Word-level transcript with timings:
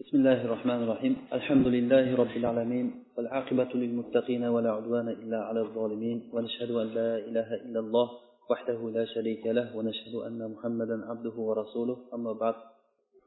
بسم 0.00 0.16
الله 0.16 0.40
الرحمن 0.44 0.80
الرحيم 0.84 1.14
الحمد 1.38 1.66
لله 1.76 2.06
رب 2.22 2.34
العالمين 2.40 2.86
والعاقبة 3.16 3.70
للمتقين 3.82 4.44
ولا 4.54 4.70
عدوان 4.78 5.08
إلا 5.08 5.38
على 5.48 5.60
الظالمين 5.66 6.18
ونشهد 6.34 6.70
أن 6.70 6.88
لا 6.98 7.10
إله 7.28 7.48
إلا 7.64 7.80
الله 7.84 8.08
وحده 8.50 8.80
لا 8.96 9.04
شريك 9.14 9.46
له 9.46 9.66
ونشهد 9.76 10.14
أن 10.28 10.40
محمدا 10.54 10.96
عبده 11.10 11.36
ورسوله 11.48 11.96
أما 12.14 12.32
بعد 12.32 12.54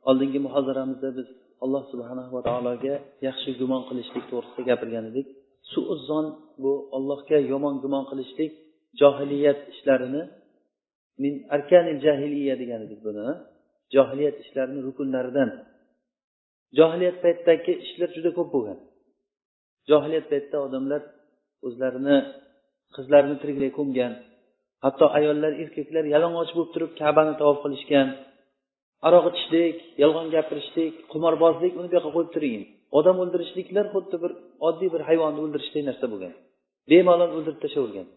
oldingi 0.10 0.40
muhozaramizda 0.40 1.18
biz 1.18 1.28
alloh 1.64 1.84
subhanahu 1.92 2.36
va 2.36 2.42
taologa 2.48 2.96
yaxshi 3.28 3.52
gumon 3.60 3.82
qilishlik 3.90 4.26
to'g'risida 4.32 4.62
gapirgan 4.70 5.06
edik. 5.12 5.28
Suuzzon 5.74 6.26
bu 6.64 6.72
allohga 6.98 7.38
yomon 7.52 7.76
gumon 7.84 8.04
qilishlik 8.12 8.52
johiliyat 9.02 9.60
ishlarini 9.74 10.24
min 11.24 11.34
arkanil 11.56 12.00
jahiliya 12.06 12.56
degan 12.62 12.82
edik 12.88 13.00
buni 13.08 13.28
johiliyat 13.96 14.36
ishlarini 14.44 14.80
rukunlaridan 14.88 15.50
johiliyat 16.78 17.18
paytidagi 17.24 17.74
ishlar 17.86 18.10
juda 18.16 18.32
ko'p 18.38 18.50
bo'lgan. 18.56 18.80
Johiliyat 19.90 20.26
paytida 20.32 20.58
odamlar 20.68 21.02
o'zlarini 21.68 22.18
qizlarini 22.96 23.36
tiriklay 23.42 23.72
ko'mgan 23.80 24.14
hatto 24.86 25.06
ayollar 25.20 25.52
erkaklar 25.64 26.04
yalang'och 26.14 26.52
bo'lib 26.56 26.72
turib 26.76 26.92
kabani 27.02 27.34
tavof 27.42 27.58
qilishgan 27.64 28.08
aroq 29.08 29.26
ichishlik 29.32 29.78
yolg'on 30.04 30.28
gapirishlik 30.36 30.94
qimorbozlik 31.12 31.74
uni 31.80 31.88
bu 31.90 31.96
yoqqa 31.98 32.12
qo'yib 32.16 32.32
turing. 32.36 32.62
Odam 32.98 33.18
o'ldirishliklar 33.24 33.86
xuddi 33.94 34.18
bir 34.24 34.32
oddiy 34.68 34.90
bir 34.94 35.02
hayvonni 35.10 35.40
o'ldirishdek 35.46 35.84
narsa 35.90 36.06
bo'lgan. 36.12 36.34
Bemalol 36.92 37.32
o'ldirib 37.38 37.60
tashlavergan. 37.64 38.08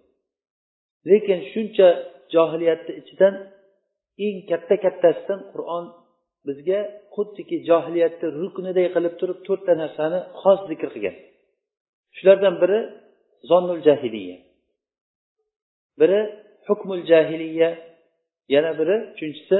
Lekin 1.11 1.39
shuncha 1.53 1.89
johiliyatni 2.35 2.93
ichidan 3.01 3.35
eng 4.27 4.39
katta 4.51 4.75
kattasidan 4.85 5.41
qur'on 5.53 5.85
bizga 6.47 6.79
xuddiki 7.15 7.57
johiliyatni 7.69 8.29
rukniday 8.41 8.87
qilib 8.95 9.15
turib 9.21 9.39
to'rtta 9.47 9.73
narsani 9.83 10.19
xos 10.41 10.61
zikr 10.71 10.89
qilgan. 10.95 11.17
Shulardan 12.17 12.55
biri 12.63 12.81
zonnul 13.51 13.81
jahiliya. 13.89 14.37
Biri 16.01 16.21
hukmul 16.69 17.03
jahiliya 17.11 17.71
yana 18.55 18.73
biri 18.81 18.97
uchinchisi 19.13 19.59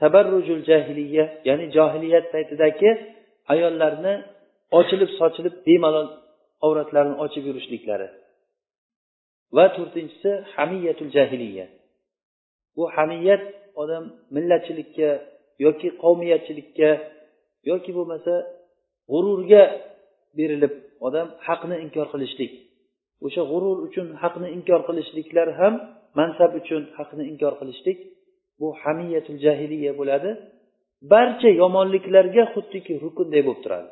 tabarrujul 0.00 0.62
jahiliya 0.70 1.24
ya'ni 1.48 1.66
johiliyat 1.76 2.26
paytidagi 2.34 2.90
ayollarni 3.52 4.14
ochilib 4.78 5.10
sochilib 5.18 5.54
bemalol 5.66 6.08
avratlarini 6.66 7.16
ochib 7.24 7.44
yurishliklari. 7.48 8.08
Va 9.56 9.66
to'rtinchisi 9.76 10.30
hamiyatul 10.54 11.10
jahiliya. 11.16 11.66
Bu 12.76 12.82
hamiyat 12.96 13.44
odam 13.82 14.04
millatchilikka 14.34 15.08
yoki 15.64 15.88
qavmiyatchilikka 16.02 16.90
yoki 17.70 17.90
bo'lmasa 17.96 18.34
g'ururga 19.12 19.62
berilib 20.38 20.74
odam 21.06 21.28
haqni 21.46 21.76
inkor 21.84 22.06
qilishlik 22.12 22.52
o'sha 23.26 23.42
g'urur 23.50 23.76
uchun 23.86 24.06
haqni 24.22 24.48
inkor 24.56 24.80
qilishliklar 24.88 25.48
ham 25.60 25.74
mansab 26.18 26.50
uchun 26.60 26.82
haqni 26.96 27.22
inkor 27.32 27.52
qilishlik 27.60 27.98
bu 28.60 28.68
hamiyatul 28.82 29.38
jahiliya 29.44 29.92
bo'ladi. 30.00 30.30
Barcha 31.12 31.50
yomonliklarga 31.62 32.44
xuddiki 32.54 32.92
rukunday 33.04 33.42
bo'lib 33.46 33.60
turadi. 33.64 33.88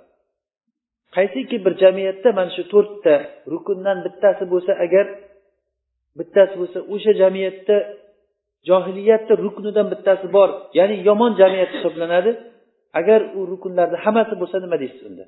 Qaysiki 1.16 1.56
bir 1.64 1.74
jamiyatda 1.82 2.28
mana 2.38 2.50
shu 2.56 2.62
to'rtta 2.72 3.14
rukundan 3.52 3.98
bittasi 4.06 4.44
bo'lsa 4.52 4.72
agar 4.84 5.06
bittasi 6.18 6.54
bo'lsa 6.60 6.78
o'sha 6.94 7.12
jamiyatda 7.22 7.76
johiliyatni 8.68 9.34
ruknidan 9.44 9.86
bittasi 9.92 10.26
bor 10.36 10.48
ya'ni 10.78 10.96
yomon 11.08 11.32
jamiyat 11.40 11.70
hisoblanadi. 11.76 12.30
Agar 13.00 13.20
u 13.38 13.40
rukunlarni 13.52 13.96
hammasi 14.04 14.34
bo'lsa 14.40 14.56
nima 14.64 14.76
deysiz 14.82 15.02
unda? 15.10 15.24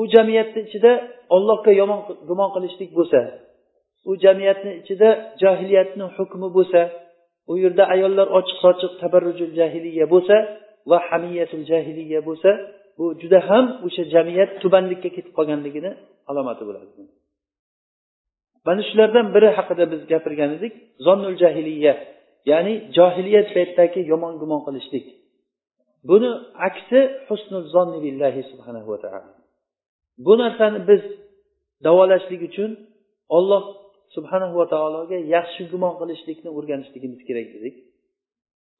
U 0.00 0.02
jamiyatni 0.14 0.60
ichida 0.68 0.92
ollohga 1.36 1.72
yomon 1.80 2.00
gumon 2.28 2.50
qilishlik 2.54 2.90
bo'lsa 2.98 3.20
u 4.10 4.12
jamiyatni 4.24 4.72
ichida 4.80 5.08
johiliyatni 5.42 6.04
hukmi 6.16 6.48
bo'lsa 6.56 6.80
u 7.50 7.54
yerda 7.64 7.84
ayollar 7.94 8.26
ochiq 8.38 8.58
sochiq 8.64 8.92
tabarrujul 9.02 9.52
jahiliya 9.58 10.06
bo'lsa 10.14 10.36
va 10.90 10.98
hamiyatul 11.08 11.64
jahiliya 11.70 12.20
bo'lsa 12.28 12.50
bu 12.98 13.04
juda 13.20 13.38
ham 13.48 13.64
o'sha 13.86 14.02
jamiyat 14.14 14.50
tubanlikka 14.62 15.08
ketib 15.16 15.32
qolganligini 15.38 15.90
alomati 16.30 16.62
bo'ladi. 16.68 16.86
Mana 18.66 18.82
shulardan 18.88 19.26
biri 19.34 19.48
haqida 19.58 19.84
biz 19.92 20.00
gapirgan 20.12 20.50
edik 20.56 20.72
zonnul 21.06 21.36
jahiliya. 21.42 21.94
Ya'ni 22.50 22.74
johiliyat 22.96 23.48
paytidagi 23.56 24.00
yomon 24.12 24.34
gumon 24.40 24.60
qilishlik. 24.66 25.06
Buni 26.08 26.30
aksi 26.68 27.00
husnul 27.28 27.64
zonni 27.74 27.98
billahi 28.04 28.42
subhanahu 28.50 28.88
va 28.92 28.98
taolo 29.04 29.30
bu 30.26 30.32
narsani 30.42 30.78
biz 30.88 31.02
davolashlik 31.84 32.40
uchun 32.48 32.70
olloh 33.36 33.64
subhanahu 34.14 34.54
va 34.60 34.66
taologa 34.74 35.18
yaxshi 35.36 35.62
gumon 35.72 35.94
qilishlikni 36.00 36.50
o'rganishligimiz 36.58 37.20
kerak 37.28 37.48
dedik. 37.54 37.74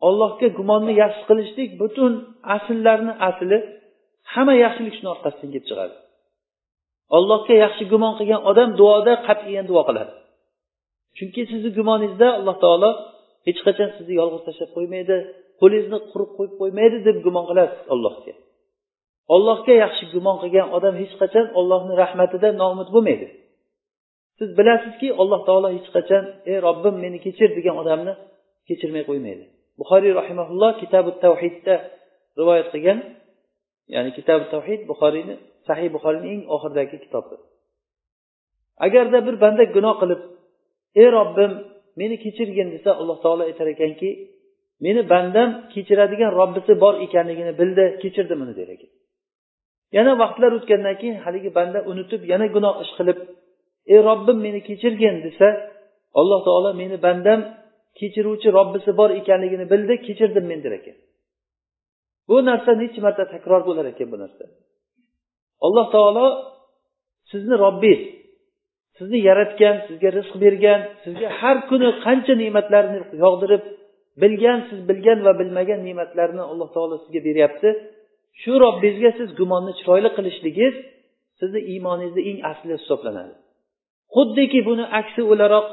Ollohga 0.08 0.48
gumonni 0.58 0.92
yaxshi 1.02 1.22
qilishlik 1.30 1.70
butun 1.82 2.12
asllarni 2.56 3.12
asli 3.28 3.58
hamma 4.32 4.54
yaxshilik 4.64 4.94
shuni 4.98 5.08
orqasidan 5.14 5.50
kelib 5.52 5.66
chiqadi. 5.70 5.94
Ollohga 7.16 7.54
yaxshi 7.64 7.84
gumon 7.92 8.12
qilgan 8.18 8.40
odam 8.50 8.70
duoda 8.80 9.12
qat'iyan 9.28 9.66
duo 9.70 9.82
qiladi. 9.88 10.12
Chunki 11.16 11.40
sizni 11.50 11.70
gumoningizda 11.78 12.28
alloh 12.38 12.56
taolo 12.64 12.90
hech 13.46 13.60
qachon 13.66 13.88
sizni 13.96 14.14
yolg'iz 14.20 14.42
tashlab 14.46 14.70
qo'ymaydi 14.76 15.16
qo'lingizni 15.60 15.98
quruq 16.12 16.30
qo'yib 16.36 16.54
qo'ymaydi 16.60 16.96
deb 17.08 17.16
gumon 17.26 17.44
qilasiz 17.50 17.80
allohga. 17.94 18.32
Ollohga 19.34 19.74
yaxshi 19.84 20.04
gumon 20.14 20.36
qilgan 20.42 20.68
odam 20.76 20.94
hech 21.02 21.14
qachon 21.22 21.46
ollohni 21.60 21.94
rahmatidan 22.02 22.54
noumid 22.62 22.88
bo'lmaydi. 22.94 23.26
Siz 24.38 24.50
bilasizki 24.58 25.08
alloh 25.22 25.40
taolo 25.48 25.68
hech 25.76 25.88
qachon 25.96 26.24
ey 26.50 26.56
robbim 26.66 26.94
meni 27.04 27.18
kechir 27.26 27.50
degan 27.58 27.76
odamni 27.82 28.12
kechirmay 28.68 29.04
qo'ymaydi. 29.10 29.44
Buxoriy 29.80 30.12
rahimaulloh 30.20 30.72
kitabi 30.82 31.10
tavhidda 31.24 31.74
rivoyat 32.40 32.68
qilgan 32.74 32.98
ya'ni 33.94 34.10
kitabi 34.18 34.44
tavhid 34.54 34.80
buxoriyni 34.90 35.34
sahih 35.66 35.88
buxoriyni 35.94 36.28
eng 36.34 36.42
oxiridagi 36.54 36.96
kitobi. 37.04 37.36
Agarda 38.86 39.18
bir 39.26 39.36
banda 39.44 39.64
gunoh 39.76 39.94
qilib 40.02 40.20
ey 41.00 41.08
robbim 41.18 41.52
meni 42.00 42.16
kechirgin 42.24 42.68
desa 42.74 42.90
alloh 43.00 43.18
taolo 43.24 43.42
aytar 43.50 43.66
ekanki 43.74 44.10
meni 44.84 45.02
bandam 45.12 45.48
kechiradigan 45.72 46.30
robbisi 46.40 46.72
bor 46.82 46.94
ekanligini 47.06 47.52
bildi 47.60 47.84
kechirdim 48.02 48.38
uni 48.44 48.54
der 48.60 48.68
ekan. 48.74 48.90
Yana 49.96 50.12
vaqtlar 50.22 50.50
o'tgandan 50.58 50.96
keyin 51.00 51.16
haligi 51.24 51.50
banda 51.58 51.78
unutib 51.90 52.22
yana 52.32 52.46
gunoh 52.54 52.74
ish 52.84 52.92
qilib 52.98 53.18
ey 53.92 53.98
robbim 54.08 54.38
meni 54.46 54.60
kechirgin 54.68 55.16
desa 55.26 55.48
alloh 56.20 56.40
taolo 56.46 56.70
meni 56.82 56.96
bandam 57.06 57.40
kechiruvchi 57.98 58.48
robbisi 58.58 58.90
bor 59.00 59.10
ekanligini 59.20 59.66
bildi 59.72 59.94
kechirdim 60.06 60.44
men 60.50 60.60
der 60.64 60.72
ekan. 60.78 60.96
Bu 62.28 62.36
narsa 62.48 62.70
necha 62.80 63.00
marta 63.06 63.24
takror 63.34 63.62
bo'lar 63.68 63.86
ekan 63.92 64.08
bu 64.12 64.18
narsa? 64.24 64.44
Alloh 65.66 65.86
taolo 65.94 66.26
sizni 67.30 67.56
robbingiz 67.64 68.19
sizni 69.00 69.18
yaratgan 69.28 69.76
sizga 69.88 70.10
rizq 70.18 70.34
bergan 70.44 70.80
sizga 71.04 71.28
har 71.40 71.56
kuni 71.70 71.88
qancha 72.04 72.34
ne'matlarni 72.42 72.98
yog'dirib 73.24 73.62
bilgan 74.22 74.58
siz 74.68 74.80
bilgan 74.88 75.18
va 75.26 75.32
bilmagan 75.40 75.80
ne'matlarni 75.88 76.42
alloh 76.50 76.68
taolo 76.74 76.96
sizga 77.04 77.20
beryapti. 77.28 77.68
Shu 78.40 78.52
robbingizga 78.64 79.10
siz 79.18 79.28
gumonni 79.38 79.72
chiroyli 79.78 80.10
qilishligingiz 80.16 80.74
sizni 81.40 81.60
iymoningizni 81.72 82.22
eng 82.30 82.38
asli 82.50 82.72
hisoblanadi. 82.80 83.34
Xuddiki 84.14 84.60
buni 84.68 84.84
aksi 85.00 85.22
o'laroq 85.32 85.66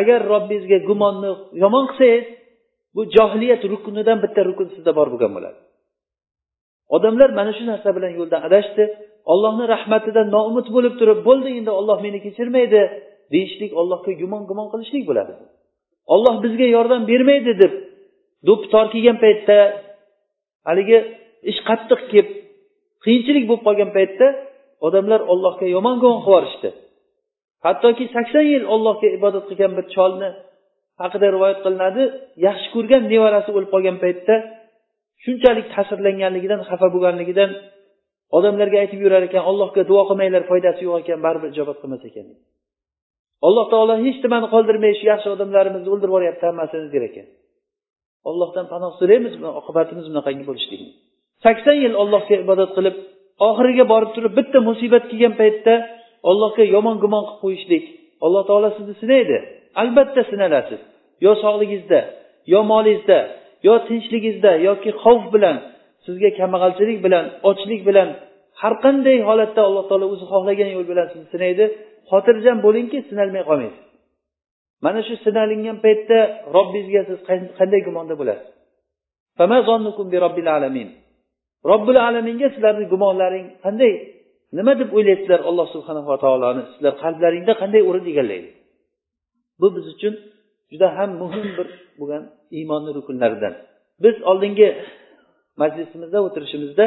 agar 0.00 0.20
robbingizga 0.32 0.78
gumonni 0.88 1.30
yomon 1.62 1.84
qilsangiz 1.90 2.26
bu 2.94 3.02
johiliyat 3.16 3.62
rukunidan 3.72 4.18
bitta 4.24 4.40
rukun 4.48 4.68
sizda 4.74 4.92
bor 4.98 5.08
bo'lgan 5.12 5.32
bo'ladi. 5.36 5.58
Odamlar 6.96 7.30
mana 7.38 7.52
shu 7.56 7.64
narsa 7.70 7.88
bilan 7.96 8.12
yo'ldan 8.18 8.40
adashdi. 8.48 8.84
Ollohni 9.32 9.64
rahmatidan 9.74 10.26
noumid 10.36 10.66
bo'lib 10.76 10.94
turib 11.00 11.20
bo'ldi 11.28 11.48
endi 11.58 11.72
olloh 11.80 11.98
meni 12.06 12.18
kechirmaydi 12.26 12.80
deyishlik 13.32 13.72
ollohga 13.80 14.12
gumon 14.22 14.42
gumon 14.50 14.68
qilishlik 14.72 15.04
bo'ladi. 15.10 15.32
Olloh 16.14 16.34
bizga 16.44 16.66
yordam 16.76 17.02
bermaydi 17.10 17.52
deb 17.62 17.72
do'ppi 18.46 18.66
tor 18.74 18.86
kelgan 18.94 19.18
paytda 19.24 19.56
haligi 20.68 20.98
ish 21.50 21.60
qattiq 21.68 22.00
kelib 22.10 22.28
qiyinchilik 23.04 23.44
bo'lib 23.48 23.64
qolgan 23.68 23.90
paytda 23.96 24.26
odamlar 24.86 25.20
ollohga 25.32 25.66
yomon 25.76 25.96
gumon 26.02 26.20
qilib 26.20 26.28
yuborishdi. 26.28 26.70
Hattoki 27.66 28.04
sakson 28.14 28.44
yil 28.52 28.64
ollohga 28.74 29.08
ibodat 29.18 29.44
qilgan 29.50 29.72
bir 29.78 29.86
cholni 29.94 30.30
haqida 31.02 31.26
rivoyat 31.34 31.60
qilinadi 31.64 32.02
yaxshi 32.46 32.68
ko'rgan 32.74 33.02
nevarasi 33.12 33.50
o'lib 33.56 33.70
qolgan 33.74 33.96
paytda 34.04 34.34
shunchalik 35.24 35.66
ta'sirlanganligidan 35.74 36.60
xafa 36.68 36.86
bo'lganligidan 36.94 37.50
odamlarga 38.36 38.76
aytib 38.82 39.00
yurar 39.04 39.22
ekan 39.28 39.42
allohga 39.50 39.82
duo 39.90 40.02
qilmanglar 40.08 40.42
foydasi 40.50 40.80
yo'q 40.86 40.96
ekan 41.02 41.18
baribir 41.26 41.48
ijobat 41.54 41.78
qilmas 41.82 42.02
ekan. 42.10 42.26
alloh 43.46 43.66
taolo 43.72 43.94
hech 44.04 44.18
nimani 44.24 44.46
qoldirmay 44.54 44.92
shu 44.98 45.04
yaxshi 45.12 45.28
odamlarimizni 45.34 45.88
o'ldirib 45.92 46.12
yuboryapti 46.12 46.44
hammasini 46.48 46.88
der 46.94 47.04
ekan. 47.10 47.26
Ollohdan 48.30 48.66
panoh 48.72 48.92
so'raymiz 49.00 49.34
oqibatimiz 49.60 50.04
bunaqangi 50.10 50.44
bo'lishligini 50.50 50.92
sakson 51.44 51.76
yil 51.84 51.94
allohga 52.02 52.34
ibodat 52.44 52.70
qilib 52.76 52.96
oxiriga 53.48 53.84
borib 53.92 54.10
turib 54.16 54.32
bitta 54.38 54.58
musibat 54.68 55.04
kelgan 55.10 55.34
paytda 55.40 55.74
allohga 56.30 56.64
yomon 56.74 56.96
gumon 57.02 57.22
qilib 57.28 57.40
qo'yishlik 57.44 57.84
alloh 58.24 58.42
taolo 58.48 58.68
sizni 58.76 58.94
sinaydi. 59.02 59.38
Albatta 59.82 60.22
sinalasiz. 60.30 60.80
Yo 61.24 61.32
sog'ligingizda 61.42 62.00
yo 62.52 62.60
molingizda 62.72 63.18
yo 63.66 63.74
tinchligingizda 63.88 64.52
yoki 64.68 64.90
xavf 65.02 65.24
bilan 65.34 65.56
sizga 66.04 66.30
kambag'alchilik 66.38 66.98
bilan 67.06 67.24
ochlik 67.50 67.80
bilan 67.88 68.08
har 68.60 68.74
qanday 68.84 69.16
holatda 69.28 69.60
alloh 69.68 69.84
taolo 69.90 70.06
o'zi 70.14 70.24
xohlagan 70.32 70.70
yo'l 70.74 70.86
bilan 70.92 71.06
sizni 71.12 71.26
sinaydi 71.34 71.64
xotirjam 72.10 72.58
bo'lingki 72.66 72.98
sinalmay 73.08 73.42
qolmaysiz. 73.50 73.82
Mana 74.84 75.00
shu 75.06 75.14
sinalingan 75.24 75.76
paytda 75.84 76.18
robbingizga 76.56 77.02
siz 77.08 77.18
qanday 77.58 77.80
gumonda 77.88 78.14
bo'lasiz? 78.20 78.48
Robbil 81.70 81.98
alaminga 82.08 82.48
sizlarni 82.54 82.86
gumonlaring 82.92 83.46
qanday? 83.64 83.92
Nima 84.58 84.72
deb 84.80 84.88
o'ylaysizlar 84.96 85.40
alloh 85.48 85.66
subhanava 85.74 86.14
taoloni? 86.24 86.62
Sizlar 86.72 86.94
qalblaringda 87.02 87.52
qanday 87.62 87.82
o'rin 87.88 88.04
egallaydi? 88.12 88.48
Bu 89.60 89.66
biz 89.76 89.84
uchun 89.94 90.14
juda 90.72 90.88
ham 90.96 91.10
muhim 91.22 91.46
bir 91.58 91.68
bo'lgan 91.98 92.22
iymonni 92.58 92.90
rukunlaridan. 92.98 93.54
Biz 94.04 94.16
oldingi 94.30 94.68
majlisimizda 95.60 96.18
o'tirishimizda 96.26 96.86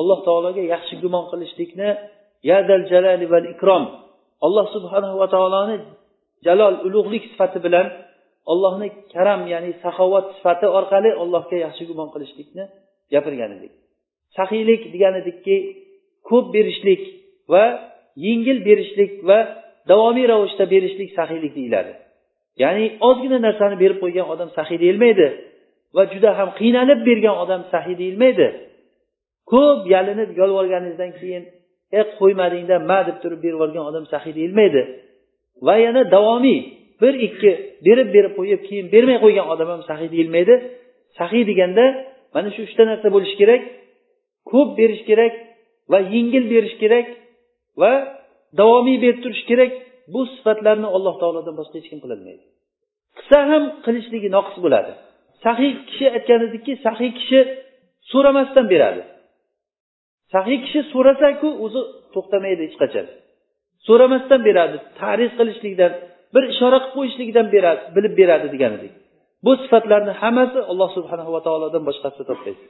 alloh 0.00 0.18
taologa 0.26 0.62
yaxshi 0.74 0.94
gumon 1.02 1.24
qilishlikni 1.32 1.88
yadal 2.50 2.82
jalali 2.92 3.26
val 3.32 3.46
ikrom 3.54 3.84
alloh 4.46 4.66
subhanava 4.74 5.26
taoloni 5.34 5.76
jalol 6.46 6.74
ulug'lik 6.86 7.24
sifati 7.32 7.58
bilan 7.66 7.86
allohni 8.52 8.88
karam 9.14 9.40
ya'ni 9.52 9.70
saxovat 9.84 10.26
sifati 10.36 10.66
orqali 10.78 11.10
allohga 11.22 11.56
yaxshi 11.66 11.84
gumon 11.90 12.08
qilishlikni 12.14 12.64
gapirgan 13.12 13.50
edik. 13.56 13.72
Saxiylik 14.36 14.82
degan 14.94 15.14
edikki 15.22 15.56
ko'p 16.28 16.46
berishlik 16.56 17.02
va 17.52 17.64
yengil 18.26 18.58
berishlik 18.68 19.12
va 19.28 19.38
davomiy 19.90 20.26
ravishda 20.32 20.64
berishlik 20.74 21.10
saxiylik 21.18 21.52
deyiladi. 21.58 21.92
Ya'ni 22.62 22.84
ozgina 23.08 23.38
narsani 23.46 23.76
berib 23.82 23.98
qo'ygan 24.02 24.26
odam 24.34 24.48
saxiy 24.58 24.78
deyilmaydi. 24.84 25.26
Va 25.96 26.02
juda 26.12 26.30
ham 26.38 26.48
qiynalib 26.60 27.00
bergan 27.08 27.36
odam 27.44 27.62
sahiy 27.72 27.96
deyilmaydi. 28.02 28.46
Ko'p 29.52 29.80
yalinib 29.94 30.30
yolvorganingizdan 30.40 31.10
keyin 31.20 31.42
e 31.98 32.00
qo'ymadingda 32.18 32.76
ma 32.90 32.98
deb 33.08 33.16
turib 33.22 33.40
berib 33.44 33.56
yuborgan 33.56 33.84
odam 33.90 34.04
sahiy 34.12 34.34
deyilmaydi. 34.38 34.82
Va 35.66 35.74
yana 35.86 36.02
davomiy 36.14 36.60
bir 37.02 37.14
ikki 37.26 37.50
berib 37.86 38.08
berib 38.16 38.32
qo'yib 38.38 38.60
keyin 38.68 38.86
bermay 38.94 39.18
qo'ygan 39.24 39.46
odam 39.54 39.68
ham 39.72 39.82
sahiy 39.90 40.08
deyilmaydi. 40.14 40.54
Sahiy 41.18 41.42
deganda 41.50 41.84
mana 42.34 42.48
shu 42.54 42.60
uchta 42.68 42.82
narsa 42.90 43.08
bo'lishi 43.14 43.36
kerak 43.42 43.62
ko'p 44.50 44.68
berish 44.80 45.02
kerak 45.10 45.34
va 45.92 45.98
yengil 46.14 46.44
berish 46.52 46.76
kerak 46.82 47.06
va 47.80 47.92
davomiy 48.60 48.96
berib 49.04 49.18
turish 49.24 49.44
kerak. 49.50 49.72
Bu 50.14 50.20
sifatlarni 50.34 50.88
alloh 50.96 51.14
taolodan 51.22 51.54
boshqa 51.60 51.76
hech 51.78 51.88
kim 51.92 52.00
qilolmaydi. 52.04 52.44
Qilsa 53.18 53.38
ham 53.50 53.62
qilishligi 53.84 54.28
noqis 54.36 54.56
bo'ladi. 54.64 54.92
Sahiy 55.44 55.72
kishi 55.88 56.06
aytgan 56.16 56.40
ediki 56.48 56.72
sahiy 56.86 57.10
kishi 57.18 57.40
so'ramasdan 58.12 58.66
beradi. 58.72 59.02
Sahiy 60.34 60.58
kishi 60.64 60.80
so'rasaku 60.92 61.48
o'zi 61.64 61.80
to'xtamaydi 62.14 62.62
hech 62.66 62.76
qachon. 62.82 63.06
So'ramasdan 63.86 64.40
beradi 64.48 64.76
ta'rif 65.00 65.32
qilishlikdan 65.38 65.92
bir 66.34 66.44
ishora 66.52 66.78
qilib 66.78 66.94
qo'yishlikdan 66.96 67.46
beradi 67.54 67.82
bilib 67.96 68.14
beradi 68.20 68.46
degan 68.54 68.72
edik 68.78 68.92
bu 69.44 69.52
sifatlarni 69.62 70.12
hammasi 70.22 70.58
alloh 70.70 70.88
subhanahu 70.96 71.30
va 71.34 71.40
taolodan 71.46 71.82
boshqasida 71.88 72.24
topmaysiz 72.30 72.68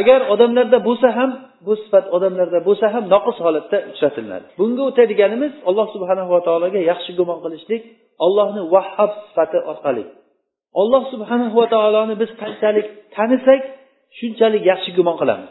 agar 0.00 0.20
odamlarda 0.34 0.78
bo'lsa 0.88 1.08
ham 1.18 1.30
bu 1.66 1.72
sifat 1.82 2.04
odamlarda 2.16 2.58
bo'lsa 2.68 2.86
ham 2.94 3.04
noqis 3.14 3.36
holatda 3.46 3.78
uchratiladi 3.92 4.46
bunga 4.60 4.82
o'tadiganimiz 4.90 5.52
alloh 5.68 5.86
subhanava 5.94 6.38
taologa 6.48 6.80
yaxshi 6.90 7.10
gumon 7.18 7.38
qilishlik 7.44 7.82
ollohni 8.26 8.62
vahhab 8.74 9.10
sifati 9.26 9.58
orqali. 9.72 10.04
Alloh 10.80 11.02
subhanava 11.12 11.64
taoloni 11.74 12.14
biz 12.22 12.30
qanchalik 12.42 12.86
tanisak 13.16 13.62
shunchalik 14.18 14.62
yaxshi 14.70 14.90
gumon 14.98 15.16
qilamiz. 15.20 15.50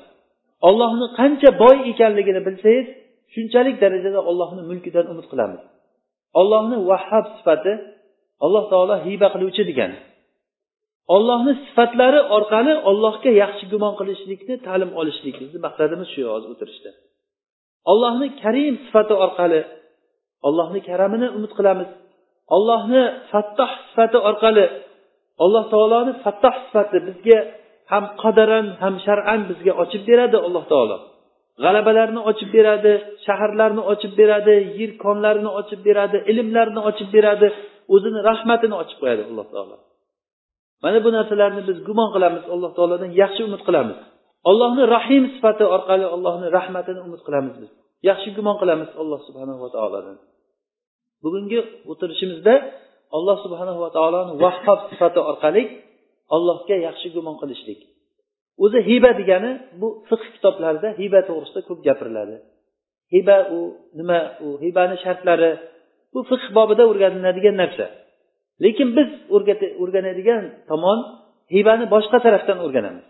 Ollohni 0.68 1.08
qancha 1.20 1.50
boy 1.64 1.76
ekanligini 1.92 2.42
bilsangiz 2.48 2.88
shunchalik 3.34 3.76
darajada 3.84 4.20
ollohni 4.30 4.62
mulkidan 4.70 5.06
umid 5.12 5.26
qilamiz. 5.32 5.62
Ollohni 6.40 6.78
vahhab 6.90 7.26
sifati 7.38 7.74
alloh 8.46 8.64
taolo 8.72 8.96
hiba 9.06 9.28
qiluvchi 9.34 9.64
degani 9.70 9.98
ollohni 11.16 11.54
sifatlari 11.66 12.20
orqali 12.36 12.74
ollohga 12.90 13.32
yaxshi 13.44 13.66
gumon 13.74 13.94
qilishlikni 14.00 14.56
ta'lim 14.68 14.92
olishlik 15.00 15.36
bizni 15.42 15.60
maqsadimiz 15.68 16.08
shu 16.14 16.22
hozir 16.34 16.50
o'tirishda. 16.54 16.92
Ollohni 17.92 18.28
karim 18.44 18.76
sifati 18.86 19.14
orqali 19.26 19.62
ollohni 20.48 20.80
karamini 20.90 21.28
umid 21.38 21.52
qilamiz. 21.58 21.90
Ollohni 22.56 23.04
fattoh 23.32 23.72
sifati 23.88 24.18
orqali 24.30 24.66
alloh 25.44 25.64
taoloni 25.74 26.14
fattoh 26.24 26.56
sifati 26.64 26.98
bizga 27.08 27.40
ham 27.92 28.04
qadaran 28.24 28.68
ham 28.82 28.96
shar'an 29.06 29.40
bizga 29.50 29.74
ochib 29.84 30.04
beradi 30.10 30.38
alloh 30.48 30.64
taolo. 30.72 30.98
G'alabalarni 31.64 32.22
ochib 32.30 32.50
beradi 32.58 32.94
shaharlarni 33.26 33.84
ochib 33.94 34.12
beradi 34.20 34.56
yer 34.80 34.92
konlarini 35.06 35.52
ochib 35.60 35.80
beradi 35.88 36.18
ilmlarni 36.32 36.82
ochib 36.90 37.10
beradi 37.16 37.48
o'zini 37.94 38.20
rahmatini 38.30 38.76
ochib 38.82 38.98
qo'yadi 39.02 39.24
alloh 39.30 39.46
taolo. 39.54 39.76
Mana 40.84 40.98
bu 41.06 41.10
narsalarni 41.18 41.62
biz 41.70 41.78
gumon 41.88 42.10
qilamiz 42.16 42.44
alloh 42.54 42.72
taolodan 42.78 43.12
yaxshi 43.22 43.42
umid 43.48 43.62
qilamiz. 43.68 43.98
Allohni 44.50 44.84
rahim 44.96 45.24
sifati 45.36 45.66
orqali 45.76 46.06
allohni 46.16 46.48
rahmatini 46.58 47.00
umid 47.08 47.22
qilamiz 47.28 47.56
biz. 47.62 47.72
Yaxshi 48.10 48.30
gumon 48.38 48.56
qilamiz 48.62 48.90
alloh 49.02 49.20
subhanava 49.28 49.68
taolodan 49.76 50.18
bugungi 51.26 51.60
o'tirishimizda 51.92 52.54
alloh 53.16 53.38
subhanava 53.46 53.88
taoloni 53.98 54.34
vahhob 54.44 54.80
sifati 54.90 55.20
orqali 55.32 55.64
allohga 56.36 56.76
yaxshi 56.88 57.08
gumon 57.16 57.36
qilishlik. 57.42 57.80
O'zi 58.64 58.80
hiba 58.90 59.12
degani 59.20 59.52
bu 59.80 59.88
fiqh 60.10 60.26
kitoblarida 60.36 60.90
hiba 61.02 61.20
to'g'risida 61.28 61.62
ko'p 61.68 61.80
gapiriladi. 61.88 62.36
Hiba 63.14 63.38
u 63.58 63.60
nima 64.00 64.20
u 64.46 64.48
hibani 64.64 64.96
shartlari 65.04 65.52
bu 66.14 66.20
fiqh 66.30 66.46
bobida 66.58 66.84
o'rganiladigan 66.92 67.56
narsa. 67.62 67.86
Lekin 68.64 68.90
biz 68.98 69.10
o'rganadigan 69.84 70.44
tomon 70.70 71.00
hibani 71.56 71.86
boshqa 71.96 72.18
tarafdan 72.26 72.58
o'rganamiz. 72.66 73.06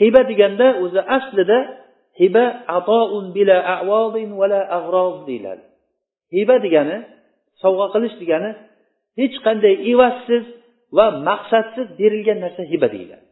Hiba 0.00 0.20
deganda 0.30 0.66
o'zi 0.84 1.00
aslida 1.16 1.58
hiba 2.20 2.44
atoun 2.78 3.24
bila 3.36 3.56
vala 4.40 4.60
ag'roz 4.78 5.16
deyiladi. 5.28 5.64
Hiba 6.36 6.56
degani 6.66 6.96
sovg'a 7.62 7.86
qilish 7.94 8.16
degani 8.22 8.50
hech 9.20 9.36
qanday 9.46 9.74
evazsiz 9.92 10.44
va 10.96 11.06
maqsadsiz 11.28 11.86
berilgan 12.00 12.38
narsa 12.44 12.62
hiba 12.72 12.88
deyiladi. 12.94 13.26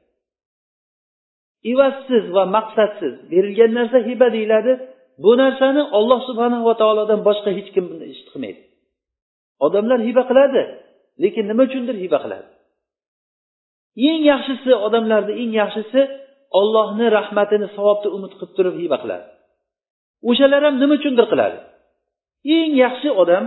Evazsiz 1.73 2.25
va 2.37 2.45
maqsadsiz 2.57 3.15
berilgan 3.33 3.73
narsa 3.79 3.99
hiba 4.09 4.29
deyiladi. 4.37 4.73
Bu 5.25 5.33
narsani 5.43 5.83
olloh 5.99 6.21
subhanava 6.29 6.73
taolodan 6.81 7.21
boshqa 7.29 7.51
hech 7.59 7.69
kim 7.75 7.85
bunday 7.91 8.11
ish 8.15 8.23
qilmaydi 8.29 8.61
odamlar 9.67 9.99
hiba 10.09 10.23
qiladi 10.31 10.63
lekin 11.23 11.45
nima 11.51 11.63
uchundir 11.69 11.97
hiba 12.05 12.19
qiladi? 12.25 12.49
Eng 14.11 14.23
yaxshisi 14.33 14.73
odamlarni 14.87 15.33
eng 15.43 15.53
yaxshisi 15.63 16.01
ollohni 16.61 17.07
rahmatini 17.19 17.67
savobni 17.77 18.09
umid 18.17 18.33
qilib 18.39 18.53
turib 18.57 18.77
hiba 18.83 18.97
qiladi. 19.03 19.27
O'shalar 20.31 20.63
ham 20.67 20.77
nima 20.83 20.95
uchundir 21.01 21.27
qiladi? 21.33 21.59
Eng 22.57 22.73
yaxshi 22.85 23.09
odam 23.23 23.45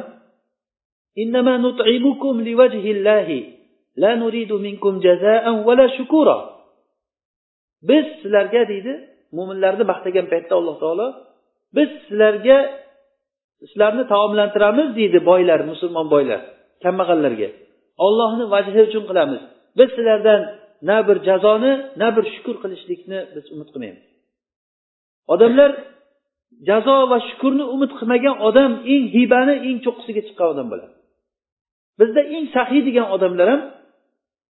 إنما 1.22 1.54
نطعمكم 1.58 2.34
لوجه 2.48 2.86
الله. 2.96 3.28
لا 4.04 4.12
نريد 4.16 4.52
منكم 4.54 4.94
جزاء 5.00 5.46
ولا 5.68 5.88
شكورا. 5.98 6.38
Biz 7.90 8.06
sizlarga 8.22 8.62
deydi 8.72 8.94
mo'minlarni 9.38 9.84
maqtagan 9.92 10.26
paytda 10.32 10.54
alloh 10.60 10.76
taolo 10.84 11.08
biz 11.76 11.90
sizlarga 12.06 12.58
sizlarni 13.70 14.04
taomlantiramiz 14.14 14.90
deydi 15.00 15.20
boylar 15.30 15.60
musulmon 15.72 16.08
boylar 16.14 16.42
kambag'allarga. 16.84 17.50
Ollohni 18.06 18.46
vajhi 18.54 18.82
uchun 18.88 19.04
qilamiz. 19.10 19.42
Biz 19.78 19.90
sizlardan 19.96 20.42
na 20.90 20.98
bir 21.08 21.18
jazoni 21.28 21.74
na 22.02 22.08
bir 22.16 22.26
shukur 22.34 22.56
qilishlikni 22.64 23.20
biz 23.36 23.46
umid 23.54 23.70
qilmaymiz. 23.74 24.06
Odamlar 25.34 25.72
jazo 26.70 26.96
va 27.12 27.18
shukurni 27.30 27.66
umid 27.76 27.92
qilmagan 28.00 28.36
odam 28.48 28.72
eng 28.94 29.06
hibani 29.16 29.56
eng 29.68 29.78
cho'qqisiga 29.86 30.22
chiqqan 30.28 30.48
odam 30.54 30.68
bo'ladi. 30.72 30.94
Bizda 32.00 32.22
eng 32.36 32.46
saxiy 32.56 32.82
degan 32.88 33.08
odamlar 33.16 33.48
ham 33.54 33.62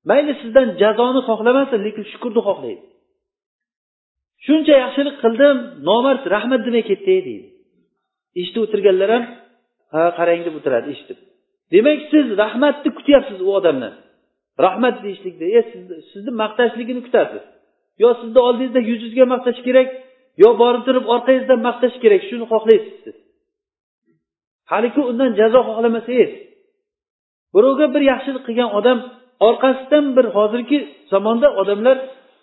mayli 0.09 0.33
sizdan 0.41 0.67
jazoni 0.81 1.21
xohlamasin 1.29 1.79
lekin 1.87 2.03
shukurni 2.11 2.41
xohlaydi. 2.47 2.83
Shuncha 4.45 4.75
yaxshilik 4.83 5.15
qildim 5.23 5.57
nomard 5.89 6.23
rahmat 6.35 6.61
demay 6.67 6.83
ketdi 6.89 7.05
deydi. 7.09 7.35
Eshitib 8.39 8.61
o'tirganlar 8.65 9.09
ham 9.15 9.23
ha 9.93 10.01
qarang 10.17 10.41
deb 10.47 10.53
o'tiradi 10.59 10.87
eshitib. 10.93 11.17
Demak 11.73 11.99
siz 12.11 12.25
rahmatni 12.41 12.89
kutyapsiz 12.97 13.39
u 13.47 13.49
odamdan 13.59 13.93
rahmat 14.65 14.95
deyishlikda 15.03 15.45
e 15.57 15.61
sizni 16.11 16.31
maqtashligini 16.43 17.01
kutasiz. 17.07 17.43
Yo 18.01 18.09
sizni 18.21 18.39
oldingizda 18.47 18.79
yuzingizga 18.89 19.25
maqtash 19.33 19.59
kerak 19.67 19.89
yo 20.43 20.49
borib 20.61 20.83
turib 20.87 21.05
orqangizdan 21.15 21.59
maqtash 21.67 21.95
kerak 22.03 22.21
shuni 22.29 22.45
xohlaysiz 22.51 22.95
siz. 23.03 23.15
Haligi 24.71 25.01
undan 25.11 25.31
jazo 25.39 25.59
xohlamasangiz 25.69 26.31
birovga 27.55 27.85
bir 27.93 28.01
yaxshilik 28.11 28.43
qilgan 28.47 28.69
odam 28.79 28.99
orqasidan 29.47 30.05
bir 30.17 30.25
hozirgi 30.35 30.77
zamonda 31.13 31.47
odamlar 31.61 31.97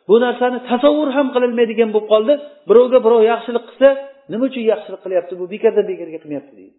bu 0.09 0.17
narsani 0.25 0.59
tasavvur 0.71 1.09
ham 1.17 1.27
qilolmaydigan 1.35 1.91
bo'lib 1.95 2.09
qoldi. 2.13 2.35
Birovga 2.69 2.99
birov 3.07 3.23
yaxshilik 3.33 3.65
qilsa 3.71 3.89
nima 4.33 4.45
uchun 4.51 4.65
yaxshilik 4.73 5.01
qilyapti? 5.05 5.33
Bu 5.41 5.45
bekordan 5.55 5.85
bekorga 5.91 6.19
qilmayapti 6.23 6.53
deydi. 6.59 6.75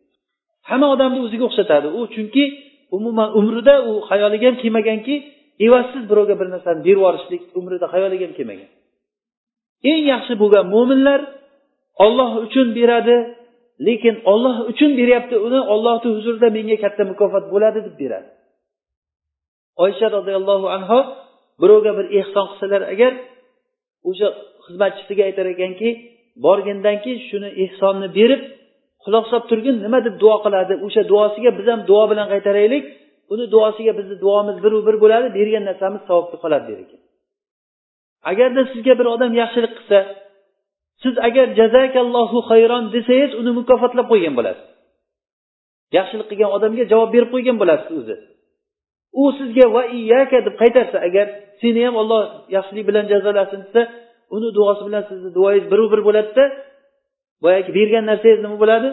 Hamma 0.70 0.88
odamni 0.96 1.20
o'ziga 1.26 1.44
o'xshatadi. 1.50 1.88
U 1.98 2.02
chunki 2.16 2.44
umuman 2.98 3.30
umrida 3.40 3.76
u 3.90 3.92
xayoliga 4.10 4.46
ham 4.50 4.58
kelmaganki 4.64 5.16
evazsiz 5.66 6.04
birovga 6.12 6.36
bir 6.40 6.48
narsani 6.54 6.80
berib 6.88 7.00
yuborishlik 7.02 7.42
umrida 7.60 7.88
xayoliga 7.94 8.24
ham 8.28 8.34
kelmagan. 8.40 8.70
Eng 9.92 10.04
yaxshi 10.14 10.34
bo'lgan 10.42 10.66
mo'minlar 10.76 11.20
olloh 12.06 12.32
uchun 12.46 12.68
beradi 12.78 13.16
lekin 13.88 14.16
olloh 14.32 14.56
uchun 14.72 14.92
beryapti 15.00 15.36
uni 15.48 15.60
ollohni 15.74 16.10
huzurida 16.18 16.48
menga 16.58 16.78
katta 16.84 17.04
mukofot 17.12 17.46
bo'ladi 17.54 17.80
deb 17.88 17.96
beradi. 18.02 18.30
Oysha 19.84 20.08
roziyallohu 20.18 20.68
anhu 20.78 21.00
birovga 21.62 21.92
bir 21.98 22.06
ehson 22.20 22.46
qilsalar 22.52 22.82
agar 22.94 23.12
o'sha 24.10 24.28
xizmatchisiga 24.66 25.24
aytar 25.30 25.46
ekanki 25.56 25.90
borgandan 26.46 26.98
keyin 27.04 27.20
shuni 27.30 27.50
ehsonni 27.64 28.08
berib 28.20 28.42
quloq 29.04 29.26
solib 29.32 29.46
turgin 29.52 29.76
nima 29.86 30.00
deb 30.08 30.16
duo 30.24 30.36
qiladi? 30.46 30.74
O'sha 30.86 31.02
duosiga 31.12 31.52
biz 31.58 31.68
ham 31.74 31.82
duo 31.90 32.04
bilan 32.12 32.28
qaytaraylik. 32.34 32.84
Uni 33.34 33.46
duosiga 33.54 33.94
bizni 34.00 34.16
duomiz 34.24 34.58
biru 34.66 34.78
bir 34.88 34.96
bo'ladi 35.04 35.28
bergan 35.38 35.64
narsamiz 35.70 36.02
savobga 36.08 36.38
qoladi 36.44 36.66
der 36.70 36.80
ekan. 36.86 37.02
Agarda 38.32 38.62
sizga 38.74 38.94
bir 39.00 39.08
odam 39.16 39.32
yaxshilik 39.42 39.74
qilsa 39.80 39.98
siz 41.04 41.16
agar 41.28 41.48
jazakallohu 41.60 42.38
hayron 42.50 42.84
desangiz 42.96 43.32
uni 43.40 43.52
mukofotlab 43.60 44.08
qo'ygan 44.12 44.34
bo'lasiz. 44.40 44.66
Yaxshilik 45.98 46.28
qilgan 46.32 46.52
odamga 46.58 46.84
javob 46.92 47.10
berib 47.16 47.30
qo'ygan 47.36 47.58
bo'lasiz 47.62 47.92
o'zi. 48.00 48.16
U 49.22 49.24
sizga 49.40 49.66
va 49.76 49.84
iyaka 50.00 50.38
deb 50.48 50.56
qaytarsa 50.62 50.98
agar 51.08 51.28
seni 51.62 51.82
ham 51.86 51.96
olloh 52.02 52.22
yaxshilik 52.56 52.86
bilan 52.90 53.06
jazolasin 53.12 53.60
desa 53.66 53.82
uni 54.36 54.50
duosi 54.58 54.82
bilan 54.88 55.04
sizni 55.10 55.30
duoyingiz 55.38 55.66
biru 55.72 55.86
bir 55.94 56.02
bo'ladida 56.08 56.46
boyagi 57.44 57.72
bergan 57.78 58.04
narsangiz 58.12 58.40
nima 58.46 58.58
bo'ladi? 58.64 58.90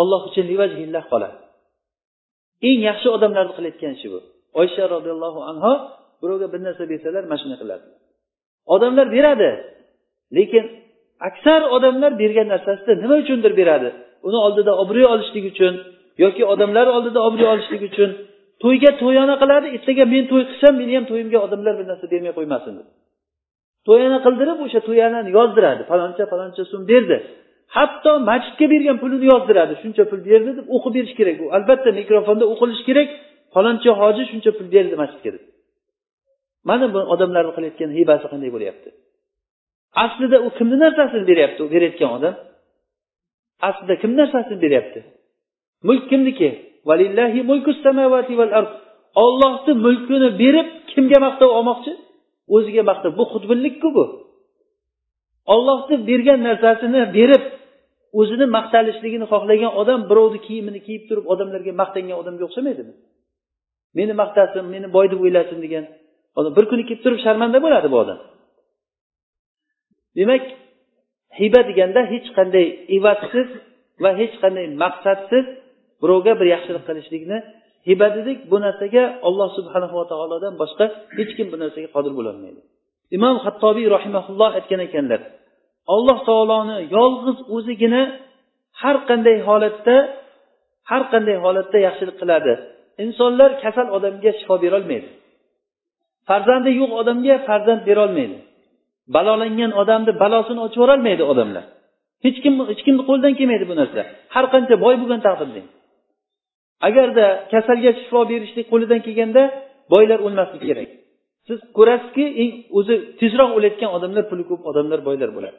Olloh 0.00 0.20
uchun 0.28 0.46
qoladi. 1.12 1.36
Eng 2.68 2.80
yaxshi 2.88 3.08
odamlarni 3.16 3.52
qilayotgan 3.56 3.92
ishi 3.96 4.08
bu. 4.12 4.18
Oysha 4.60 4.84
roziyallohu 4.94 5.40
anho 5.50 5.72
birovga 6.20 6.46
bir 6.52 6.60
narsa 6.66 6.84
bersalar 6.92 7.22
mana 7.30 7.38
shunday 7.40 7.58
qiladi. 7.62 7.84
Odamlar 8.74 9.06
beradi 9.16 9.50
lekin 10.36 10.64
aksar 11.28 11.60
odamlar 11.76 12.12
bergan 12.22 12.48
narsasida 12.54 12.92
nima 13.02 13.16
uchundir 13.22 13.52
beradi? 13.60 13.88
Uni 14.26 14.38
oldida 14.46 14.72
obro' 14.82 15.08
olishlik 15.14 15.44
uchun 15.52 15.74
yoki 16.24 16.42
odamlar 16.52 16.86
oldida 16.96 17.20
obro' 17.28 17.48
olishlik 17.54 17.82
uchun 17.90 18.10
to'yga 18.62 18.90
to'yona 19.02 19.34
qiladi 19.42 19.66
ertaga 19.76 20.04
men 20.14 20.24
to'y 20.30 20.42
qilsam 20.50 20.74
meni 20.80 20.92
ham 20.96 21.04
to'yimga 21.10 21.38
odamlar 21.46 21.74
bir 21.80 21.86
narsa 21.90 22.06
bermay 22.12 22.32
qo'ymasin 22.38 22.72
deb. 22.78 22.88
To'yana 23.88 24.18
qildirib 24.26 24.58
o'sha 24.66 24.80
to'yanani 24.88 25.30
yozdiradi. 25.38 25.82
Faloncha 25.90 26.24
faloncha 26.32 26.62
so'm 26.72 26.82
berdi. 26.92 27.16
Hatto 27.76 28.12
masjidga 28.30 28.66
bergan 28.74 28.96
pulini 29.02 29.26
yozdiradi. 29.32 29.72
Shuncha 29.82 30.04
pul 30.10 30.20
berdi 30.30 30.50
deb 30.58 30.66
o'qib 30.76 30.92
berish 30.96 31.14
kerak. 31.18 31.36
U 31.44 31.46
albatta 31.56 31.90
mikrofonda 32.00 32.44
o'qilishi 32.52 32.84
kerak. 32.88 33.08
Faloncha 33.54 33.90
hoji 34.00 34.22
shuncha 34.30 34.50
pul 34.56 34.66
berdi 34.74 34.94
masjidga 35.02 35.30
deb. 35.36 35.42
Mana 36.68 36.86
bu 36.94 37.00
odamlarni 37.14 37.52
qilayotgan 37.56 37.90
hibasi 37.98 38.26
qanday 38.32 38.50
bo'lyapti? 38.56 38.88
Aslida 39.94 40.40
u 40.46 40.50
kimni 40.58 40.78
narsasini 40.84 41.26
beryapti 41.26 41.62
u 41.62 41.70
berayotgan 41.70 42.10
odam? 42.18 42.34
Aslida 43.68 43.94
kimni 44.02 44.16
narsasini 44.16 44.62
beryapti? 44.62 45.04
Mulk 45.82 46.08
kimniki? 46.10 46.48
Ollohni 49.14 49.72
mulkini 49.84 50.28
berib 50.42 50.68
kimga 50.90 51.18
maqtov 51.26 51.50
olmoqchi? 51.58 51.92
O'ziga 52.54 52.82
maqtab 52.90 53.12
bu 53.18 53.24
xudbinlikku 53.32 53.88
bu. 53.96 54.04
Ollohni 55.54 55.96
bergan 56.08 56.40
narsasini 56.48 57.00
berib 57.16 57.44
o'zini 58.20 58.46
maqtalishligini 58.56 59.26
xohlagan 59.32 59.72
odam 59.80 60.00
birovni 60.10 60.40
kiyimini 60.46 60.80
kiyib 60.86 61.04
turib 61.08 61.24
odamlarga 61.32 61.72
maqtangan 61.82 62.16
odamga 62.22 62.42
o'xshamaydimi? 62.48 62.94
Meni 63.98 64.12
maqtasin 64.22 64.64
meni 64.74 64.86
boy 64.96 65.06
deb 65.12 65.20
o'ylasin 65.24 65.58
degan. 65.64 65.84
Odam 66.38 66.52
bir 66.58 66.64
kuni 66.70 66.82
kelib 66.88 67.02
turib 67.04 67.20
sharmanda 67.26 67.58
bo'ladi 67.64 67.88
bu 67.92 67.96
odam. 68.04 68.18
Demak 70.18 70.44
hiba 71.40 71.60
deganda 71.68 72.00
hech 72.12 72.28
qanday 72.36 72.66
evatsiz 72.96 73.48
va 74.02 74.10
hech 74.20 74.34
qanday 74.42 74.66
maqsadsiz 74.82 75.44
birovga 76.02 76.32
bir 76.40 76.46
yaxshilik 76.54 76.84
qilishlikni 76.88 77.38
hiba 77.88 78.06
dedik. 78.16 78.38
Bu 78.50 78.56
narsaga 78.66 79.04
olloh 79.28 79.48
subhanahu 79.58 79.94
va 80.00 80.06
taolodan 80.12 80.54
boshqa 80.62 80.84
hech 81.18 81.32
kim 81.36 81.46
bu 81.52 81.56
narsaga 81.62 81.88
qodir 81.96 82.12
bo'lolmaydi. 82.18 82.60
Imom 83.16 83.36
hattobiy 83.44 83.86
rahimaulloh 83.96 84.50
aytgan 84.58 84.80
ekanlar 84.88 85.20
alloh 85.94 86.18
taoloni 86.28 86.76
yolg'iz 86.96 87.38
o'zigina 87.56 88.02
har 88.82 88.96
qanday 89.08 89.36
holatda 89.48 89.96
har 90.90 91.02
qanday 91.12 91.36
holatda 91.44 91.78
yaxshilik 91.86 92.16
qiladi. 92.22 92.52
Insonlar 93.04 93.50
kasal 93.62 93.86
odamga 93.96 94.30
shifo 94.38 94.56
berolmaydi 94.64 95.08
farzandi 96.28 96.70
yo'q 96.80 96.90
odamga 97.00 97.36
farzand 97.48 97.82
berolmaydi 97.88 98.36
balolangan 99.14 99.72
odamni 99.82 100.12
balosini 100.22 100.60
ochib 100.66 100.78
yuborolmaydi 100.80 101.24
odamlar. 101.32 101.64
Hech 102.24 102.38
kim 102.44 102.54
hech 102.70 102.82
kimni 102.86 103.02
qo'lidan 103.08 103.32
kelmaydi 103.38 103.64
bu 103.70 103.74
narsa. 103.80 104.00
Har 104.34 104.44
qancha 104.54 104.74
boy 104.84 104.94
bo'lgan 105.00 105.20
taqdirda 105.26 105.62
agarda 106.88 107.26
kasalga 107.52 107.90
shifo 108.00 108.20
berishlik 108.30 108.66
qo'lidan 108.72 109.00
kelganda 109.06 109.42
boylar 109.92 110.18
o'lmasligi 110.26 110.66
kerak. 110.70 110.90
Siz 111.48 111.58
ko'rasizki 111.76 112.24
eng 112.42 112.50
o'zi 112.78 112.94
tezroq 113.20 113.50
o'layotgan 113.58 113.90
odamlar 113.96 114.24
puli 114.30 114.44
ko'p 114.50 114.62
odamlar 114.70 115.00
boylar 115.08 115.30
bo'ladi. 115.36 115.58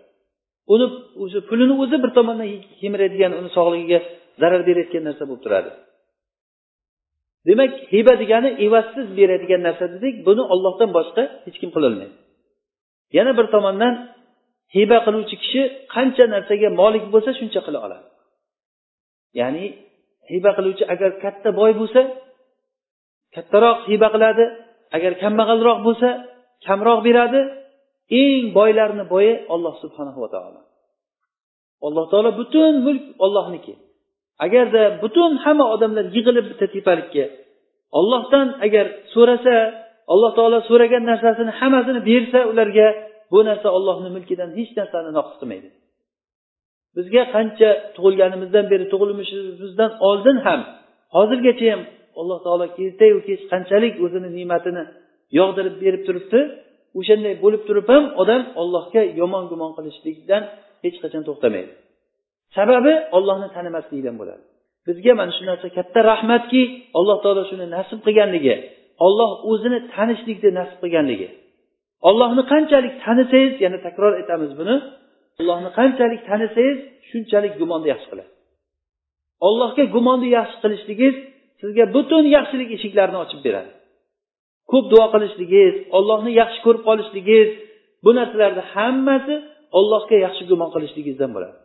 Uni 0.73 0.85
o'zi 1.23 1.39
pulini 1.49 1.75
o'zi 1.83 1.97
bir 2.03 2.11
tomondan 2.17 2.49
kemiradigan 2.81 3.31
uni 3.39 3.49
sog'ligiga 3.57 3.99
zarar 4.41 4.61
berayotgan 4.69 5.03
narsa 5.07 5.23
bo'lib 5.29 5.41
turadi. 5.45 5.69
Demak 7.47 7.71
hiba 7.93 8.13
degani 8.21 8.49
evazsiz 8.65 9.07
beradigan 9.19 9.61
narsa 9.67 9.85
dedik 9.95 10.15
buni 10.27 10.43
ollohdan 10.53 10.89
boshqa 10.97 11.23
hech 11.45 11.57
kim 11.61 11.69
qilolmaydi. 11.75 12.15
Yana 13.17 13.31
bir 13.37 13.45
tomondan 13.53 13.93
hiba 14.75 14.97
qiluvchi 15.05 15.35
kishi 15.43 15.61
qancha 15.93 16.25
narsaga 16.33 16.69
molik 16.81 17.05
bo'lsa 17.13 17.31
shuncha 17.39 17.59
qila 17.65 17.79
oladi. 17.85 18.07
Ya'ni 19.39 19.65
hiba 20.31 20.51
qiluvchi 20.57 20.83
agar 20.93 21.11
katta 21.23 21.49
boy 21.59 21.71
bo'lsa 21.81 22.01
kattaroq 23.35 23.77
hiba 23.91 24.07
qiladi. 24.15 24.45
Agar 24.97 25.11
kambag'alroq 25.23 25.79
bo'lsa 25.87 26.09
kamroq 26.65 26.99
beradi. 27.07 27.41
Eng 28.21 28.45
boylarni 28.57 29.03
boyi 29.13 29.33
olloh 29.53 29.73
subhanahu 29.83 30.19
va 30.23 30.29
taolo. 30.35 30.59
Alloh 31.87 32.05
taolo 32.11 32.29
butun 32.39 32.73
mulk 32.85 33.03
ollohniki 33.25 33.73
agarda 34.45 34.83
butun 35.03 35.31
hamma 35.43 35.65
odamlar 35.75 36.05
yig'ilib 36.15 36.45
bitta 36.51 36.65
tepalikka 36.75 37.25
ollohdan 37.99 38.47
agar 38.65 38.85
so'rasa 39.13 39.55
alloh 40.13 40.31
taolo 40.37 40.59
so'ragan 40.69 41.03
narsasini 41.11 41.51
hammasini 41.59 41.99
bersa 42.09 42.39
ularga 42.51 42.87
bu 43.31 43.39
narsa 43.49 43.67
ollohni 43.77 44.09
mulkidan 44.15 44.49
hech 44.57 44.71
narsani 44.79 45.11
noqis 45.17 45.35
qilmaydi. 45.41 45.69
Bizga 46.97 47.23
qancha 47.35 47.69
tug'ilganimizdan 47.95 48.65
beri 48.71 48.85
tug'ilmishimizdan 48.93 49.91
oldin 50.09 50.37
ham 50.45 50.61
hozirgacha 51.15 51.67
ham 51.73 51.81
alloh 52.19 52.39
taolo 52.45 52.65
ertayu 52.85 53.17
kech 53.27 53.41
qanchalik 53.51 53.93
o'zini 54.05 54.29
ne'matini 54.37 54.83
yog'dirib 55.39 55.75
berib 55.83 56.01
turibdi 56.07 56.39
o'shanday 56.99 57.33
bo'lib 57.43 57.61
turib 57.67 57.87
ham 57.93 58.03
odam 58.21 58.41
ollohga 58.61 59.01
yomon 59.21 59.43
gumon 59.51 59.71
qilishlikdan 59.77 60.43
hech 60.83 60.97
qachon 61.03 61.23
to'xtamaydi. 61.27 61.71
Sababi 62.57 62.93
ollohni 63.17 63.47
tanimaslikdan 63.55 64.15
bo'ladi. 64.21 64.43
Bizga 64.87 65.13
mana 65.19 65.31
shu 65.37 65.43
narsa 65.49 65.67
katta 65.77 65.99
rahmatki 66.11 66.61
alloh 66.99 67.17
taolo 67.23 67.43
shuni 67.51 67.65
nasib 67.75 67.99
qilganligi. 68.05 68.55
Olloh 69.05 69.31
o'zini 69.51 69.79
tanishlikni 69.93 70.49
nasib 70.59 70.77
qilganligi. 70.83 71.27
Ollohni 72.09 72.43
qanchalik 72.51 72.93
tanisangiz 73.05 73.53
yana 73.65 73.77
takror 73.85 74.11
aytamiz 74.19 74.51
buni. 74.59 74.75
Ollohni 75.39 75.69
qanchalik 75.79 76.21
tanisangiz 76.29 76.77
shunchalik 77.09 77.53
gumonni 77.61 77.87
yaxshi 77.93 78.09
qilasiz 78.11 78.39
ollohga 79.47 79.83
gumonni 79.95 80.29
yaxshi 80.37 80.57
qilishligingiz 80.63 81.15
sizga 81.61 81.85
butun 81.95 82.25
yaxshilik 82.37 82.69
eshiklarini 82.77 83.19
ochib 83.25 83.39
beradi. 83.45 83.71
Ko'p 84.71 84.85
duo 84.91 85.05
qilishligingiz 85.13 85.75
ollohni 85.97 86.31
yaxshi 86.41 86.59
ko'rib 86.65 86.83
qolishligingiz 86.89 87.49
bu 88.03 88.11
narsalarni 88.19 88.63
hammasi 88.73 89.35
ollohga 89.79 90.17
yaxshi 90.25 90.43
gumon 90.51 90.69
qilishligingizdan 90.75 91.31
bo'ladi. 91.35 91.55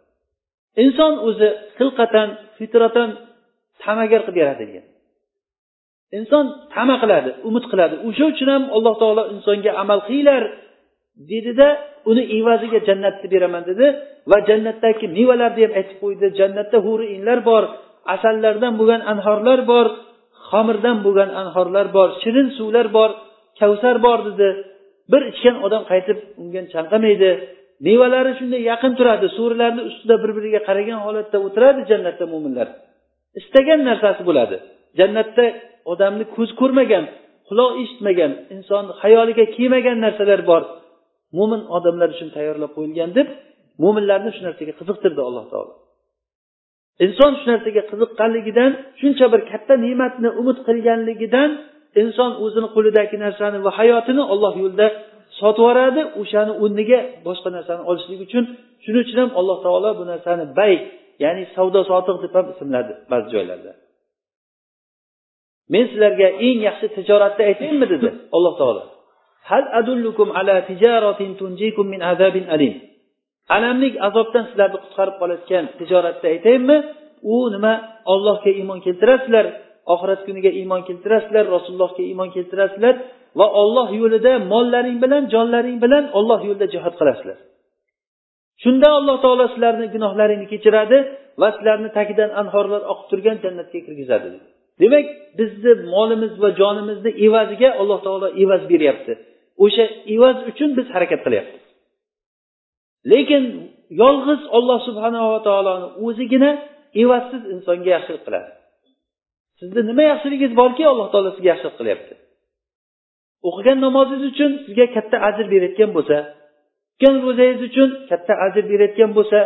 Inson 0.85 1.13
o'zi 1.29 1.49
xilqatan 1.79 2.29
fitratan 2.59 3.09
ta'magar 3.83 4.21
qilib 4.27 4.39
yaratilgan 4.43 4.85
inson 6.19 6.45
tama 6.75 6.97
qiladi 7.03 7.31
umid 7.49 7.65
qiladi. 7.73 7.95
O'sha 8.09 8.25
uchun 8.33 8.49
ham 8.55 8.65
alloh 8.77 8.95
taolo 9.03 9.23
insonga 9.35 9.73
amal 9.83 10.01
qilinglar 10.07 10.43
dedida 11.31 11.69
uni 12.11 12.23
evaziga 12.39 12.79
jannatni 12.89 13.27
beraman 13.35 13.63
dedi. 13.71 13.87
Va 14.31 14.39
jannatdagi 14.49 15.07
mevalarni 15.19 15.63
ham 15.67 15.73
aytib 15.79 15.97
qo'ydi. 16.03 16.27
Jannatda 16.41 16.79
huri 16.87 17.07
inlar 17.17 17.39
bor 17.51 17.65
asallardan 18.15 18.73
bo'lgan 18.81 19.03
anhorlar 19.13 19.61
bor 19.73 19.87
xomirdan 20.51 20.97
bo'lgan 21.07 21.31
anhorlar 21.43 21.87
bor 21.97 22.09
shirin 22.23 22.49
suvlar 22.59 22.87
bor 22.97 23.11
kavsar 23.61 23.97
bor 24.07 24.19
dedi. 24.29 24.49
Bir 25.13 25.23
ichgan 25.33 25.57
odam 25.67 25.83
qaytib 25.91 26.19
unga 26.43 26.63
chanqamaydi 26.75 27.31
mevalari 27.87 28.33
shunday 28.39 28.63
yaqin 28.73 28.93
turadi 28.99 29.27
so'rilarni 29.39 29.83
ustida 29.91 30.15
bir 30.23 30.31
biriga 30.37 30.61
qaragan 30.69 30.99
holatda 31.07 31.39
o'tiradi 31.47 31.81
jannatda 31.91 32.25
mo'minlar 32.33 32.69
istagan 33.41 33.81
narsasi 33.89 34.23
bo'ladi. 34.29 34.57
Jannatda 35.01 35.45
odamni 35.93 36.25
ko'z 36.37 36.51
ko'rmagan 36.61 37.05
quloq 37.49 37.73
eshitmagan 37.83 38.33
inson 38.55 38.85
xayoliga 39.01 39.45
kelmagan 39.57 39.97
narsalar 40.05 40.41
bor. 40.51 40.63
Mo'min 41.37 41.63
odamlar 41.77 42.09
uchun 42.15 42.29
tayyorlab 42.37 42.71
qo'yilgan 42.77 43.11
deb 43.19 43.29
mo'minlarni 43.83 44.31
shu 44.37 44.43
narsaga 44.49 44.73
qiziqtirdi 44.81 45.21
alloh 45.29 45.45
taolo. 45.53 45.73
Inson 47.07 47.33
shu 47.39 47.45
narsaga 47.53 47.83
qiziqqanligidan 47.91 48.71
shuncha 49.01 49.27
bir 49.33 49.41
katta 49.51 49.75
ne'matni 49.85 50.29
umid 50.41 50.59
qilganligidan 50.69 51.51
inson 52.03 52.31
o'zini 52.45 52.69
qo'lidagi 52.75 53.17
narsani 53.25 53.59
va 53.67 53.71
hayotini 53.79 54.23
olloh 54.33 54.55
yo'lida 54.63 54.87
sotib 55.41 55.63
yuboradi 55.63 56.03
o'shani 56.21 56.53
o'rniga 56.63 57.01
boshqa 57.27 57.49
narsani 57.57 57.83
olishlik 57.91 58.21
uchun. 58.27 58.45
Shuning 58.85 59.03
uchun 59.07 59.19
ham 59.23 59.31
alloh 59.41 59.59
taolo 59.67 59.91
bu 59.99 60.05
narsani 60.13 60.45
bay 60.59 60.73
ya'ni 61.25 61.43
savdo 61.57 61.81
sotiq 61.91 62.17
deb 62.25 62.33
ham 62.37 62.47
ismladi 62.53 62.93
ba'zi 63.13 63.29
joylarda. 63.35 63.73
Men 65.73 65.85
sizlarga 65.91 66.29
eng 66.47 66.59
yaxshi 66.69 66.87
tijoratni 66.97 67.43
aytaymi 67.51 67.87
dedi 67.93 68.09
alloh 68.37 68.55
taolo. 68.61 68.83
Hal 69.51 69.65
adullukum 69.81 70.29
ala 70.39 70.57
tijaratin 70.71 71.31
tunjikum 71.41 71.87
min 71.95 72.01
azabin 72.13 72.47
alim. 72.55 72.75
Alamlik 73.57 73.95
azobdan 74.09 74.45
sizlarni 74.51 74.79
qutqarib 74.85 75.17
qolayotgan 75.21 75.65
tijoratni 75.79 76.27
aytaymi 76.35 76.77
u 77.35 77.37
nima? 77.55 77.75
Ollohga 78.13 78.51
iymon 78.61 78.79
keltirasizlar 78.87 79.47
oxirat 79.95 80.21
kuniga 80.27 80.51
iymon 80.61 80.83
keltirasizlar 80.89 81.45
rasulullohga 81.57 82.03
iymon 82.11 82.29
keltirasizlar 82.37 82.95
va 83.39 83.47
olloh 83.63 83.89
yo'lida 84.01 84.33
mollaring 84.53 84.99
bilan 85.05 85.23
jonlaring 85.35 85.79
bilan 85.85 86.05
olloh 86.19 86.41
yo'lida 86.49 86.67
jihod 86.75 86.95
qilasizlar. 87.01 87.39
Shunda 88.63 88.89
alloh 88.99 89.17
taolo 89.25 89.45
sizlarni 89.53 89.87
gunohlaringni 89.95 90.47
kechiradi 90.53 90.99
va 91.41 91.49
sizlarni 91.57 91.89
tagidan 91.99 92.31
anhorlar 92.41 92.83
oqib 92.93 93.07
turgan 93.11 93.37
jannatga 93.45 93.79
kirgizadi 93.87 94.27
dedi. 94.35 94.47
Demak 94.83 95.07
bizni 95.39 95.73
molimiz 95.95 96.33
va 96.43 96.49
jonimizni 96.61 97.11
evaziga 97.27 97.71
alloh 97.81 98.01
taolo 98.07 98.29
evaz 98.43 98.63
beryapti. 98.73 99.13
O'sha 99.65 99.85
evaz 100.15 100.37
uchun 100.51 100.71
biz 100.79 100.87
harakat 100.95 101.21
qilyapmiz. 101.27 101.63
Lekin 103.13 103.45
yolg'iz 104.03 104.43
olloh 104.57 104.79
subhanava 104.89 105.39
taoloni 105.49 105.87
o'zigina 106.07 106.51
evazsiz 107.03 107.43
insonga 107.55 107.91
yaxshilik 107.97 108.23
qiladi. 108.27 108.51
Sizni 109.61 109.83
nima 109.91 110.05
yaxshiligingiz 110.13 110.53
borki 110.61 110.83
alloh 110.93 111.09
taolo 111.13 111.31
sizga 111.37 111.49
yaxshilik 111.53 111.77
qilyapti. 111.81 112.15
O'qigan 113.49 113.79
namozingiz 113.87 114.25
uchun 114.33 114.51
sizga 114.65 114.87
katta 114.97 115.17
ajr 115.29 115.47
berayotgan 115.53 115.91
bo'lsa 115.97 116.17
tutgan 116.91 117.17
ro'zangiz 117.27 117.61
uchun 117.69 117.89
katta 118.11 118.33
ajr 118.47 118.65
berayotgan 118.71 119.11
bo'lsa 119.19 119.39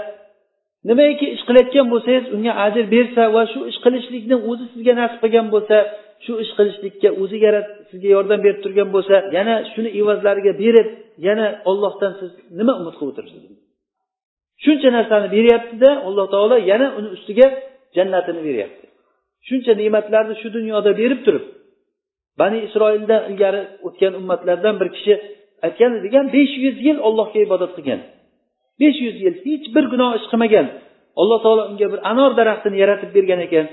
nimaiki 0.89 1.27
ish 1.35 1.43
qilayotgan 1.49 1.87
bo'lsangiz 1.93 2.25
unga 2.35 2.53
ajr 2.67 2.85
bersa 2.95 3.23
va 3.35 3.43
shu 3.53 3.61
ish 3.71 3.79
qilishlikni 3.85 4.37
o'zi 4.51 4.65
sizga 4.73 4.93
nasib 5.01 5.19
qilgan 5.25 5.47
bo'lsa 5.55 5.77
shu 6.25 6.33
ish 6.45 6.53
qilishlikka 6.59 7.09
o'zi 7.23 7.37
yarat 7.47 7.67
sizga 7.91 8.09
yordam 8.17 8.41
berib 8.45 8.61
turgan 8.65 8.89
bo'lsa 8.97 9.15
yana 9.37 9.55
shuni 9.73 9.91
evazlariga 10.01 10.53
berib 10.63 10.89
yana 11.27 11.47
ollohdan 11.71 12.13
siz 12.21 12.31
nima 12.59 12.73
umid 12.81 12.95
qilib 12.99 13.11
o'tiribsiz 13.13 13.43
shuncha 14.65 14.89
narsani 14.97 15.27
beryaptida 15.37 15.91
alloh 16.09 16.27
taolo 16.35 16.57
yana 16.71 16.87
uni 16.99 17.09
ustiga 17.17 17.47
jannatini 17.97 18.41
beryapti. 18.49 18.87
Shuncha 19.49 19.73
ne'matlarni 19.81 20.35
shu 20.41 20.49
dunyoda 20.57 20.91
berib 21.01 21.21
turib 21.27 21.45
bani 22.41 22.59
isroilda 22.67 23.17
ilgari 23.31 23.63
o'tgan 23.87 24.13
ummatlardan 24.21 24.75
bir 24.81 24.89
kishi 24.97 25.15
aytgan 25.67 25.93
edigan 25.99 26.27
besh 26.37 26.55
yuz 26.65 26.77
yil 26.87 26.99
ollohga 27.09 27.39
ibodat 27.47 27.73
qilgan. 27.77 28.01
Besh 28.81 28.99
yuz 29.07 29.17
yil 29.25 29.37
hech 29.47 29.67
bir 29.75 29.85
gunoh 29.93 30.11
ish 30.19 30.27
qilmagan. 30.33 30.67
Alloh 31.21 31.39
taolo 31.45 31.63
unga 31.71 31.87
bir 31.93 32.01
anor 32.11 32.33
daraxtini 32.41 32.77
yaratib 32.83 33.11
bergan 33.17 33.41
ekan. 33.47 33.67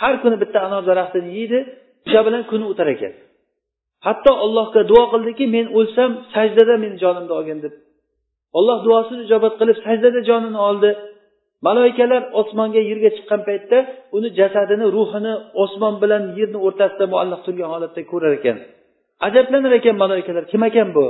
Har 0.00 0.14
kuni 0.22 0.36
bitta 0.42 0.58
anor 0.68 0.82
daraxtini 0.90 1.30
yeydi 1.38 1.58
o'sha 2.06 2.20
bilan 2.26 2.42
kuni 2.50 2.64
o'tar 2.72 2.88
ekan. 2.94 3.12
Hatto 4.06 4.32
allohga 4.44 4.80
duo 4.90 5.04
qildiki 5.12 5.44
men 5.56 5.66
o'lsam 5.78 6.10
sajdada 6.34 6.74
meni 6.84 6.96
jonimni 7.02 7.32
olgin 7.38 7.58
deb. 7.64 7.72
Olloh 8.58 8.78
duosini 8.86 9.22
ijobat 9.26 9.54
qilib 9.60 9.76
sajdada 9.86 10.20
jonini 10.28 10.60
oldi. 10.68 10.90
Maloikalar 11.66 12.22
osmonga 12.40 12.80
yerga 12.90 13.10
chiqqan 13.16 13.40
paytda 13.48 13.78
uni 14.16 14.28
jasadini 14.38 14.86
ruhini 14.96 15.34
osmon 15.62 15.94
bilan 16.02 16.22
yerni 16.38 16.58
o'rtasida 16.66 17.04
muallaq 17.12 17.40
turgan 17.46 17.68
holatda 17.74 18.02
ko'rar 18.12 18.32
ekan. 18.38 18.56
Ajablanar 19.26 19.72
ekan 19.78 19.96
maloikalar 20.02 20.44
kim 20.52 20.62
ekan 20.68 20.88
bu? 20.96 21.06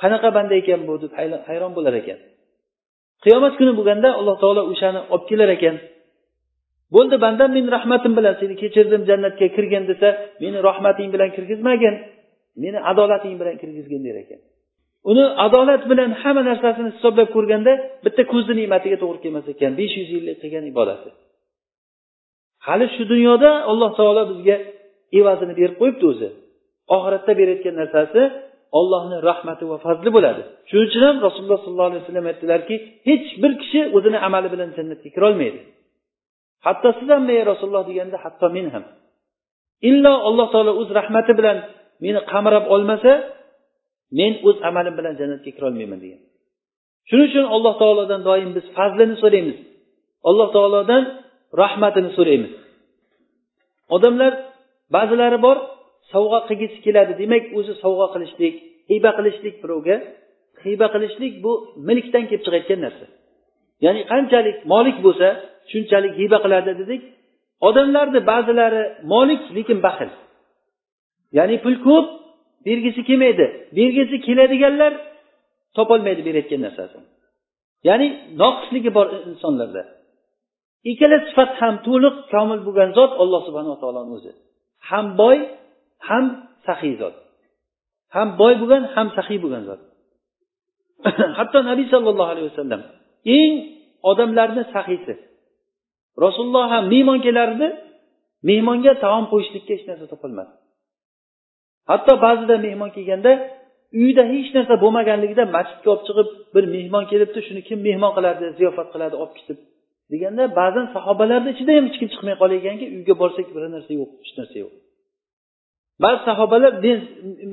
Qanaqa 0.00 0.28
banda 0.36 0.54
ekan 0.62 0.80
bu? 0.88 0.94
deb 1.02 1.12
hayron 1.48 1.72
bo'lar 1.76 1.94
ekan. 2.02 2.18
Qiyomat 3.24 3.54
kuni 3.58 3.72
bo'lganda 3.78 4.08
alloh 4.18 4.36
taolo 4.42 4.62
o'shani 4.72 5.00
olib 5.14 5.24
kelar 5.30 5.50
ekan. 5.56 5.76
Bo'ldi 6.94 7.16
bandam 7.24 7.50
men 7.56 7.66
rahmatim 7.76 8.12
bilan 8.18 8.34
seni 8.40 8.54
kechirdim 8.62 9.02
jannatga 9.10 9.46
kirgin 9.56 9.84
desa 9.90 10.08
meni 10.42 10.58
rahmating 10.68 11.08
bilan 11.14 11.30
kirgizmagin 11.36 11.94
meni 12.62 12.78
adolating 12.90 13.34
bilan 13.40 13.56
kirgizgin 13.62 14.02
der 14.06 14.16
ekan. 14.24 14.40
Uni 15.10 15.24
adolat 15.46 15.82
bilan 15.90 16.10
hamma 16.22 16.42
narsasini 16.50 16.90
hisoblab 16.96 17.28
ko'rganda 17.36 17.72
bitta 18.04 18.22
ko'zni 18.32 18.54
ne'matiga 18.60 18.96
to'g'ri 19.02 19.18
kelmas 19.24 19.46
ekan. 19.54 19.72
besh 19.80 19.94
yuz 20.00 20.08
yillik 20.16 20.36
qilgan 20.42 20.64
ibodati 20.72 21.10
hali 22.66 22.86
shu 22.94 23.02
dunyoda 23.12 23.50
alloh 23.70 23.90
taolo 23.98 24.22
bizga 24.32 24.56
evazini 25.18 25.54
berib 25.60 25.76
qo'yibdi 25.80 26.04
o'zi. 26.12 26.28
Oxiratda 26.96 27.32
berayotgan 27.40 27.74
narsasi 27.80 28.20
ollohni 28.78 29.16
rahmati 29.28 29.64
va 29.70 29.76
fazli 29.86 30.10
bo'ladi. 30.16 30.42
Shuning 30.68 30.86
uchun 30.88 31.02
ham 31.08 31.16
rasululloh 31.26 31.60
sollallohu 31.64 31.90
alayhi 31.90 32.02
vasallam 32.04 32.26
aytdilarki 32.32 32.74
hech 33.08 33.28
bir 33.42 33.52
kishi 33.62 33.80
o'zini 33.96 34.18
amali 34.26 34.48
bilan 34.54 34.68
jannatga 34.76 35.08
kirolmaydi 35.16 35.60
hatto 36.66 36.88
siz 36.98 37.08
ham 37.14 37.24
ey 37.34 37.42
rasululloh 37.50 37.84
deganda 37.90 38.16
hatto 38.24 38.46
men 38.56 38.66
ham. 38.74 38.84
Illo 39.90 40.14
alloh 40.28 40.46
taolo 40.54 40.72
o'z 40.80 40.88
rahmati 40.98 41.32
bilan 41.38 41.58
meni 42.04 42.20
qamrab 42.32 42.64
olmasa 42.74 43.12
men 44.18 44.32
o'z 44.48 44.56
amalim 44.68 44.94
bilan 44.98 45.14
jannatga 45.20 45.50
kirolmayman 45.56 45.98
degan. 46.04 46.20
Shuning 47.08 47.28
uchun 47.30 47.46
alloh 47.54 47.74
taolodan 47.82 48.20
doim 48.28 48.50
biz 48.56 48.66
fazlini 48.76 49.16
so'raymiz. 49.22 49.58
Alloh 50.28 50.48
taolodan 50.56 51.02
rahmatini 51.62 52.10
so'raymiz. 52.16 52.52
Odamlar 53.94 54.32
ba'zilari 54.96 55.38
bor 55.46 55.56
sovg'a 56.12 56.40
qilgisi 56.48 56.78
keladi. 56.86 57.12
Demak 57.22 57.44
o'zi 57.58 57.74
sovg'a 57.84 58.06
qilishlik 58.14 58.54
hiba 58.90 59.10
qilishlik 59.18 59.54
birovga. 59.62 59.96
Hiba 60.64 60.86
qilishlik 60.94 61.32
bu 61.44 61.52
milkdan 61.88 62.24
kelib 62.28 62.42
chiqayotgan 62.46 62.80
narsa. 62.86 63.06
Ya'ni 63.84 64.02
qanchalik 64.12 64.56
molik 64.72 64.96
bo'lsa 65.06 65.28
shunchalik 65.70 66.12
hiba 66.20 66.38
qiladi 66.44 66.72
dedik. 66.80 67.02
Odamlarni 67.68 68.20
ba'zilari 68.30 68.82
molik 69.12 69.42
lekin 69.56 69.78
baxil. 69.86 70.10
Ya'ni 71.38 71.56
pul 71.64 71.76
ko'p 71.86 72.06
bergisi 72.66 73.00
kelmaydi. 73.08 73.46
Bergisi 73.78 74.16
keladiganlar 74.26 74.92
topolmaydi 75.76 76.22
berayotgan 76.28 76.60
narsasini. 76.66 77.06
Ya'ni 77.88 78.08
noqisligi 78.42 78.90
bor 78.96 79.06
insonlarda. 79.30 79.82
Ikkala 80.90 81.16
sifat 81.28 81.50
ham 81.60 81.74
to'liq 81.86 82.16
komil 82.32 82.60
bo'lgan 82.66 82.90
zot 82.98 83.12
alloh 83.22 83.40
subhanaa 83.48 83.76
taoloni 83.82 84.12
o'zi. 84.18 84.32
Ham 84.90 85.06
boy 85.22 85.36
ham 86.08 86.24
saxiy 86.66 86.94
zot. 87.00 87.14
Ham 88.14 88.28
boy 88.40 88.54
bo'lgan 88.60 88.82
ham 88.94 89.08
saxiy 89.16 89.38
bo'lgan 89.44 89.64
zot. 89.68 89.80
Hatto 91.38 91.58
nabiy 91.70 91.86
sollallohu 91.94 92.30
alayhi 92.34 92.48
vasallam 92.50 92.82
eng 93.38 93.52
odamlarni 94.10 94.62
sahiysi 94.74 95.14
rasululloh 96.24 96.64
ham 96.74 96.84
mehmon 96.94 97.18
kelardi 97.26 97.66
mehmonga 98.48 98.92
taom 99.04 99.24
qo'yishlikka 99.32 99.72
hech 99.76 99.84
narsa 99.90 100.06
topolmadi. 100.12 100.52
Hatto 101.90 102.12
ba'zida 102.24 102.54
mehmon 102.66 102.90
kelganda 102.96 103.32
uyida 104.00 104.24
hech 104.32 104.48
narsa 104.56 104.74
bo'lmaganligida 104.84 105.44
masjidga 105.56 105.88
olib 105.94 106.04
chiqib 106.08 106.28
bir 106.54 106.64
mehmon 106.74 107.04
kelibdi 107.10 107.40
shuni 107.46 107.62
kim 107.68 107.78
mehmon 107.88 108.12
qiladi 108.16 108.44
ziyofat 108.58 108.88
qiladi 108.94 109.14
olib 109.22 109.34
ketib 109.38 109.58
deganda 110.12 110.42
ba'zan 110.60 110.86
sahobalarni 110.94 111.50
ichida 111.54 111.72
ham 111.76 111.84
hech 111.88 111.98
kim 112.00 112.08
chiqmay 112.14 112.34
qolar 112.40 112.56
ekanki 112.62 112.86
uyga 112.96 113.14
borsak 113.22 113.46
biror 113.54 113.70
narsa 113.76 113.92
yo'q 114.00 114.10
hech 114.22 114.32
narsa 114.38 114.56
yo'q. 114.62 114.72
Ba'zi 116.04 116.20
sahobalar 116.28 116.72
men 116.84 116.98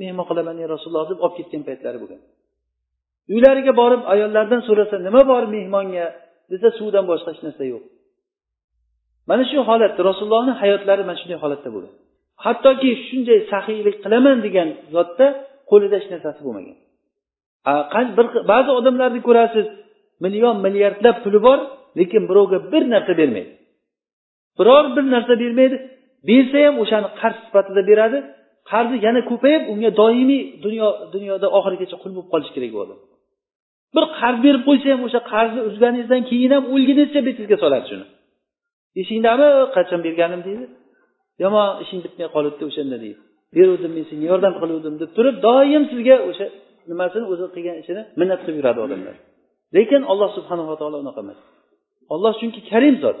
mehmon 0.02 0.24
qilaman 0.30 0.56
ey 0.62 0.66
rasululloh 0.74 1.06
deb 1.12 1.18
olib 1.24 1.34
ketgan 1.38 1.62
paytlari 1.68 1.98
bo'lgan. 2.02 2.20
Uylariga 3.34 3.72
borib 3.80 4.02
ayollardan 4.12 4.60
so'rasa 4.68 4.96
nima 5.06 5.22
bor 5.30 5.42
mehmonga? 5.56 6.06
desa 6.52 6.68
suvdan 6.78 7.04
boshqa 7.10 7.28
hech 7.32 7.42
narsa 7.46 7.64
yo'q. 7.72 7.82
Mana 9.30 9.44
shu 9.50 9.58
holat 9.68 9.94
rasulullohni 10.08 10.52
hayotlari 10.62 11.02
mana 11.08 11.18
shunday 11.20 11.38
holatda 11.44 11.68
bo'lgan. 11.74 11.94
Hattoki 12.44 12.90
shunday 13.06 13.38
saxiylik 13.52 13.96
qilaman 14.04 14.38
degan 14.46 14.68
zotda 14.94 15.26
qo'lida 15.70 15.94
hech 16.00 16.08
narsasi 16.12 16.40
bo'lmagan. 16.46 16.76
Bir 18.16 18.26
ba'zi 18.52 18.70
odamlarni 18.78 19.20
ko'rasiz 19.28 19.66
million 20.24 20.56
milliardlab 20.66 21.16
puli 21.24 21.40
bor 21.46 21.58
lekin 22.00 22.22
birovga 22.30 22.58
bir 22.72 22.82
narsa 22.94 23.12
bermaydi. 23.20 23.52
Biror 24.58 24.84
bir 24.96 25.04
narsa 25.14 25.34
bermaydi 25.42 25.76
bersa 26.28 26.58
ham 26.66 26.74
o'shani 26.82 27.08
qarz 27.20 27.36
sifatida 27.44 27.82
beradi. 27.90 28.18
Qarzi 28.70 28.96
yana 29.06 29.20
ko'payib 29.30 29.62
unga 29.72 29.90
doimiy 30.00 30.42
dunyo 30.64 30.88
dunyoda 31.14 31.46
oxirigacha 31.58 31.96
qul 32.02 32.10
bo'lib 32.16 32.28
qolishi 32.32 32.52
kerak 32.56 32.72
bu 32.76 32.80
odam 32.84 32.98
bir 33.94 34.04
qarz 34.20 34.38
berib 34.46 34.62
qo'ysa 34.68 34.86
ham 34.94 35.02
o'sha 35.08 35.20
qarzni 35.32 35.60
uzganingizdan 35.68 36.22
keyin 36.30 36.50
ham 36.56 36.64
o'lgunizcha 36.74 37.20
betingizga 37.26 37.56
soladi 37.64 37.86
shuni. 37.90 38.06
Esingdami 39.00 39.48
qachon 39.76 40.00
berganim 40.06 40.40
deydi. 40.48 40.64
Yomon 41.44 41.68
ishing 41.84 42.00
bitmay 42.04 42.28
qolibdi 42.36 42.62
o'shanda 42.70 42.96
deydi. 43.04 43.20
Beruvdim 43.56 43.92
men 43.96 44.04
senga 44.10 44.26
yordam 44.32 44.54
qiluvdim 44.60 44.94
deb 45.02 45.10
turib 45.16 45.36
doim 45.46 45.82
sizga 45.92 46.16
o'sha 46.28 46.46
nimasini 46.90 47.26
o'zi 47.32 47.44
qilgan 47.54 47.76
ishini 47.82 48.02
minnat 48.20 48.40
qilib 48.42 48.56
yuradi 48.60 48.80
odamlar. 48.86 49.16
Lekin 49.76 50.02
alloh 50.12 50.28
subhanava 50.36 50.74
taolo 50.80 50.96
unaqa 51.04 51.20
emas. 51.24 51.38
Olloh 52.14 52.32
chunki 52.40 52.60
karim 52.70 52.96
zot 53.04 53.18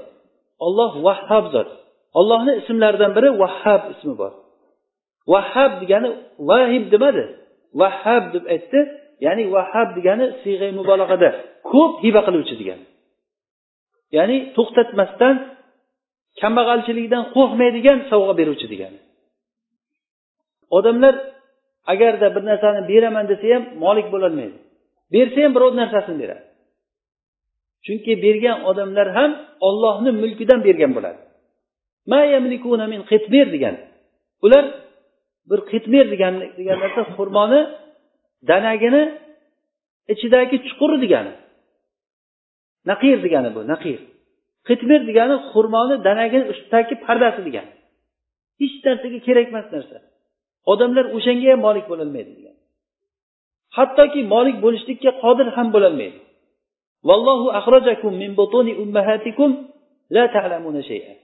olloh 0.66 0.92
vahhab 1.06 1.44
zot. 1.54 1.70
Ollohni 2.18 2.52
ismlaridan 2.60 3.12
biri 3.16 3.28
vahhab 3.42 3.82
ismi 3.92 4.14
bor. 4.20 4.32
Vahhab 5.32 5.72
degani 5.82 6.08
vahib 6.48 6.84
demadi. 6.92 7.24
Vahhab 7.80 8.24
deb 8.34 8.44
aytdi 8.54 8.80
ya'ni 9.26 9.44
vahhab 9.54 9.88
degani 9.96 10.26
siyg'a 10.42 10.68
mubolag'ada. 10.78 11.30
Ko'p 11.70 11.94
hiba 12.04 12.20
qiluvchi 12.26 12.54
degani. 12.60 12.84
Ya'ni 14.16 14.36
to'xtatmasdan 14.56 15.34
kambag'alchilikdan 16.40 17.22
qo'rqmaydigan 17.36 17.98
sovg'a 18.10 18.34
beruvchi 18.40 18.66
degani. 18.72 18.98
Odamlar 20.76 21.14
agarda 21.92 22.26
bir 22.34 22.42
narsani 22.50 22.80
beraman 22.90 23.24
desa 23.30 23.46
ham 23.54 23.64
molik 23.84 24.06
bo'lolmaydi. 24.14 24.58
Bersa 25.14 25.38
ham 25.44 25.52
birov 25.56 25.72
narsasini 25.80 26.18
beradi. 26.22 26.44
Chunki 27.84 28.12
bergan 28.24 28.58
odamlar 28.70 29.08
ham 29.16 29.30
ollohni 29.68 30.10
mulkidan 30.22 30.60
bergan 30.66 30.92
bo'ladi. 30.96 31.20
Qitmir 33.10 33.46
degan. 33.54 33.76
Ular 34.44 34.64
bir 35.50 35.60
qitmir 35.70 36.04
degan 36.10 36.34
degan 36.58 36.78
narsa 36.84 37.02
xurmoni 37.16 37.60
danagini 38.50 39.02
ichidagi 40.12 40.56
chuquri 40.66 40.96
degani 41.04 41.32
naqir 42.90 43.16
degani 43.26 43.50
bu 43.56 43.60
naqir. 43.72 44.00
Qitmir 44.68 45.00
degani 45.10 45.36
xurmoni 45.50 45.96
danagini 46.06 46.44
ustidagi 46.52 46.94
pardasi 47.06 47.40
degani 47.48 47.72
hech 48.60 48.76
narsaga 48.86 49.18
kerak 49.26 49.46
emas 49.52 49.66
narsa. 49.74 49.96
Odamlar 50.72 51.04
o'shanga 51.16 51.48
ham 51.52 51.60
molik 51.66 51.86
bo'lolmaydi 51.92 52.32
degan. 52.38 52.56
Hattoki 53.76 54.20
molik 54.34 54.56
bo'lishlikka 54.64 55.10
qodir 55.22 55.48
ham 55.56 55.68
bo'lolmaydi. 55.74 56.18
Vallohu 57.08 57.46
axrajakum 57.58 58.12
min 58.22 58.30
butuni 58.40 58.72
ummahatikum 58.82 59.50
la 60.16 60.24
ta'lamuna 60.34 60.82
shay'a. 60.90 61.14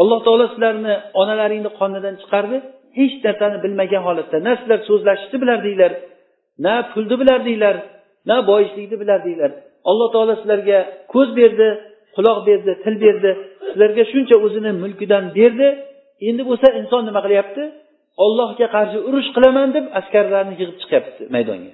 Alloh 0.00 0.18
taolo 0.26 0.46
sizlarni 0.52 0.94
onalaringni 1.20 1.70
qonidan 1.80 2.14
chiqardi. 2.22 2.56
Hech 2.98 3.14
narsani 3.26 3.58
bilmagan 3.64 4.02
holatda 4.08 4.36
na 4.46 4.52
sizlar 4.60 4.80
so'zlashishni 4.88 5.36
bilardinglar 5.42 5.92
na 6.66 6.74
pulni 6.92 7.16
bilardinglar 7.22 7.76
na 8.30 8.36
boyishlikni 8.50 8.96
bilardinglar 9.02 9.50
alloh 9.90 10.08
taolo 10.14 10.34
sizlarga 10.40 10.78
ko'z 11.12 11.28
berdi 11.40 11.68
quloq 12.16 12.38
berdi 12.48 12.72
til 12.84 12.94
berdi. 13.04 13.30
Sizlarga 13.68 14.02
shuncha 14.12 14.36
o'zini 14.46 14.72
mulkidan 14.82 15.24
berdi. 15.38 15.68
Endi 16.28 16.42
bo'lsa 16.50 16.68
inson 16.80 17.02
nima 17.08 17.20
qilyapti? 17.26 17.62
Ollohga 18.24 18.66
qarshi 18.76 18.98
urush 19.08 19.28
qilaman 19.36 19.68
deb 19.76 19.84
askarlarni 19.98 20.54
yig'ib 20.60 20.76
chiqyapti 20.82 21.22
maydonga. 21.34 21.72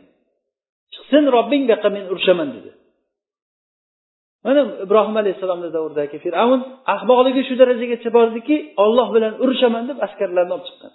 Chiqsin 0.95 1.25
robbing 1.37 1.63
bu 1.67 1.71
yoqqa 1.75 1.89
men 1.97 2.05
urushaman 2.13 2.49
dedi. 2.57 2.71
Mana 4.46 4.61
ibrohim 4.85 5.16
alayhissalomni 5.22 5.68
davridagi 5.76 6.16
fir'avn 6.24 6.61
ahmoqligi 6.94 7.42
shu 7.48 7.55
darajagacha 7.62 8.11
bordiki 8.18 8.57
olloh 8.85 9.09
bilan 9.14 9.33
urushaman 9.42 9.85
deb 9.90 9.98
askarlarni 10.07 10.53
olib 10.57 10.66
chiqqan. 10.68 10.92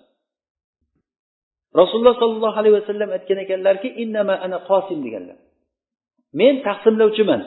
Rasululloh 1.79 2.15
sollallohu 2.21 2.57
alayhi 2.61 2.75
vasallam 2.79 3.09
aytgan 3.17 3.39
ekanlarki 3.45 3.89
innama 4.03 4.35
ana 4.45 4.57
qosim 4.69 4.99
deganlar. 5.05 5.37
Men 6.39 6.53
taqsimlovchiman. 6.67 7.41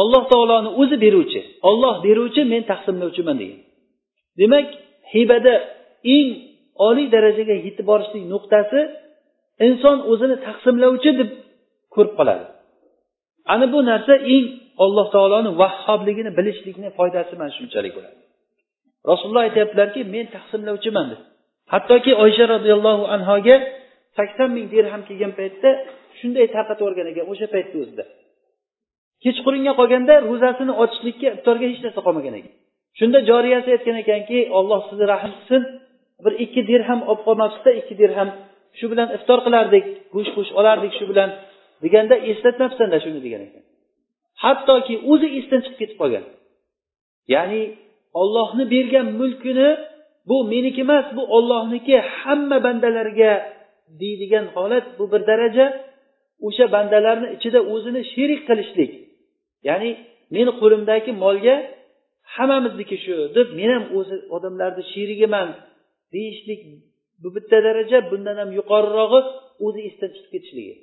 Alloh 0.00 0.22
taoloni 0.32 0.70
o'zi 0.80 0.96
beruvchi 1.04 1.40
olloh 1.68 1.94
beruvchi 2.06 2.42
men 2.52 2.62
taqsimlovchiman 2.72 3.36
degan. 3.42 3.60
Demak 4.40 4.66
hibada 5.12 5.54
eng 6.16 6.28
oliy 6.88 7.06
darajaga 7.14 7.54
yetib 7.66 7.86
borishlik 7.90 8.24
nuqtasi 8.32 8.80
inson 9.66 9.96
o'zini 10.10 10.36
taqsimlovchi 10.46 11.10
deb 11.20 11.30
ko'rib 11.94 12.12
qoladi. 12.18 12.44
Ana 13.52 13.66
bu 13.72 13.78
narsa 13.90 14.14
eng 14.34 14.46
alloh 14.84 15.06
taoloni 15.14 15.50
vahhobligini 15.62 16.30
bilishlikni 16.38 16.88
foydasi 16.98 17.32
mana 17.40 17.52
shunchalik 17.58 17.92
bo'ladi. 17.96 18.18
Rasululloh 19.10 19.44
aytyaptilarki 19.48 20.00
men 20.14 20.26
taqsimlovchiman 20.36 21.06
deb 21.12 21.20
hattoki 21.72 22.12
oysha 22.24 22.44
roziyallohu 22.54 23.04
anhoga 23.14 23.56
sakson 24.18 24.50
ming 24.56 24.66
dirham 24.74 25.02
kelgan 25.08 25.32
paytda 25.40 25.70
shunday 26.18 26.46
tarqatib 26.54 26.82
yuborgan 26.84 27.06
ekan 27.12 27.24
o'sha 27.32 27.46
paytni 27.54 27.76
o'zida 27.84 28.04
kechqurunga 29.24 29.72
qolganda 29.80 30.14
ro'zasini 30.28 30.72
ochishlikka 30.82 31.26
iftorga 31.36 31.66
hech 31.72 31.80
narsa 31.84 32.00
qolmagan 32.06 32.34
ekan. 32.40 32.52
Shunda 32.98 33.18
joriyasi 33.30 33.68
aytgan 33.76 33.96
ekanki 34.04 34.38
olloh 34.58 34.80
sizni 34.88 35.06
rahm 35.12 35.32
qilsin 35.36 35.62
bir 36.24 36.32
ikki 36.44 36.62
dirham 36.70 37.00
olib 37.10 37.22
qolmabsizda 37.28 37.70
ikki 37.80 37.94
dirham 38.02 38.28
shu 38.78 38.86
bilan 38.92 39.08
iftor 39.16 39.38
qilardik 39.46 39.84
go'sht 40.14 40.32
go'sht 40.36 40.52
olardik 40.60 40.92
shu 40.98 41.04
bilan 41.10 41.30
deganda 41.84 42.14
eslatmabsanda 42.30 42.98
shuni 43.04 43.20
degan 43.26 43.42
ekan. 43.48 43.62
Hattoki 44.42 44.94
o'zi 45.12 45.28
esdan 45.38 45.60
chiqib 45.64 45.78
ketib 45.80 45.96
qolgan. 46.02 46.24
Ya'ni 47.34 47.62
ollohni 48.20 48.64
bergan 48.74 49.06
mulkini 49.20 49.68
bu 50.28 50.36
meniki 50.52 50.80
emas 50.86 51.06
bu 51.16 51.22
ollohniki 51.36 51.96
hamma 52.18 52.58
bandalarga 52.66 53.32
deydigan 54.00 54.46
holat 54.54 54.86
bu 54.98 55.04
bir 55.12 55.22
daraja. 55.30 55.66
O'sha 56.46 56.64
bandalarni 56.74 57.28
ichida 57.36 57.60
o'zini 57.74 58.02
sherik 58.12 58.40
qilishlik. 58.48 58.92
Ya'ni 59.68 59.90
meni 60.34 60.52
qo'limdagi 60.60 61.12
molga 61.24 61.56
hammamizniki 62.34 62.96
shu 63.04 63.16
deb 63.36 63.48
men 63.58 63.70
ham 63.74 63.84
o'zi 63.98 64.16
odamlarni 64.36 64.82
sherigiman 64.92 65.48
deyishlik 66.14 66.60
bu 67.22 67.28
bitta 67.36 67.58
daraja 67.66 67.98
bundan 68.10 68.36
ham 68.40 68.50
yuqorirog'i 68.58 69.20
o'zi 69.66 69.80
esdan 69.88 70.10
chiqib 70.14 70.30
ketishligi. 70.34 70.74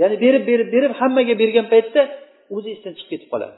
Ya'ni 0.00 0.16
berib 0.24 0.42
berib 0.50 0.68
berib 0.74 0.92
hammaga 1.00 1.34
bergan 1.42 1.66
paytda 1.74 2.02
o'zi 2.54 2.68
esdan 2.74 2.92
chiqib 2.98 3.10
ketib 3.12 3.28
qoladi. 3.32 3.56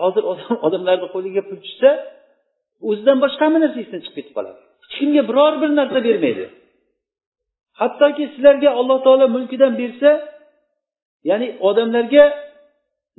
Hozir 0.00 0.24
odamlarni 0.66 1.08
qo'liga 1.14 1.42
pul 1.48 1.58
tushsa 1.64 1.90
o'zidan 2.88 3.18
boshqa 3.24 3.42
hamma 3.46 3.58
narsa 3.64 3.78
esdan 3.84 4.00
chiqib 4.04 4.16
ketib 4.18 4.34
qoladi? 4.38 4.58
Hech 4.82 4.94
kimga 4.98 5.22
biror 5.30 5.54
bir 5.62 5.70
narsa 5.80 5.98
bermaydi. 6.08 6.44
Hattoki 7.80 8.24
sizlarga 8.34 8.70
alloh 8.80 8.98
taolo 9.06 9.26
mulkidan 9.36 9.72
bersa 9.80 10.10
ya'ni 11.30 11.48
odamlarga 11.68 12.24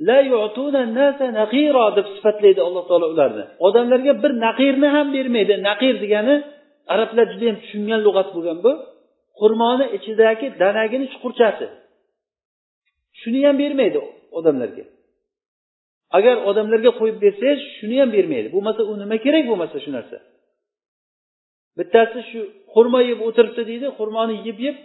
la 0.08 0.16
deb 1.96 2.06
sifatlaydi 2.14 2.60
alloh 2.68 2.84
taolo 2.88 3.06
ularni. 3.14 3.44
Odamlarga 3.66 4.12
bir 4.22 4.32
naqirni 4.46 4.88
ham 4.96 5.06
bermaydi. 5.16 5.54
Naqir 5.68 5.94
degani 6.04 6.34
arablar 6.94 7.26
juda 7.32 7.44
yam 7.50 7.56
tushungan 7.62 8.00
lug'at 8.06 8.28
bo'lgan 8.34 8.58
bu. 8.64 8.72
Xurmoni 9.40 9.86
ichidagi 9.96 10.46
danagini 10.62 11.06
chuqurchasi. 11.12 11.66
Shuni 13.20 13.40
ham 13.46 13.56
bermaydi 13.62 13.98
odamlarga. 14.38 14.84
Agar 16.16 16.36
odamlarga 16.50 16.90
qo'yib 17.00 17.16
bersangiz 17.24 17.60
shuni 17.76 17.96
ham 18.02 18.10
bermaydi. 18.16 18.48
Bo'lmasa 18.54 18.82
u 18.90 18.92
nima 19.02 19.16
kerak 19.24 19.44
bo'lmasa 19.50 19.76
shu 19.84 19.90
narsa? 19.96 20.18
Bittasi 21.78 22.20
shu 22.30 22.40
xurmo 22.74 23.00
yeb 23.10 23.18
o'tiribdi 23.26 23.62
deydi 23.70 23.86
xurmoni 23.98 24.36
yeb 24.48 24.58
yeb 24.66 24.76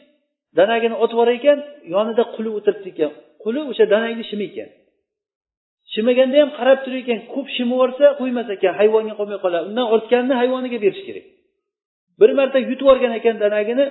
danagini 0.58 0.96
otib 1.04 1.16
yuborar 1.18 1.36
ekan 1.40 1.60
yonida 1.94 2.24
quli 2.36 2.50
o'tiribdi 2.58 2.90
ekan. 2.94 3.12
Quli 3.44 3.60
o'sha 3.72 3.86
danagni 3.94 4.24
shimaykan 4.32 4.70
shimaganda 5.94 6.38
ham 6.42 6.50
qarab 6.60 6.80
turar 6.84 7.00
ekan 7.04 7.20
ko'p 7.34 7.48
shimib 7.56 7.74
yuborsa 7.76 8.06
qo'ymas 8.20 8.48
ekan 8.56 8.74
hayvonga 8.80 9.14
qolmay 9.20 9.40
qoladi. 9.46 9.64
Undan 9.70 9.86
ortganini 9.96 10.36
hayvoniga 10.42 10.78
berish 10.86 11.04
kerak. 11.08 11.26
Bir 12.20 12.30
marta 12.40 12.58
yutib 12.60 12.82
yuborgan 12.82 13.14
ekan 13.20 13.36
danagini 13.44 13.86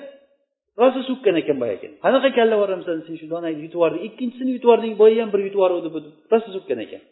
rosa 0.80 1.00
so'kkan 1.08 1.34
ekan 1.42 1.56
boyagi 1.62 1.88
qanaqa 2.04 2.28
kalla 2.38 2.56
boramsan 2.62 2.96
sen 3.06 3.14
shu 3.20 3.26
donangni 3.32 3.60
yutib 3.64 3.78
yubording 3.78 4.02
ikkinchisini 4.08 4.50
yutib 4.54 4.66
yubording 4.68 4.94
boya 5.02 5.16
ham 5.22 5.30
bir 5.34 5.40
yutib 5.46 5.58
yuboruvdi 5.58 5.88
bu 5.94 5.98
rosa 6.32 6.48
so'kkan 6.56 6.78
ekan. 6.86 7.02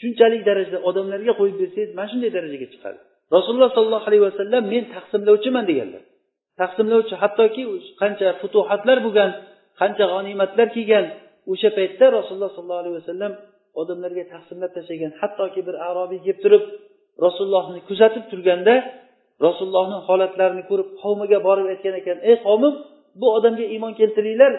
Shunchalik 0.00 0.42
darajada 0.48 0.78
odamlarga 0.88 1.32
qo'yib 1.40 1.56
bersangiz 1.62 1.90
mana 1.98 2.08
shunday 2.12 2.30
darajaga 2.36 2.66
chiqadi. 2.72 2.98
Rasululloh 3.36 3.70
sollallohu 3.76 4.06
alayhi 4.10 4.24
vasallam 4.28 4.62
men 4.72 4.84
taqsimlovchiman 4.94 5.64
deganlar. 5.70 6.02
Taqsimlovchi 6.60 7.14
hattoki 7.22 7.62
qancha 8.00 8.28
futuhatlar 8.40 8.98
bo'lgan 9.06 9.30
qancha 9.80 10.04
g'animatlar 10.12 10.68
kelgan 10.76 11.06
o'sha 11.52 11.68
paytda 11.78 12.06
rasululloh 12.18 12.50
sollallohu 12.56 12.82
alayhi 12.84 12.96
vasallam 13.00 13.32
odamlarga 13.80 14.24
taqsimlab 14.34 14.70
tashlagan 14.76 15.12
hattoki 15.20 15.60
bir 15.68 15.76
arobiy 15.88 16.20
kelib 16.24 16.38
turib 16.44 16.62
rasulullohni 17.24 17.80
kuzatib 17.88 18.24
turganda 18.30 18.74
rasulullohni 19.46 19.98
holatlarini 20.08 20.62
ko'rib 20.70 20.88
qavmiga 21.02 21.38
borib 21.48 21.66
aytgan 21.72 21.94
ekan 22.00 22.18
ey 22.30 22.36
qavmim 22.46 22.74
bu 23.20 23.26
odamga 23.36 23.64
iymon 23.74 23.92
keltiringlar 24.00 24.52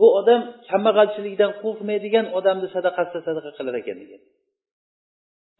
bu 0.00 0.06
odam 0.18 0.40
kambag'alchilikdan 0.70 1.50
qo'rqmaydigan 1.62 2.26
odamni 2.38 2.68
sadaqasida 2.74 3.20
sadaqa 3.28 3.50
qilar 3.58 3.74
ekan 3.82 3.96
degan. 4.02 4.22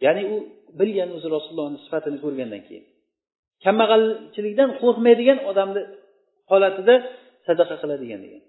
Ya'ni 0.04 0.22
u 0.34 0.36
bilgan 0.80 1.10
o'zi 1.16 1.28
rasulullohni 1.36 1.78
sifatini 1.84 2.18
ko'rgandan 2.24 2.62
keyin. 2.66 2.84
Kambag'alchilikdan 3.64 4.70
qo'rqmaydigan 4.80 5.38
odamni 5.50 5.82
holatida 6.50 6.94
sadaqa 7.46 7.74
qiladigan 7.82 8.20
degan. 8.26 8.42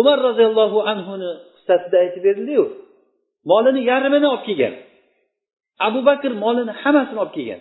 Umar 0.00 0.18
roziyallohu 0.28 0.78
anhuni 0.92 1.30
qissasida 1.56 1.96
aytib 2.04 2.22
berildiyu 2.28 2.64
molini 3.50 3.80
yarmini 3.90 4.26
olib 4.34 4.44
kelgan. 4.48 4.74
Abu 5.86 6.00
bakr 6.08 6.30
molini 6.44 6.72
hammasini 6.82 7.18
olib 7.24 7.34
kelgan. 7.38 7.60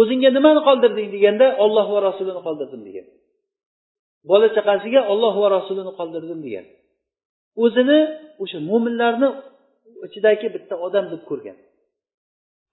O'zingga 0.00 0.30
nimani 0.36 0.60
qoldirding 0.68 1.08
deganda 1.14 1.46
olloh 1.64 1.86
va 1.94 2.00
rasulini 2.08 2.40
qoldirdim 2.46 2.82
degan. 2.88 3.06
Bola 4.30 4.48
chaqasiga 4.56 5.00
olloh 5.12 5.34
va 5.42 5.48
rasulini 5.56 5.92
qoldirdim 5.98 6.40
degan. 6.46 6.66
O'zini 7.64 8.00
o'sha 8.42 8.58
mo'minlarni 8.70 9.28
ichidagi 10.06 10.46
bitta 10.54 10.74
odam 10.86 11.04
deb 11.12 11.22
ko'rgan. 11.30 11.56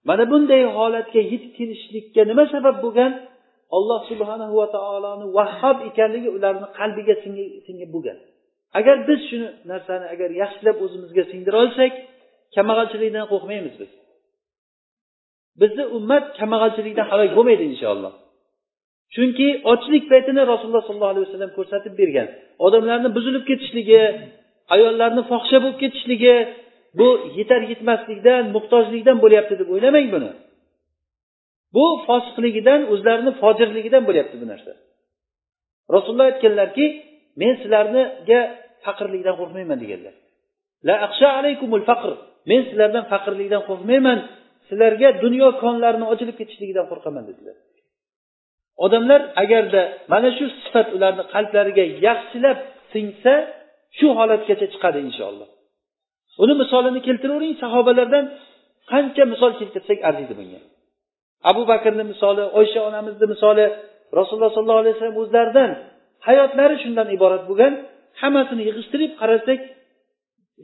Mana 0.08 0.24
bunday 0.32 0.62
holatga 0.76 1.20
yetib 1.32 1.52
kelishlikka 1.58 2.22
nima 2.30 2.44
sabab 2.54 2.76
bo'lgan? 2.84 3.12
Alloh 3.76 4.00
subhanahu 4.10 4.54
va 4.60 4.66
taoloni 4.76 5.26
vahhob 5.38 5.78
ekanligi 5.90 6.28
ularni 6.36 6.66
qalbiga 6.78 7.14
singib 7.66 7.90
bo'lgan. 7.94 8.18
Agar 8.78 8.96
biz 9.08 9.20
shuni 9.28 9.48
narsani 9.70 10.06
agar 10.14 10.30
yaxshilab 10.42 10.76
o'zimizga 10.84 11.22
singdira 11.32 11.56
olsak 11.64 11.92
kambag'alchilikdan 12.54 13.24
qo'rqmaymiz 13.32 13.74
biz. 13.80 13.90
Bizni 15.60 15.84
ummat 15.96 16.24
kambag'alchilikdan 16.38 17.06
halok 17.10 17.30
bo'lmaydi 17.36 17.64
inshaalloh. 17.72 18.12
Chunki 19.14 19.48
ochlik 19.72 20.04
paytini 20.12 20.42
rasululloh 20.52 20.84
sollallohu 20.88 21.12
alayhi 21.14 21.26
vasallam 21.28 21.52
ko'rsatib 21.58 21.94
bergan. 22.00 22.28
Odamlarni 22.66 23.08
buzilib 23.16 23.44
ketishligi 23.50 24.02
ayollarni 24.74 25.22
fohisha 25.30 25.58
bo'lib 25.62 25.78
ketishligi 25.82 26.34
bu 26.98 27.08
yetar 27.38 27.62
yetmaslikdan 27.72 28.42
muhtojlikdan 28.56 29.16
bo'lyapti 29.24 29.54
deb 29.60 29.68
o'ylamang 29.74 30.06
buni. 30.14 30.30
Bu 31.74 31.84
fosiqligidan 32.06 32.80
o'zlarini 32.92 33.32
fojirligidan 33.42 34.02
bo'lyapti 34.08 34.36
bu 34.42 34.46
narsa. 34.52 34.72
Rasululloh 35.94 36.26
aytganlarki 36.32 36.86
men 37.40 37.52
sizlarniga 37.62 38.40
faqirlikdan 38.84 39.34
qo'rqmayman 39.40 39.78
deganlar. 39.82 40.14
La 40.88 40.94
alaykumul 41.40 41.84
faqr 41.90 42.10
men 42.50 42.60
sizlardan 42.68 43.04
faqirlikdan 43.12 43.62
qo'rqmayman 43.68 44.18
sizlarga 44.68 45.08
dunyo 45.24 45.48
konlarini 45.62 46.06
ochilib 46.12 46.36
ketishligidan 46.40 46.86
qo'rqaman 46.90 47.24
dedilar. 47.30 47.56
Odamlar 48.84 49.20
agarda 49.42 49.82
mana 50.12 50.28
shu 50.38 50.44
sifat 50.62 50.88
ularni 50.96 51.24
qalblariga 51.34 51.84
yaxshilab 52.06 52.58
singsa 52.92 53.34
shu 53.98 54.06
holatgacha 54.18 54.66
chiqadi 54.72 54.98
inshaalloh. 55.08 55.48
Uni 56.42 56.54
misolini 56.62 57.00
keltiravering 57.06 57.54
sahobalardan 57.62 58.24
qancha 58.92 59.22
misol 59.32 59.52
keltirsak 59.60 59.98
arziydi 60.08 60.34
bunga. 60.40 60.60
Abu 61.50 61.62
bakrni 61.70 62.04
misoli 62.12 62.44
oysha 62.58 62.80
onamizni 62.88 63.26
misoli 63.34 63.64
rasululloh 64.18 64.52
sollallohu 64.56 64.82
alayhi 64.82 64.94
vasallam 64.96 65.18
o'zlaridan 65.22 65.70
hayotlari 66.28 66.76
shundan 66.82 67.08
iborat 67.16 67.42
bo'lgan. 67.50 67.72
Hammasini 68.20 68.62
yig'ishtirib 68.68 69.12
qarasak 69.20 69.60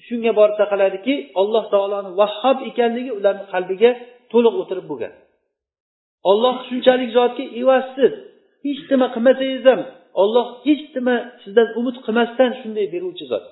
shunga 0.06 0.32
borib 0.38 0.56
taqaladiki 0.62 1.14
alloh 1.40 1.64
taoloni 1.74 2.10
vahhob 2.20 2.58
ekanligi 2.70 3.10
ularni 3.18 3.44
qalbiga 3.52 3.90
to'liq 4.32 4.54
o'tirib 4.62 4.86
bo'lgan. 4.92 5.12
Olloh 6.30 6.56
shunchalik 6.68 7.10
zotki 7.18 7.44
evazsiz 7.60 8.12
hech 8.64 8.82
nima 8.90 9.06
qilmasangiz 9.14 9.64
ham 9.70 9.80
olloh 10.22 10.48
hech 10.66 10.84
nima 10.96 11.16
sizdan 11.42 11.68
umid 11.78 11.96
qilmasdan 12.06 12.50
shunday 12.60 12.86
beruvchi 12.94 13.24
zot. 13.32 13.44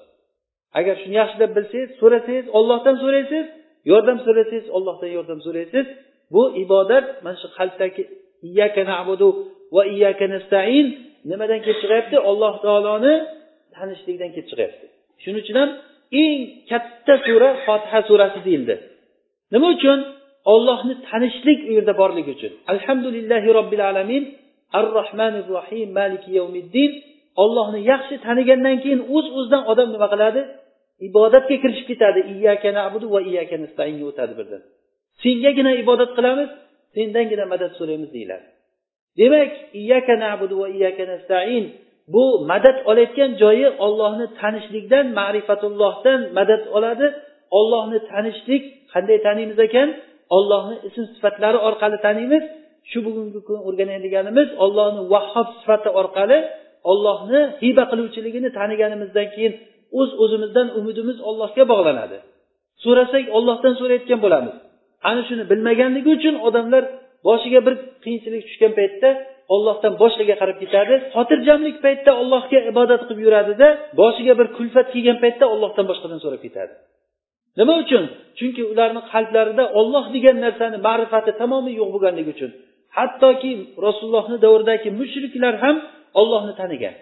Agar 0.79 0.95
shuni 1.03 1.15
yaxshilab 1.23 1.51
bilsangiz 1.57 1.91
so'rasangiz 2.01 2.47
ollohdan 2.59 2.97
so'raysiz 3.03 3.47
yordam 3.91 4.19
so'rasangiz 4.27 4.67
ollohdan 4.77 5.11
yordam 5.17 5.41
so'raysiz. 5.47 5.87
Bu 6.35 6.43
ibodat 6.65 7.07
mana 7.25 7.37
shu 7.43 7.49
qalbdagi 7.59 8.03
iyyaka 8.49 8.83
nabudu 8.93 9.29
va 9.75 9.83
iyyaka 9.95 10.27
nastain 10.35 10.87
nimadan 11.31 11.61
kelib 11.65 11.79
chiqyapti? 11.83 12.17
Alloh 12.31 12.55
taoloni 12.65 13.15
tanishlikdan 13.75 14.31
kelib 14.35 14.49
chiqyapti. 14.51 14.85
Shuning 15.23 15.41
uchun 15.45 15.57
ham 15.61 15.71
eng 16.23 16.39
katta 16.71 17.15
sura 17.27 17.51
fotiha 17.67 18.01
surasi 18.09 18.41
deyildi. 18.47 18.75
Nima 19.53 19.67
uchun? 19.77 19.99
Ollohni 20.53 20.95
tanishlik 21.09 21.61
u 21.69 21.73
yerda 21.77 21.95
borligi 22.01 22.31
uchun. 22.37 22.53
Alhamdulillahi 22.73 23.49
robbil 23.59 23.83
alamin 23.91 24.25
ar 24.79 24.87
rohmanir 24.99 25.45
rohim 25.57 25.89
maliki 25.99 26.31
yavmiddin 26.39 26.91
ollohni 27.43 27.81
yaxshi 27.93 28.15
tanigandan 28.27 28.77
keyin 28.83 29.01
o'z 29.15 29.27
uz 29.27 29.35
o'zidan 29.39 29.63
odam 29.73 29.89
nima 29.95 30.09
qiladi? 30.15 30.41
Ibodatga 31.09 31.57
kirishib 31.63 31.87
ketadi. 31.91 32.21
Iyyaka 32.35 32.69
nabudu 32.79 33.07
va 33.15 33.21
iyyaka 33.29 33.57
stainga 33.73 34.05
o'tadi 34.11 34.35
birdan 34.39 34.63
sengagina 35.23 35.73
ibodat 35.83 36.11
qilamiz 36.19 36.51
sendangina 36.97 37.45
madad 37.53 37.73
so'raymiz 37.79 38.11
deyiladi. 38.17 38.47
Demak 39.21 39.53
iyyaka 39.81 40.15
nabudu 40.25 40.55
va 40.63 40.69
iyyaka 40.77 41.05
nastain 41.13 41.65
bu 42.15 42.25
madad 42.51 42.77
olayotgan 42.91 43.31
joyi 43.43 43.69
ollohni 43.87 44.27
tanishlikdan 44.41 45.07
ma'rifatullohdan 45.19 46.21
madad 46.39 46.63
oladi. 46.77 47.07
Ollohni 47.59 47.99
tanishlik 48.11 48.63
qanday 48.93 49.19
taniymiz 49.27 49.59
ekan? 49.67 49.89
Ollohni 50.37 50.77
ism 50.89 51.05
sifatlari 51.15 51.59
orqali 51.69 51.99
taniymiz. 52.07 52.45
Shu 52.91 52.99
bugungi 53.07 53.41
kun 53.49 53.59
o'rganadiganimiz 53.69 54.49
ollohni 54.65 55.03
vahhob 55.13 55.49
sifati 55.59 55.91
orqali 56.01 56.39
ollohni 56.91 57.41
hiba 57.63 57.85
qiluvchiligini 57.91 58.49
taniganimizdan 58.59 59.29
keyin 59.35 59.53
o'z 60.01 60.11
uz 60.13 60.21
o'zimizdan 60.23 60.69
umidimiz 60.79 61.19
ollohga 61.29 61.65
bog'lanadi. 61.73 62.17
So'rasak 62.85 63.25
ollohdan 63.37 63.75
so'rayotgan 63.81 64.21
bo'lamiz. 64.25 64.55
Ana 65.09 65.23
shuni 65.29 65.45
bilmaganligi 65.51 66.11
uchun 66.19 66.35
odamlar 66.49 66.85
boshiga 67.29 67.61
bir 67.67 67.75
qiyinchilik 68.05 68.43
tushgan 68.49 68.73
paytda 68.79 69.09
ollohdan 69.55 69.93
boshqaga 70.03 70.35
qarab 70.41 70.57
ketadi. 70.63 70.95
Xotirjamlik 71.17 71.77
paytda 71.85 72.11
ollohga 72.23 72.59
ibodat 72.73 73.03
qilib 73.09 73.21
yuradida 73.27 73.69
boshiga 74.01 74.35
bir 74.41 74.47
kulfat 74.57 74.87
kelgan 74.95 75.19
paytda 75.25 75.45
ollohdan 75.55 75.85
boshqadan 75.91 76.19
so'rab 76.25 76.41
ketadi. 76.47 76.73
Nima 77.59 77.75
uchun? 77.83 78.05
Chunki 78.39 78.63
ularni 78.73 79.03
qalblarida 79.13 79.65
olloh 79.81 80.05
degan 80.15 80.37
narsani 80.45 80.79
ma'rifati 80.87 81.33
tamomiy 81.41 81.75
yo'q 81.81 81.91
bo'lganligi 81.95 82.31
uchun. 82.37 82.51
Hattoki 82.97 83.51
rasulullohni 83.87 84.37
davridagi 84.45 84.89
mushriklar 85.01 85.55
ham 85.65 85.77
ollohni 86.21 86.55
tanigan. 86.61 86.95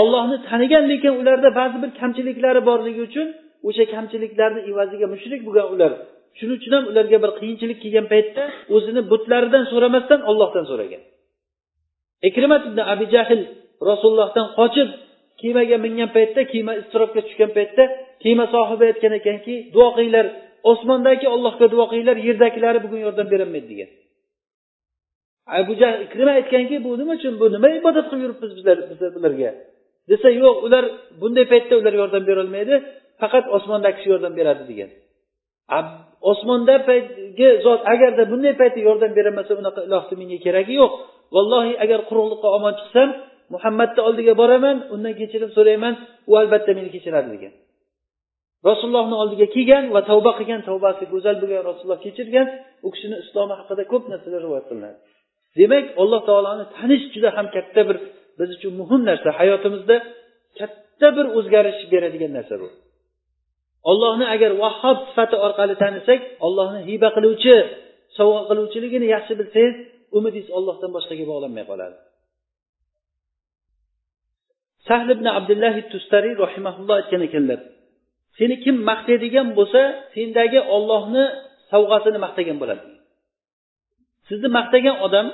Ollohni 0.00 0.36
tanigan 0.48 0.84
lekin 0.92 1.12
ularda 1.20 1.50
ba'zi 1.60 1.76
bir 1.82 1.90
kamchiliklari 2.00 2.60
borligi 2.68 3.00
uchun 3.08 3.26
o'sha 3.68 3.84
kamchiliklarni 3.94 4.60
evaziga 4.70 5.06
mushrik 5.14 5.40
bo'lgan 5.46 5.66
ular. 5.74 5.92
Shuning 6.38 6.56
uchun 6.60 6.72
ham 6.76 6.84
ularga 6.90 7.18
bir 7.24 7.30
qiyinchilik 7.38 7.78
kelgan 7.84 8.06
paytda 8.12 8.42
o'zini 8.76 9.00
butlaridan 9.12 9.64
so'ramasdan 9.72 10.20
ollohdan 10.30 10.64
so'ragan. 10.70 11.02
Ikrimat 12.28 12.62
ibn 12.68 12.78
abi 12.92 13.06
jahl 13.14 13.40
rasulullohdan 13.90 14.46
qochib 14.58 14.88
kemaga 15.40 15.76
mingan 15.84 16.10
paytda 16.16 16.40
kema 16.52 16.72
iztirobga 16.80 17.20
tushgan 17.26 17.50
paytda 17.58 17.82
kema 18.22 18.44
sohibi 18.54 18.84
aytgan 18.90 19.12
ekanki 19.20 19.54
duo 19.74 19.88
qilinglar 19.96 20.26
osmondagi 20.70 21.26
ollohga 21.34 21.66
duo 21.74 21.84
qilinglar 21.90 22.16
yerdagilari 22.26 22.78
bugun 22.84 23.00
yordam 23.06 23.26
berolmaydi 23.32 23.68
degan. 23.72 23.90
Abu 25.58 25.72
jahl 25.80 25.98
ikrima 26.06 26.32
aytganki 26.38 26.76
bu 26.84 26.90
nima 27.00 27.12
uchun 27.18 27.34
bu 27.40 27.46
nima 27.54 27.68
ibodat 27.80 28.06
qilib 28.10 28.22
yuribmiz 28.24 28.52
bizlar 28.58 28.76
bularga 29.16 29.50
desa 30.10 30.28
yo'q 30.42 30.56
ular 30.66 30.84
bunday 31.20 31.44
paytda 31.52 31.74
ular 31.80 31.94
yordam 32.00 32.22
berolmaydi 32.30 32.74
faqat 33.20 33.44
osmondagi 33.56 33.96
kishi 33.96 34.08
yordam 34.12 34.32
beradi 34.38 34.64
degan. 34.70 34.90
Osmondagi 36.32 37.48
zot 37.64 37.80
agarda 37.92 38.22
bunday 38.32 38.54
paytda 38.60 38.80
yordam 38.88 39.10
berolmasa 39.18 39.52
unaqa 39.62 39.80
ilohni 39.88 40.14
menga 40.20 40.38
keragi 40.46 40.74
yo'q. 40.80 40.92
Vallohi 41.34 41.72
agar 41.84 42.00
quruqliqqa 42.08 42.48
omon 42.56 42.74
chiqsam 42.80 43.08
muhammadni 43.54 44.00
oldiga 44.08 44.32
boraman 44.42 44.76
undan 44.94 45.14
kechirim 45.20 45.50
so'rayman 45.56 45.94
u 46.30 46.32
albatta 46.40 46.70
meni 46.78 46.90
kechiradi 46.94 47.28
degan. 47.34 47.52
Rasulullohni 48.68 49.16
oldiga 49.22 49.46
kelgan 49.54 49.84
va 49.94 50.00
tavba 50.10 50.32
qilgan 50.38 50.60
tavbasi 50.68 51.04
go'zal 51.12 51.36
bo'lgan 51.42 51.62
rasululloh 51.68 52.00
kechirgan 52.06 52.46
u 52.86 52.88
kishini 52.94 53.16
islomi 53.24 53.54
haqida 53.60 53.82
ko'p 53.92 54.04
narsalar 54.12 54.40
rivoyat 54.46 54.66
qilinadi. 54.70 54.98
Demak 55.58 55.84
alloh 56.02 56.20
taoloni 56.28 56.64
tanish 56.76 57.04
juda 57.14 57.30
ham 57.36 57.46
katta 57.56 57.82
bir 57.88 57.96
biz 58.38 58.48
uchun 58.56 58.72
muhim 58.80 59.00
narsa. 59.10 59.28
Hayotimizda 59.40 59.96
katta 60.58 61.08
bir 61.16 61.26
o'zgarish 61.38 61.80
beradigan 61.92 62.32
narsa 62.38 62.54
bu. 62.62 62.68
Ollohni 63.90 64.26
agar 64.34 64.50
vahhob 64.62 64.98
sifati 65.08 65.36
orqali 65.46 65.74
tanisak 65.84 66.20
ollohni 66.46 66.80
hiba 66.88 67.08
qiluvchi 67.16 67.54
sovg'a 68.18 68.42
qiluvchiligini 68.50 69.06
yaxshi 69.14 69.32
bilsangiz 69.40 69.76
umidingiz 70.16 70.48
ollohdan 70.58 70.90
boshqaga 70.96 71.24
bog'lanmay 71.30 71.64
qoladi. 71.70 71.96
Sahl 74.88 75.08
ibn 75.16 75.26
abdullah 75.38 75.74
tustariy 75.92 76.34
rahimaulloh 76.44 76.94
aytgan 77.00 77.22
ekanlar 77.28 77.60
seni 78.38 78.54
kim 78.64 78.76
maqtaydigan 78.90 79.48
bo'lsa 79.58 79.80
sendagi 80.14 80.60
ollohni 80.74 81.24
sovg'asini 81.72 82.18
maqtagan 82.26 82.56
bo'ladi. 82.62 82.84
Sizni 84.28 84.48
maqtagan 84.58 84.96
odam 85.06 85.26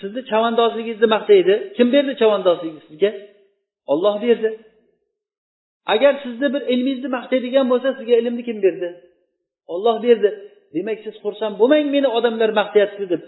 sizni 0.00 0.20
chavandozligingizni 0.30 1.08
maqtaydi. 1.16 1.54
Kim 1.76 1.88
berdi 1.94 2.12
chavandozlikni 2.20 2.80
sizga 2.88 3.10
olloh 3.92 4.16
berdi. 4.26 4.50
Agar 5.94 6.12
sizni 6.24 6.48
bir 6.54 6.62
ilmingizni 6.72 7.10
maqtaydigan 7.18 7.66
bo'lsa 7.72 7.88
sizga 7.98 8.14
ilmni 8.20 8.42
kim 8.48 8.58
berdi? 8.66 8.88
Olloh 9.74 9.96
berdi. 10.06 10.30
Demak 10.74 10.98
siz 11.04 11.14
xursand 11.24 11.54
bo'lmang 11.60 11.86
meni 11.96 12.08
odamlar 12.18 12.50
maqtayapti 12.60 13.04
deb. 13.12 13.22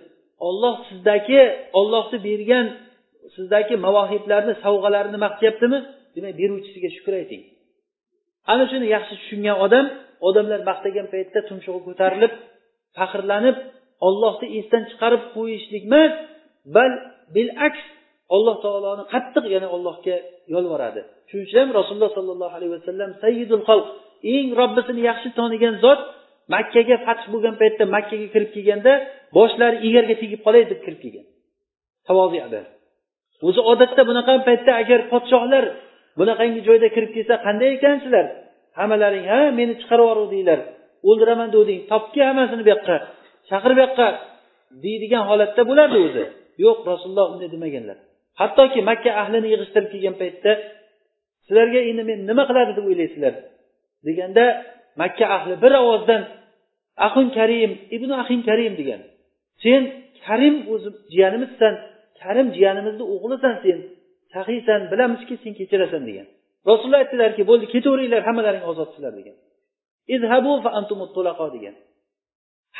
Olloh 0.48 0.74
sizdagi 0.88 1.42
ollohni 1.78 2.18
bergan 2.28 2.66
sizdagi 3.36 3.74
mavohiblarni 3.86 4.54
sovg'alarini 4.64 5.18
maqtayaptimi? 5.26 5.78
Demak 6.16 6.34
beruvchisiga 6.40 6.88
shukur 6.96 7.14
ayting. 7.20 7.42
Ana 8.52 8.64
shuni 8.70 8.86
yaxshi 8.96 9.14
tushungan 9.20 9.56
odam 9.66 9.86
odamlar 10.28 10.60
maqtagan 10.70 11.06
paytda 11.14 11.40
tumshug'i 11.48 11.80
ko'tarilib 11.88 12.32
faxrlanib 12.98 13.56
ollohni 14.08 14.46
esdan 14.58 14.82
chiqarib 14.90 15.22
qo'yishlik 15.36 15.84
emas 15.90 16.12
bal 16.76 16.92
bilaks 17.36 17.80
alloh 18.36 18.56
taoloni 18.64 19.04
qattiq 19.14 19.44
yana 19.54 19.68
allohga 19.76 20.16
yolvoradi. 20.54 21.00
Shuning 21.28 21.44
uchun 21.46 21.58
ham 21.62 21.70
rasululloh 21.78 22.10
sollallohu 22.18 22.54
alayhi 22.58 22.72
vasallam 22.76 23.10
sayyidul 23.22 23.64
xalq 23.68 23.86
eng 24.34 24.46
robbisini 24.60 25.00
yaxshi 25.10 25.28
tanigan 25.38 25.74
zot 25.84 26.00
makkaga 26.54 26.96
fath 27.06 27.24
bo'lgan 27.32 27.54
paytda 27.62 27.84
makkaga 27.96 28.26
kirib 28.34 28.50
kelganda 28.56 28.92
boshlari 29.36 29.76
egarga 29.88 30.14
tegib 30.22 30.40
qolay 30.46 30.62
deb 30.70 30.80
kirib 30.84 31.00
kelgan. 31.04 31.26
Tavoziada. 32.08 32.60
O'zi 33.48 33.60
odatda 33.72 34.02
bunaqa 34.10 34.32
paytda 34.48 34.72
agar 34.82 35.00
podshohlar 35.12 35.64
bunaqangi 36.18 36.60
joyda 36.68 36.88
kirib 36.94 37.10
kelsa 37.16 37.34
qanday 37.46 37.70
ekansizlar 37.76 38.26
hammalaring 38.78 39.26
ha 39.32 39.40
meni 39.58 39.72
chiqarib 39.80 40.04
yuboruvdinglar 40.06 40.60
o'ldiraman 41.08 41.48
degding 41.54 41.80
topki 41.92 42.20
hammasini 42.28 42.62
bu 42.66 42.70
yoqqa 42.74 42.96
chaqir 43.50 43.72
bu 43.76 43.80
yoqqa 43.86 44.08
deydigan 44.84 45.24
holatda 45.30 45.62
bo'lardi 45.70 45.98
o'zi. 46.06 46.24
Yo'q 46.64 46.78
rasululloh 46.90 47.26
unday 47.34 47.48
demaganlar. 47.54 47.96
Hattoki 48.40 48.80
makka 48.90 49.10
ahlini 49.22 49.48
yig'ishtirib 49.52 49.88
kelgan 49.92 50.14
paytda 50.22 50.52
sizlarga 51.46 51.80
endi 51.90 52.02
men 52.10 52.18
nima 52.30 52.44
qiladi 52.48 52.72
deb 52.78 52.84
o'ylaysizlar? 52.90 53.34
deganda 54.06 54.44
makka 55.02 55.24
ahli 55.36 55.54
bir 55.64 55.72
ovozdan 55.82 56.22
ahun 57.06 57.26
karim 57.38 57.72
ibn 57.96 58.10
ahin 58.22 58.40
karim 58.48 58.72
degan. 58.80 59.00
Sen 59.64 59.82
karim 60.26 60.56
o'zi 60.72 60.88
jiyanimizsan 61.12 61.74
karim 62.22 62.48
jiyanimizni 62.56 63.04
o'g'lisan 63.14 63.54
sen. 63.64 63.78
sahiysan 64.36 64.80
bilamizki 64.92 65.34
sen 65.42 65.52
kechirasan 65.58 66.02
degan. 66.08 66.26
Rasululloh 66.70 67.00
aytdilarki 67.04 67.42
bo'ldi 67.50 67.66
ketaveringlar 67.74 68.22
hammalaring 68.28 68.64
ozodsizlar 68.70 69.12
degan. 69.20 69.36
Izhabu 70.14 70.52
fa 70.64 70.70
degan. 71.56 71.74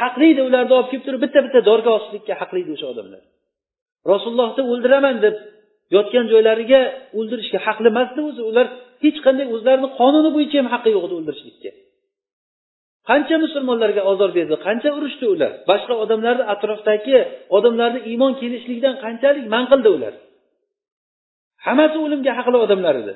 Haqli 0.00 0.26
edi 0.32 0.42
ularni 0.48 0.72
olib 0.78 0.88
kelib 0.90 1.04
turib 1.06 1.20
bitta 1.24 1.40
bitta 1.46 1.60
dorga 1.70 1.90
osishlikka 1.98 2.34
haqli 2.40 2.58
edi 2.64 2.70
o'sha 2.76 2.86
odamlar. 2.92 3.22
Rasulullohni 4.12 4.62
o'ldiraman 4.72 5.16
deb 5.24 5.36
yotgan 5.96 6.24
joylariga 6.32 6.80
o'ldirishga 7.18 7.58
haqli 7.66 7.88
emasdi 7.92 8.20
o'zi. 8.28 8.42
Ular 8.50 8.66
hech 9.04 9.18
qanday 9.26 9.46
o'zlarini 9.54 9.88
qonuni 10.00 10.30
bo'yicha 10.36 10.56
ham 10.60 10.68
haqqi 10.74 10.90
yo'q 10.96 11.04
edi 11.08 11.14
o'ldirishlikka. 11.18 11.70
Qancha 13.10 13.36
musulmonlarga 13.44 14.02
ozor 14.12 14.30
berdi 14.38 14.54
qancha 14.66 14.90
urushdi 14.98 15.26
ular. 15.34 15.50
Boshqa 15.70 15.94
odamlarni 16.04 16.44
atrofdagi 16.54 17.18
odamlarni 17.56 18.00
iymon 18.10 18.32
kelishligidan 18.40 18.94
qanchalik 19.04 19.44
man 19.54 19.64
qildi 19.72 19.90
ular. 19.96 20.14
Hammasi 21.66 21.96
o'limga 22.04 22.32
haqli 22.38 22.56
odamlar 22.64 22.94
edi. 23.02 23.14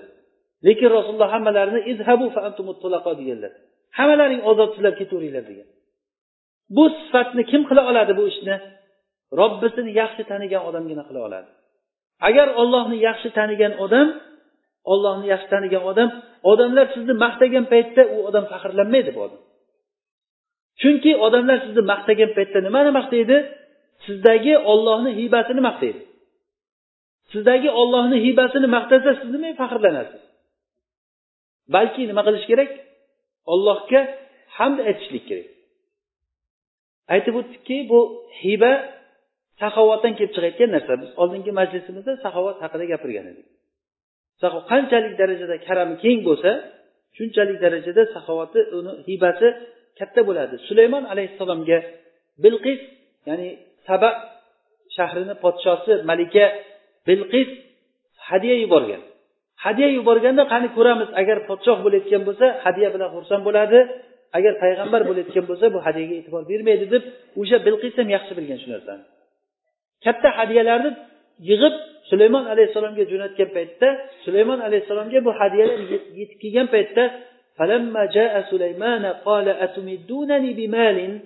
Lekin 0.67 0.89
rasululloh 0.97 1.31
hammalarini 1.35 1.81
izhabu 1.93 2.27
deganlar. 3.21 3.53
Hammalaring 3.99 4.43
ozodsizlar 4.51 4.93
ketaveringlar 5.01 5.45
degan. 5.51 5.69
Bu 6.77 6.85
sifatni 6.99 7.43
kim 7.51 7.63
qila 7.69 7.83
oladi 7.91 8.13
bu 8.19 8.25
ishni? 8.33 8.57
Robbisini 9.41 9.91
yaxshi 10.01 10.23
tanigan 10.31 10.63
odamgina 10.69 11.03
qila 11.09 11.21
oladi. 11.29 11.51
Agar 12.29 12.49
ollohni 12.61 12.97
yaxshi 13.09 13.29
tanigan 13.39 13.73
odam 13.85 14.09
ollohni 14.93 15.27
yaxshi 15.33 15.49
tanigan 15.55 15.83
odam 15.91 16.09
odamlar 16.53 16.87
sizni 16.95 17.15
maqtagan 17.25 17.65
paytda 17.73 18.03
u 18.15 18.17
odam 18.29 18.45
faxrlanmaydi 18.53 19.11
bu 19.17 19.21
odam. 19.27 19.41
Chunki 20.81 21.13
odamlar 21.27 21.59
sizni 21.65 21.83
maqtagan 21.93 22.31
paytda 22.37 22.59
nimani 22.67 22.91
maqtaydi? 22.99 23.37
Sizdagi 24.07 24.55
ollohni 24.73 25.11
hibatini 25.19 25.63
maqtaydi. 25.69 26.01
Sizdagi 27.33 27.69
ollohni 27.81 28.17
hibasini 28.27 28.69
maqtasa 28.77 29.11
siz 29.21 29.29
nimaga 29.35 29.57
faxrlanasiz? 29.63 30.23
Balki 31.75 32.03
nima 32.11 32.23
qilish 32.27 32.47
kerak? 32.51 32.71
Ollohga 33.53 34.01
hamd 34.57 34.79
aytishlik 34.89 35.25
kerak. 35.31 35.49
Aytib 37.15 37.35
o'tdikki 37.41 37.77
bu 37.91 38.01
hiba 38.43 38.73
saxovatdan 39.61 40.13
kelib 40.19 40.33
chiqayotgan 40.35 40.71
narsa. 40.77 40.93
Biz 41.03 41.11
oldingi 41.23 41.53
majlisimizda 41.61 42.13
saxovat 42.25 42.57
haqida 42.65 42.85
gapirgan 42.93 43.27
edik. 43.33 43.47
Qanchalik 44.71 45.15
darajada 45.21 45.57
karami 45.67 45.95
keng 46.05 46.19
bo'lsa 46.29 46.51
shunchalik 47.17 47.59
darajada 47.65 48.03
saxovati 48.15 48.61
uni 48.79 48.93
hibasi 49.09 49.49
katta 49.99 50.21
bo'ladi. 50.29 50.55
Sulaymon 50.69 51.05
alayhissalomga 51.13 51.79
bilqis 52.45 52.81
ya'ni 53.29 53.49
saba 53.87 54.11
shahrini 54.97 55.35
podshosi 55.45 55.93
malika 56.11 56.45
bilqis 57.10 57.50
hadya 58.30 58.56
yuborgan 58.64 59.02
hadya 59.66 59.88
yuborganda 59.98 60.44
qani 60.54 60.68
ko'ramiz 60.78 61.10
agar 61.22 61.38
podshoh 61.50 61.78
bo'layotgan 61.86 62.22
bo'lsa 62.28 62.46
hadya 62.66 62.88
bilan 62.94 63.10
xursand 63.16 63.44
bo'ladi 63.48 63.80
agar 64.38 64.54
payg'ambar 64.64 65.02
bo'layotgan 65.10 65.46
bo'lsa 65.50 65.66
bu 65.76 65.80
hadyaga 65.88 66.14
e'tibor 66.20 66.44
bermaydi 66.52 66.86
deb 66.94 67.04
o'sha 67.42 67.58
bilqis 67.68 67.94
ham 68.00 68.08
yaxshi 68.16 68.34
bilgan 68.38 68.58
shu 68.64 68.68
narsani 68.74 69.04
katta 70.06 70.30
hadyalarni 70.40 70.92
yig'ib 71.50 71.76
sulaymon 72.10 72.44
alayhissalomga 72.54 73.04
jo'natgan 73.12 73.50
paytda 73.58 73.88
sulaymon 74.26 74.60
alayhissalomga 74.68 75.20
bu 75.28 75.32
hadyalar 75.42 75.78
yetib 76.20 76.38
kelgan 76.44 76.68
paytda 76.76 77.06
فلما 77.58 78.06
جاء 78.06 78.34
سليمان 78.52 79.06
قال 79.06 79.48
أتمدونني 79.50 80.54
بمال 80.54 81.20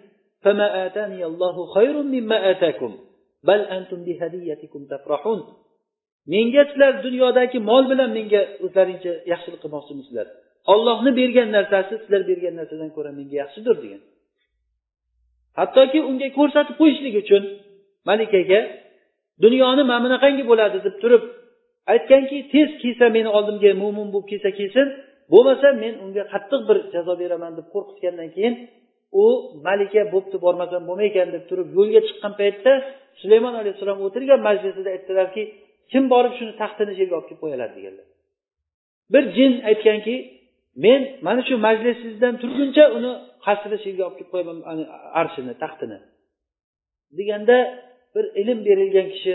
فما 0.44 0.86
آتاني 0.86 1.26
الله 1.26 1.56
خير 1.76 1.96
مما 2.02 2.52
آتاكم 2.52 2.92
بل 3.44 3.60
أنتم 3.60 4.04
بهديتكم 4.04 4.86
تفرحون 4.86 5.40
menga 6.33 6.63
sizlar 6.71 6.93
dunyodagi 7.07 7.59
mol 7.71 7.85
bilan 7.91 8.11
menga 8.19 8.41
o'zlaringcha 8.65 9.13
yaxshilik 9.33 9.61
qilmoqchimisizlar 9.65 10.27
ollohni 10.73 11.11
bergan 11.21 11.49
narsasi 11.57 11.95
sizlar 12.03 12.23
bergan 12.31 12.55
narsadan 12.61 12.91
ko'ra 12.97 13.11
menga 13.19 13.37
yaxshidir 13.43 13.77
degan. 13.85 14.03
Hattoki 15.59 15.99
unga 16.11 16.29
ko'rsatib 16.39 16.77
qo'yishlik 16.81 17.15
uchun 17.23 17.43
malikaga 18.09 18.61
dunyoni 19.45 19.83
mana 19.91 20.03
bunaqangi 20.05 20.45
bo'ladi 20.51 20.79
deb 20.87 20.97
turib 21.03 21.23
aytganki 21.93 22.39
tez 22.53 22.69
kelsa 22.83 23.07
meni 23.17 23.31
oldimga 23.37 23.71
mo'min 23.83 24.09
bo'lib 24.15 24.29
kelsa 24.33 24.51
kelsin 24.59 24.87
bo'lmasa 25.33 25.69
men 25.83 25.95
unga 26.05 26.23
qattiq 26.33 26.61
bir 26.69 26.77
jazo 26.95 27.15
beraman 27.23 27.53
deb 27.59 27.67
qo'rqitgandan 27.75 28.29
keyin 28.37 28.55
u 29.23 29.25
malika 29.67 30.03
bo'pti 30.15 30.37
bormasam 30.45 30.83
bo'lmaykan 30.89 31.29
deb 31.35 31.45
turib 31.51 31.69
yo'lga 31.77 32.01
chiqqan 32.09 32.33
paytda 32.41 32.73
sulaymon 33.21 33.55
alayhissalom 33.61 33.99
o'tirgan 34.07 34.41
majlisida 34.49 34.89
aytdilarki 34.97 35.43
kim 35.93 36.05
borib 36.13 36.33
shuni 36.39 36.53
taxtini 36.63 36.93
yerga 37.01 37.15
olib 37.19 37.27
kelib 37.29 37.41
qo'ya 37.43 37.57
deganlar. 37.77 38.07
Bir 39.13 39.25
jin 39.37 39.53
aytganki 39.71 40.15
men 40.85 41.01
mana 41.27 41.41
shu 41.49 41.55
majlisingizdan 41.67 42.35
turguncha 42.43 42.85
uni 42.97 43.13
qasri 43.47 43.77
yerga 43.87 44.03
olib 44.09 44.17
kelib 44.19 44.31
qo'yaman 44.35 44.59
arshini 45.21 45.55
taxtini. 45.63 45.99
deganda 47.19 47.57
bir 48.15 48.25
ilm 48.41 48.59
berilgan 48.69 49.09
kishi 49.15 49.35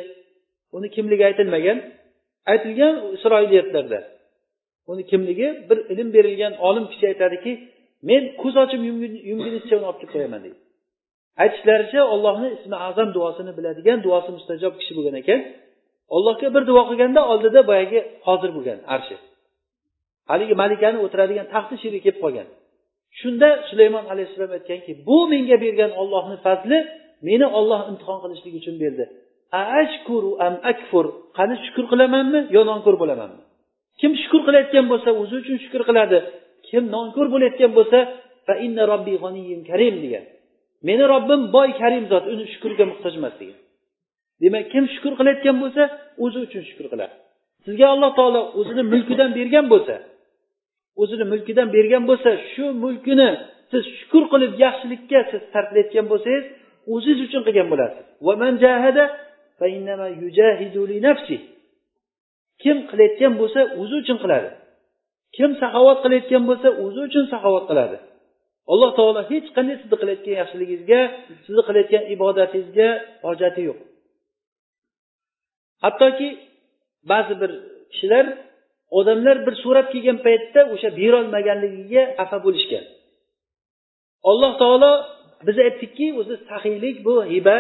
uni 0.78 0.88
kimligi 0.96 1.24
aytilmagan. 1.30 1.78
Aytilgan 2.52 2.96
isroiliyatlarda 3.16 4.00
uni 4.92 5.04
kimligi 5.12 5.48
bir 5.70 5.78
ilm 5.94 6.10
berilgan 6.16 6.54
olim 6.68 6.86
kishi 6.92 7.06
aytadiki 7.12 7.52
men 8.10 8.24
ko'z 8.42 8.56
ochib 8.64 8.82
yumgunizcha 9.30 9.76
uni 9.80 9.86
olib 9.90 10.00
kelib 10.02 10.14
qo'yaman 10.16 10.42
deydi. 10.46 10.60
Aytishlaricha 11.44 12.02
ollohni 12.14 12.48
ismi 12.58 12.76
azam 12.88 13.10
duosini 13.16 13.52
biladigan 13.58 14.00
duosi 14.06 14.30
mustajob 14.38 14.74
kishi 14.80 14.92
bo'lgan 14.98 15.16
ekan. 15.22 15.40
Ollohga 16.16 16.48
bir 16.56 16.64
duo 16.70 16.82
qilganda 16.90 17.22
oldida 17.32 17.62
boyagi 17.70 18.00
hozir 18.28 18.50
bo'lgan 18.56 18.80
arshi. 18.96 19.16
Haligi 20.32 20.56
malikani 20.62 20.98
o'tiradigan 21.06 21.48
taxti 21.54 21.76
shu 21.80 21.86
yerga 21.88 22.02
kelib 22.06 22.20
qolgan. 22.26 22.48
Shunda 23.20 23.50
sulaymon 23.70 24.06
alayhissalom 24.12 24.52
aytganki 24.58 24.92
bu 25.08 25.18
menga 25.34 25.58
bergan 25.64 25.92
ollohni 26.02 26.38
fazli 26.46 26.78
meni 27.28 27.48
olloh 27.58 27.82
imtihon 27.92 28.18
qilishlik 28.24 28.54
uchun 28.62 28.76
berdi. 28.84 29.04
Ashkuru 29.82 30.32
am 30.48 30.56
akfur 30.72 31.06
qani 31.38 31.56
shukur 31.66 31.86
qilamanmi 31.92 32.40
yo 32.56 32.62
nonko'r 32.72 32.96
bo'lamanmi? 33.02 33.42
Kim 34.00 34.12
shukur 34.22 34.42
qilayotgan 34.48 34.86
bo'lsa 34.92 35.10
o'zi 35.22 35.36
uchun 35.42 35.58
shukur 35.64 35.82
qiladi. 35.90 36.18
Kim 36.68 36.84
nonko'r 36.96 37.28
bo'layotgan 37.34 37.72
bo'lsa 37.78 38.00
fa 38.48 38.54
inna 38.66 38.84
robbi 38.92 39.14
karim 39.70 39.96
degan. 40.04 40.26
Meni 40.88 41.04
robbim 41.14 41.42
boy 41.56 41.70
karim 41.82 42.04
zot 42.12 42.26
uni 42.34 42.46
shukurga 42.54 42.84
muhtoj 42.92 43.14
emas 43.20 43.36
degan. 43.42 43.58
Demak 44.42 44.66
kim 44.74 44.84
shukur 44.94 45.14
qilayotgan 45.20 45.56
bo'lsa 45.64 45.84
o'zi 46.24 46.38
uchun 46.46 46.62
shukur 46.70 46.88
qiladi. 46.94 47.16
Sizga 47.66 47.86
alloh 47.94 48.12
taolo 48.20 48.42
o'zini 48.60 48.84
mulkidan 48.94 49.30
bergan 49.38 49.66
bo'lsa 49.74 49.96
o'zini 51.02 51.26
mulkidan 51.32 51.68
bergan 51.76 52.04
bo'lsa 52.10 52.30
shu 52.52 52.66
mulkini 52.84 53.30
siz 53.72 53.84
shukur 54.00 54.24
qilib 54.34 54.52
yaxshilikka 54.66 55.20
siz 55.32 55.42
sarflayotgan 55.54 56.06
bo'lsangiz 56.12 56.46
o'zingiz 56.94 57.20
uchun 57.28 57.42
qilgan 57.48 57.68
bo'lasiz. 57.74 58.04
Kim 62.64 62.78
qilayotgan 62.90 63.34
bo'lsa 63.42 63.60
o'zi 63.82 63.96
uchun 64.04 64.18
qiladi. 64.24 64.50
Kim 65.36 65.52
saxovat 65.62 65.98
qilayotgan 66.04 66.44
bo'lsa 66.50 66.68
o'zi 66.84 67.00
uchun 67.08 67.26
saxovat 67.34 67.66
qiladi. 67.70 67.98
Alloh 68.74 68.92
taolo 68.98 69.22
hech 69.32 69.48
qanday 69.56 69.76
sizni 69.82 69.98
qilayotgan 70.02 70.36
yaxshiligingizga 70.42 71.02
sizni 71.46 71.62
qilayotgan 71.68 72.04
ibodatingizga 72.16 72.90
hojati 73.28 73.62
yo'q. 73.70 73.80
Hattoki 75.84 76.30
ba'zi 77.12 77.34
bir 77.42 77.52
kishilar 77.92 78.26
odamlar 79.00 79.38
bir 79.46 79.54
so'rab 79.64 79.88
kelgan 79.94 80.18
paytda 80.26 80.62
o'sha 80.74 80.90
berolmaganligiga 81.00 82.04
xafa 82.18 82.38
bo'lishgan. 82.46 82.86
Alloh 84.30 84.52
taolo 84.62 84.92
biz 85.48 85.58
aytdikki 85.66 86.08
o'zi 86.20 86.36
saxiylik 86.50 86.96
bu 87.08 87.16
hiba 87.34 87.56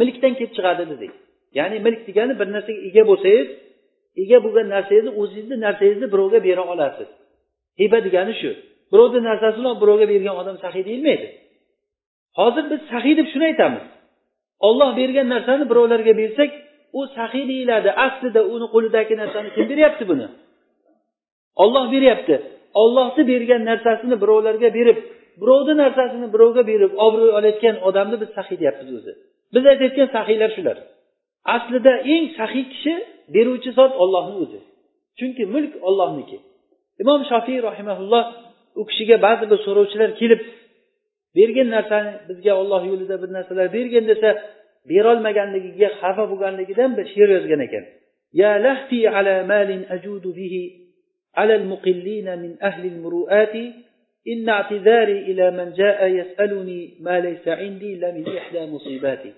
milkdan 0.00 0.32
kelib 0.38 0.52
chiqadi 0.56 0.84
dedik. 0.92 1.12
Ya'ni 1.58 1.76
milk 1.86 2.00
degani 2.08 2.34
bir 2.40 2.48
narsaga 2.54 2.80
ega 2.88 3.02
bo'lsangiz 3.10 3.48
ega 4.22 4.38
bo'lgan 4.44 4.66
narsangizni 4.74 5.10
o'zingizni 5.20 5.56
narsangizni 5.66 6.06
birovga 6.14 6.38
bera 6.48 6.64
olasiz. 6.72 7.08
Hiba 7.80 7.98
degani 8.06 8.34
shu. 8.40 8.50
Birovni 8.92 9.20
narsasini 9.30 9.66
olib 9.70 9.80
birovga 9.82 10.06
bergan 10.12 10.34
odam 10.42 10.56
saxiy 10.64 10.84
deyilmaydi. 10.88 11.26
Hozir 12.38 12.64
biz 12.72 12.80
saxiy 12.92 13.14
deb 13.20 13.26
shuni 13.32 13.46
aytamiz. 13.50 13.84
Olloh 14.66 14.90
bergan 15.00 15.26
narsani 15.34 15.64
birovlarga 15.70 16.12
bersak 16.20 16.50
u 16.98 17.00
saxiy 17.16 17.44
deyiladi. 17.52 17.90
Aslida 18.06 18.40
uni 18.54 18.66
qo'lidagi 18.74 19.14
narsani 19.22 19.48
kim 19.54 19.64
beryapti 19.70 20.04
buni? 20.10 20.26
Olloh 21.62 21.86
beryapti. 21.94 22.36
Ollohni 22.82 23.22
bergan 23.32 23.62
narsasini 23.70 24.16
birovlarga 24.22 24.68
berib 24.78 24.98
birovni 25.40 25.74
narsasini 25.82 26.26
birovga 26.34 26.62
berib 26.70 26.92
obro' 27.06 27.32
olayotgan 27.38 27.76
odamni 27.88 28.16
biz 28.22 28.30
saxiy 28.36 28.56
deyapmiz 28.62 28.90
o'zi. 28.98 29.12
Biz 29.54 29.64
aytayotgan 29.72 30.08
saxiylar 30.16 30.50
shular. 30.56 30.76
Aslida 31.56 31.92
eng 32.14 32.24
saxiy 32.38 32.64
kishi 32.72 32.94
beruvchi 33.34 33.70
zot 33.78 33.92
ollohni 34.02 34.36
o'zi. 34.44 34.60
Chunki 35.18 35.44
mulk 35.54 35.72
ollohniki 35.88 36.38
imom 37.02 37.20
shofiy 37.30 37.58
rahimaulloh 37.68 38.24
u 38.80 38.82
kishiga 38.88 39.16
ba'zi 39.26 39.44
bir 39.50 39.58
so'rovchilar 39.66 40.10
kelib 40.20 40.40
bergan 41.36 41.68
narsani 41.76 42.12
bizga 42.28 42.52
olloh 42.60 42.82
yo'lida 42.90 43.16
bir 43.22 43.30
narsalar 43.36 43.66
bergin 43.76 44.04
desa 44.10 44.28
berolmaganligiga 44.89 45.89
xafa 45.99 46.23
bo'lganligidan 46.31 46.91
bir 46.97 47.05
she'r 47.13 47.29
yozgan 47.37 47.61
ekan 47.67 47.83
ya 48.41 48.51
lahti 48.65 48.99
ala 49.17 49.35
malin 49.51 49.81
ajudu 49.95 50.29
bihi 50.39 50.63
على 51.41 51.55
المقلين 51.55 52.27
من 52.43 52.51
أهل 52.69 52.83
المروءات 52.93 53.55
إن 54.31 54.49
اعتذاري 54.49 55.17
إلى 55.29 55.45
من 55.51 55.67
جاء 55.73 55.99
يسألني 56.07 56.81
ما 57.05 57.19
ليس 57.19 57.47
عندي 57.47 57.91
لمن 57.95 58.37
إحدى 58.37 58.61
مصيباتي 58.65 59.33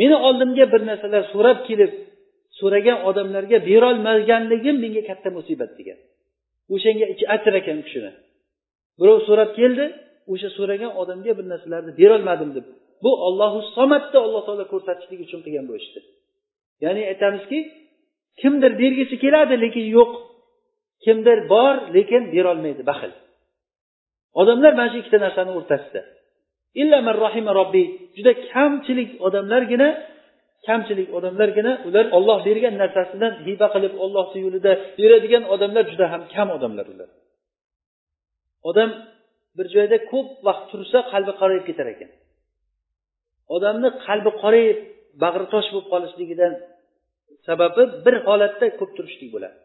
meni 0.00 0.16
oldimga 0.16 0.64
bir 0.72 0.82
narsalar 0.90 1.22
so'rab 1.34 1.58
kelib 1.68 1.92
so'ragan 2.60 2.98
odamlarga 3.08 3.58
berolmaganligim 3.70 4.76
menga 4.84 5.02
katta 5.10 5.28
musibat 5.38 5.70
degan 5.78 5.98
o'shanga 6.74 7.06
ichi 7.14 7.24
achir 7.34 7.54
ekan 7.60 7.76
u 7.80 7.84
kishini 7.86 8.10
birov 9.00 9.18
so'rab 9.28 9.50
keldi 9.58 9.84
o'sha 10.32 10.48
so'ragan 10.58 10.92
odamga 11.02 11.32
bir 11.38 11.46
narsalarni 11.52 11.92
berolmadim 12.00 12.50
deb 12.56 12.66
Bu 13.03 13.11
ollohu 13.27 13.59
somatni 13.75 14.17
alloh 14.25 14.41
taolo 14.47 14.65
ko'rsatishlik 14.73 15.19
uchun 15.25 15.39
qilgan 15.45 15.65
bu 15.69 15.73
ishni 15.81 16.01
ya'ni 16.83 17.01
aytamizki 17.11 17.59
kimdir 18.41 18.71
bergisi 18.81 19.15
keladi 19.23 19.55
lekin 19.63 19.85
yo'q. 19.97 20.11
Kimdir 21.05 21.37
bor 21.53 21.75
lekin 21.95 22.23
berolmaydi 22.33 22.83
baxil. 22.89 23.11
Odamlar 24.41 24.71
mana 24.79 24.89
shu 24.91 24.97
ikkita 25.01 25.19
narsani 25.25 25.51
o'rtasida. 25.59 26.01
Illa 26.81 26.97
man 27.07 27.15
robbiy 27.59 27.87
juda 28.17 28.31
kamchilik 28.51 29.09
odamlargina 29.27 29.89
kamchilik 30.67 31.09
odamlargina 31.17 31.73
ular 31.87 32.05
olloh 32.17 32.39
bergan 32.47 32.75
narsasidan 32.83 33.33
hiba 33.45 33.67
qilib 33.73 33.93
ollohni 34.03 34.39
yo'lida 34.45 34.71
beradigan 34.99 35.43
odamlar 35.53 35.83
juda 35.91 36.05
ham 36.13 36.21
kam 36.33 36.47
odamlar 36.57 36.85
ular. 36.93 37.09
Odam 38.69 38.89
bir 39.57 39.67
joyda 39.75 39.97
ko'p 40.11 40.27
vaqt 40.47 40.65
tursa 40.71 40.97
qalbi 41.11 41.33
qorayib 41.41 41.63
ketar 41.69 41.87
ekan. 41.93 42.09
Odamni 43.55 43.89
qalbi 44.05 44.31
qorayib 44.43 44.79
bag'ri 45.23 45.45
tosh 45.53 45.67
bo'lib 45.73 45.87
qolishligidan 45.93 46.53
sababi 47.47 47.83
bir 48.05 48.15
holatda 48.27 48.65
ko'p 48.79 48.91
turishlik 48.97 49.29
bo'ladi. 49.35 49.57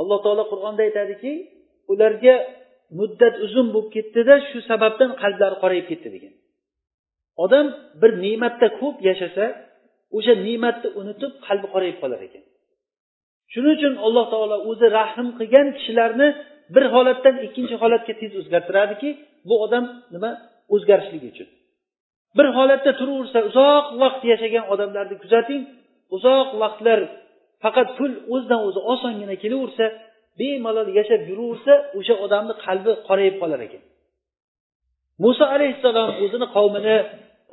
Alloh 0.00 0.18
taolo 0.24 0.44
qur'onda 0.52 0.82
aytadiki 0.88 1.32
ularga 1.92 2.34
muddat 2.98 3.34
uzun 3.46 3.66
bo'lib 3.74 3.90
ketdida 3.96 4.34
shu 4.48 4.58
sababdan 4.70 5.10
qalblari 5.22 5.56
qorayib 5.62 5.86
ketdi 5.90 6.08
degan. 6.14 6.34
Odam 7.44 7.66
bir 8.00 8.10
ne'matda 8.24 8.68
ko'p 8.80 8.96
yashasa 9.08 9.44
o'sha 10.16 10.34
ne'matni 10.46 10.88
unutib 11.00 11.32
qalbi 11.46 11.66
qorayib 11.74 11.98
qolar 12.02 12.20
ekan. 12.28 12.44
Shuning 13.52 13.74
uchun 13.78 13.94
alloh 14.06 14.24
taolo 14.32 14.56
o'zi 14.70 14.86
rahm 14.98 15.28
qilgan 15.38 15.66
kishilarni 15.76 16.28
bir 16.74 16.84
holatdan 16.94 17.36
ikkinchi 17.46 17.74
holatga 17.82 18.14
tez 18.20 18.32
o'zgartiradiki 18.40 19.10
bu 19.48 19.54
odam 19.64 19.84
nima? 20.14 20.30
O'zgarishligi 20.74 21.28
uchun. 21.32 21.48
Bir 22.36 22.46
holatda 22.56 22.90
turaversa 23.00 23.38
uzoq 23.50 23.86
vaqt 24.02 24.22
yashagan 24.32 24.64
odamlarni 24.72 25.16
kuzating. 25.22 25.62
Uzoq 26.16 26.48
vaqtlar 26.62 27.00
faqat 27.64 27.88
pul 27.98 28.12
o'zidan 28.34 28.60
o'zi 28.68 28.80
osongina 28.92 29.34
kelaversa 29.42 29.86
bemalol 30.38 30.88
yashab 30.98 31.20
yuraversa 31.30 31.74
o'sha 31.98 32.14
odamni 32.24 32.54
qalbi 32.64 32.92
qorayib 33.08 33.36
qolar 33.42 33.60
ekan. 33.66 33.82
Muso 35.24 35.44
alayhissalom 35.56 36.08
o'zini 36.24 36.46
qavmini 36.56 36.96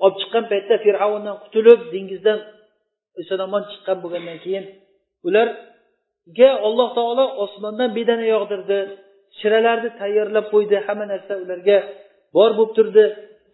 olib 0.03 0.15
chiqqan 0.21 0.43
paytda 0.51 0.75
fir'avndan 0.85 1.35
qutulib 1.43 1.79
dengizdan 1.93 2.39
eson 3.21 3.39
omon 3.47 3.63
chiqqan 3.71 3.97
bo'lgandan 4.03 4.37
keyin 4.45 4.65
ularga 5.27 6.49
alloh 6.67 6.89
taolo 6.97 7.25
osmondan 7.43 7.89
bedana 7.97 8.25
yog'dirdi 8.35 8.79
shiralarni 9.39 9.89
tayyorlab 10.01 10.45
qo'ydi. 10.53 10.75
Hamma 10.85 11.05
narsa 11.13 11.33
ularga 11.43 11.77
bor 12.35 12.51
bo'lib 12.57 12.71
turdi. 12.77 13.03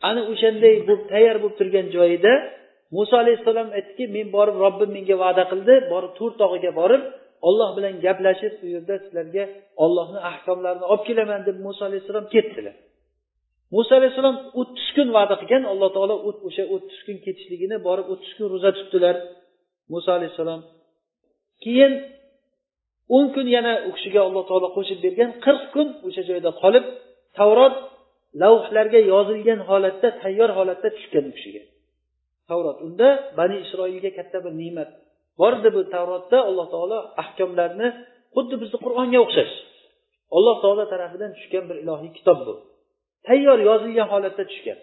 Ana 0.09 0.21
o'shanday 0.32 0.76
bo'lib 0.88 1.03
tayyor 1.11 1.38
bo'lib 1.43 1.55
turgan 1.59 1.88
joyida 1.95 2.34
muso 2.95 3.15
alayhissalom 3.23 3.69
aytdiki 3.78 4.05
men 4.15 4.28
borib 4.36 4.55
robbim 4.63 4.89
menga 4.97 5.15
va'da 5.23 5.43
qildi. 5.51 5.73
Borib 5.93 6.13
tur 6.19 6.32
tog'iga 6.41 6.71
borib 6.82 7.03
olloh 7.47 7.69
bilan 7.78 7.93
gaplashib 8.05 8.53
u 8.63 8.67
yerda 8.76 8.95
sizlarga 9.03 9.43
ollohni 9.84 10.19
ahkomlarini 10.32 10.86
olib 10.91 11.03
kelaman 11.09 11.41
deb 11.47 11.57
muso 11.65 11.82
alayhissalom 11.89 12.26
ketdilar. 12.36 12.76
Muso 13.76 13.91
alayhissalom 13.99 14.38
o'ttiz 14.59 14.88
kun 14.95 15.07
va'da 15.17 15.36
qilgan. 15.41 15.63
Alloh 15.71 15.89
taolo 15.95 16.15
o'sha 16.47 16.63
o'ttiz 16.76 16.99
kun 17.05 17.17
ketishligini 17.26 17.78
borib 17.88 18.07
o'ttiz 18.13 18.32
kun 18.38 18.47
ro'za 18.53 18.71
tutdilar. 18.80 19.15
Muso 19.93 20.09
alayhissalom 20.17 20.61
keyin 21.63 21.93
o'n 23.16 23.26
kun 23.36 23.47
yana 23.56 23.74
u 23.88 23.89
kishiga 23.97 24.20
alloh 24.28 24.43
taolo 24.49 24.68
qo'shib 24.78 24.99
bergan 25.06 25.32
qirq 25.45 25.64
kun 25.76 25.88
o'sha 26.08 26.24
joyda 26.30 26.51
qolib 26.62 26.86
tavrot 27.38 27.76
lavhlarga 28.41 28.99
yozilgan 29.14 29.60
holatda 29.70 30.08
tayyor 30.24 30.49
holatda 30.58 30.89
tushgan 30.97 31.26
u 31.30 31.32
kishiga. 31.38 31.62
Tavrot 32.49 32.78
unda 32.88 33.08
bani 33.39 33.56
isroilga 33.66 34.12
katta 34.18 34.38
bir 34.45 34.53
ne'mat 34.62 34.89
bor 35.39 35.53
edi 35.60 35.70
bu 35.76 35.82
tavrotda 35.95 36.38
alloh 36.49 36.68
taolo 36.74 36.99
ahkomlarni 37.24 37.88
xuddi 38.36 38.56
bizni 38.62 38.78
qur'onga 38.86 39.20
o'xshash. 39.26 39.53
Alloh 40.38 40.56
taolo 40.64 40.84
tarafidan 40.93 41.32
tushgan 41.38 41.64
bir 41.70 41.78
ilohiy 41.84 42.12
kitob 42.18 42.39
bu. 42.47 42.53
Tayyor 43.28 43.60
yozilgan 43.70 44.08
holatda 44.14 44.43
tushgan. 44.51 44.80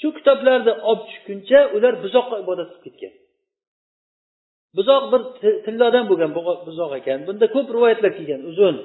Shu 0.00 0.08
kitoblarni 0.18 0.72
olib 0.90 1.04
tushguncha 1.10 1.60
ular 1.76 1.94
buzoqqa 2.04 2.36
ibodat 2.44 2.68
qilib 2.72 2.84
ketgan. 2.86 3.12
Buzoq 4.76 5.02
bir 5.12 5.20
tillodan 5.66 6.04
bo'lgan 6.10 6.30
buzoq 6.68 6.90
ekan. 7.00 7.18
Bunda 7.28 7.46
ko'p 7.54 7.68
rivoyatlar 7.76 8.12
kelgan 8.18 8.40
uzun 8.50 8.76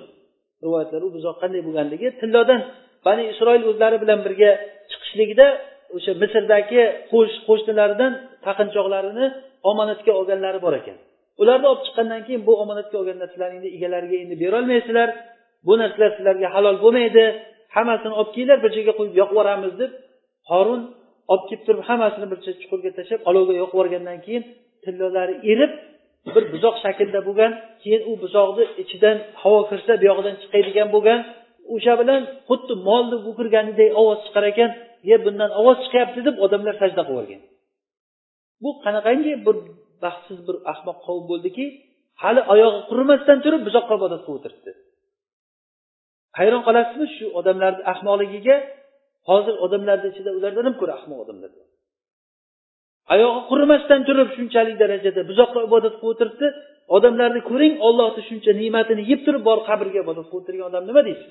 rivoyatlar. 0.66 1.00
U 1.08 1.10
buzoq 1.18 1.36
qanday 1.42 1.62
bo'lganligi 1.68 2.08
tillodan 2.22 2.60
bani 3.06 3.24
isroil 3.32 3.64
o'zlari 3.72 3.98
bilan 4.04 4.20
birga 4.26 4.52
chiqishligida 4.92 5.48
o'sha 5.96 6.12
misrdagi 6.24 6.82
qo'shnilaridan 7.48 8.12
taqinchoqlarini 8.46 9.26
omonatga 9.72 10.12
olganlari 10.20 10.60
bor 10.66 10.74
ekan. 10.82 10.98
Ularni 11.42 11.68
olib 11.72 11.84
chiqqandan 11.88 12.22
keyin 12.28 12.42
bu 12.48 12.54
omonatga 12.64 12.96
olgan 13.02 13.18
narsalaringni 13.24 13.70
egalariga 13.78 14.18
endi 14.24 14.36
berolmaysizlar. 14.44 15.10
Bu 15.68 15.74
narsalar 15.82 16.12
sizlarga 16.18 16.48
halol 16.56 16.78
bo'lmaydi. 16.84 17.26
Hammasini 17.76 18.14
olib 18.20 18.32
kelinglar 18.36 18.60
bir 18.64 18.72
joyga 18.78 18.94
qo'yib 19.00 19.16
yoqib 19.22 19.36
yuboramiz 19.36 19.74
deb 19.82 19.92
horun 20.52 20.82
olib 21.32 21.46
kelib 21.50 21.64
turib 21.68 21.84
hammasini 21.90 22.28
bir 22.32 22.40
chuqurga 22.62 22.92
tashlab 22.98 23.22
olovga 23.30 23.54
yoqib 23.62 23.76
yuborgandan 23.76 24.20
keyin 24.26 24.44
tillalari 24.84 25.36
erib 25.52 25.72
bir 26.34 26.44
buzoq 26.54 26.76
shaklida 26.84 27.20
bo'lgan 27.28 27.52
keyin 27.82 28.02
u 28.10 28.14
buzoqni 28.24 28.64
ichidan 28.84 29.18
havo 29.42 29.60
kirsa 29.70 29.94
buyog'idan 30.02 30.36
chiqadigan 30.42 30.88
bo'lgan 30.96 31.20
o'sha 31.74 31.94
bilan 32.02 32.22
xuddi 32.48 32.74
molni 32.88 33.18
bo'kirganidek 33.28 33.90
ovoz 34.02 34.20
chiqar 34.26 34.44
ekan 34.52 34.72
ye 35.10 35.16
bundan 35.26 35.52
ovoz 35.60 35.78
chiqyapti 35.86 36.20
deb 36.28 36.36
odamlar 36.46 36.76
sajda 36.82 37.02
qilib 37.08 37.18
yuborgan 37.18 37.42
bu 38.64 38.70
qanaqangi 38.84 39.34
bir 39.46 39.56
baxtsiz 40.04 40.40
bir 40.48 40.56
ahmoq 40.74 40.98
qavm 41.06 41.24
bo'ldiki 41.32 41.66
hali 42.24 42.42
oyog'i 42.54 42.82
qurimasdan 42.90 43.38
turib 43.46 43.62
buzoqqa 43.68 43.94
ibodat 44.00 44.22
qilib 44.26 44.38
o'tiribdi. 44.40 44.72
Hayron 46.38 46.62
qolasizmi 46.68 47.08
shu 47.16 47.26
odamlarni 47.40 47.82
ahmoqligiga? 47.94 48.56
Hozir 49.30 49.56
odamlarni 49.66 50.08
ichida 50.14 50.32
ulardan 50.38 50.66
ham 50.68 50.76
ko'ra 50.82 50.94
ahmoq 51.00 51.20
odamlar 51.24 51.50
bor. 51.58 51.68
Oyog'i 53.14 53.42
qurimasdan 53.50 54.02
turib 54.08 54.30
shunchalik 54.38 54.76
darajada 54.84 55.22
buzoqqa 55.30 55.60
ibodat 55.68 55.96
qilib 56.02 56.12
o'tiribdi. 56.14 56.48
Odamlarni 56.96 57.42
ko'ring 57.50 57.74
ollohni 57.88 58.22
shuncha 58.30 58.52
ne'matini 58.62 59.04
yeb 59.12 59.20
turib 59.26 59.44
borib 59.50 59.64
qabrga 59.70 60.00
ibodat 60.06 60.26
qilib 60.30 60.42
o'tirgan 60.42 60.66
odam 60.70 60.84
nima 60.90 61.02
deysiz 61.08 61.30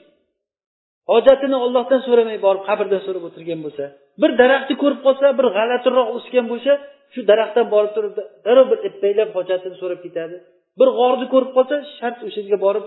hojatini 1.13 1.57
ollohdan 1.65 2.01
so'ramay 2.07 2.39
borib 2.47 2.63
qabrdan 2.69 3.01
so'rab 3.07 3.25
o'tirgan 3.29 3.61
bo'lsa 3.67 3.85
bir 4.23 4.31
daraxtni 4.41 4.75
ko'rib 4.83 5.01
qolsa 5.07 5.27
bir 5.39 5.47
g'alatiroq 5.57 6.09
o'sgan 6.17 6.47
bo'lsa 6.53 6.73
shu 7.13 7.21
daraxtdan 7.31 7.67
borib 7.75 7.93
turib 7.97 8.13
darrov 8.47 8.67
bir 8.73 8.79
ippaylab 8.89 9.31
hojatini 9.39 9.77
so'rab 9.83 10.01
ketadi. 10.07 10.37
Bir 10.81 10.89
g'orni 10.99 11.27
ko'rib 11.35 11.53
qolsa 11.57 11.77
shart 11.99 12.19
o'sha 12.27 12.39
yerga 12.43 12.59
borib 12.67 12.87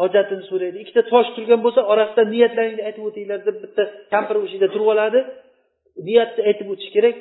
hojatini 0.00 0.44
so'raydi. 0.50 0.76
Ikkita 0.84 1.02
tosh 1.12 1.28
turgan 1.36 1.60
bo'lsa 1.66 1.80
orasidan 1.92 2.26
niyatlaringni 2.34 2.82
aytib 2.88 3.04
o'tinglar 3.08 3.40
deb 3.48 3.56
bitta 3.64 3.82
kampir 4.14 4.34
o'sha 4.42 4.54
yerda 4.56 4.68
turib 4.74 4.88
oladi. 4.94 5.20
Niyatni 6.08 6.40
aytib 6.48 6.66
o'tish 6.72 6.90
kerak. 6.96 7.16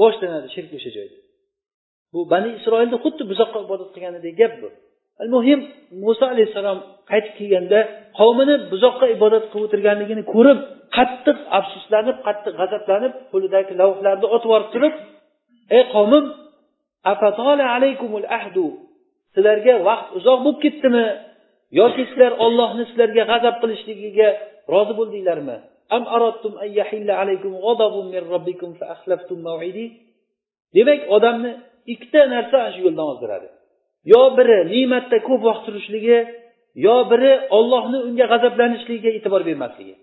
Boshlanadi 0.00 0.48
shirk 0.54 0.70
o'sha 0.78 0.90
joyda. 0.96 1.16
Bu 2.12 2.20
bani 2.32 2.48
isroilni 2.58 2.96
xuddi 3.04 3.22
buzoqqa 3.30 3.58
ibodat 3.66 3.90
qilganidek 3.94 4.34
gap 4.40 4.52
bu. 4.62 4.68
Al 5.22 5.28
muhim 5.34 5.60
muso 6.04 6.24
alayhissalom 6.34 6.78
qaytib 7.10 7.34
kelganda 7.38 7.80
qavmini 8.18 8.54
buzoqqa 8.72 9.06
ibodat 9.16 9.44
qilib 9.50 9.64
o'tirganligini 9.66 10.22
ko'rib 10.34 10.58
qattiq 10.96 11.38
afsuslanib 11.58 12.16
qattiq 12.26 12.54
g'azablanib 12.60 13.12
qo'lidagi 13.32 13.72
lavhlarni 13.80 14.26
otib 14.34 14.48
yuborib 14.48 14.70
turib 14.74 14.94
ey 15.76 15.82
qavmim 15.94 16.24
alaykumul 17.76 18.26
ahdu? 18.38 18.66
Sizlarga 19.34 19.74
vaqt 19.88 20.08
uzoq 20.18 20.38
bo'lib 20.44 20.58
ketdimi? 20.64 21.06
Yoki 21.80 22.02
sizlar 22.10 22.32
ollohni 22.44 22.84
sizlarga 22.90 23.22
g'azab 23.32 23.54
qilishligiga 23.62 24.28
rozi 24.72 24.92
bo'ldinglarmi? 24.98 25.56
Am 25.96 26.04
aradtum 26.16 26.52
an 26.64 26.68
yahilla 26.80 27.12
alaykum 27.22 27.52
ghadabun 27.66 28.04
min 28.14 28.22
robbikum 28.32 28.70
fa 28.78 28.84
akhlaftum 28.94 29.38
maw'idi. 29.48 29.86
Demak 30.76 31.00
odamni 31.16 31.50
ikkita 31.92 32.20
narsa 32.34 32.56
ana 32.62 32.70
shu 32.74 32.80
yo'ldan 32.86 33.06
ozdiradi. 33.12 33.48
Yo 34.12 34.22
biri 34.38 34.58
ne'matda 34.72 35.16
ko'p 35.28 35.40
vaqt 35.48 35.62
turishligi 35.66 36.18
yo 36.86 36.96
biri 37.10 37.32
ollohni 37.58 37.98
unga 38.08 38.26
g'azablanishligiga 38.32 39.10
e'tibor 39.16 39.42
bermasligi. 39.48 39.94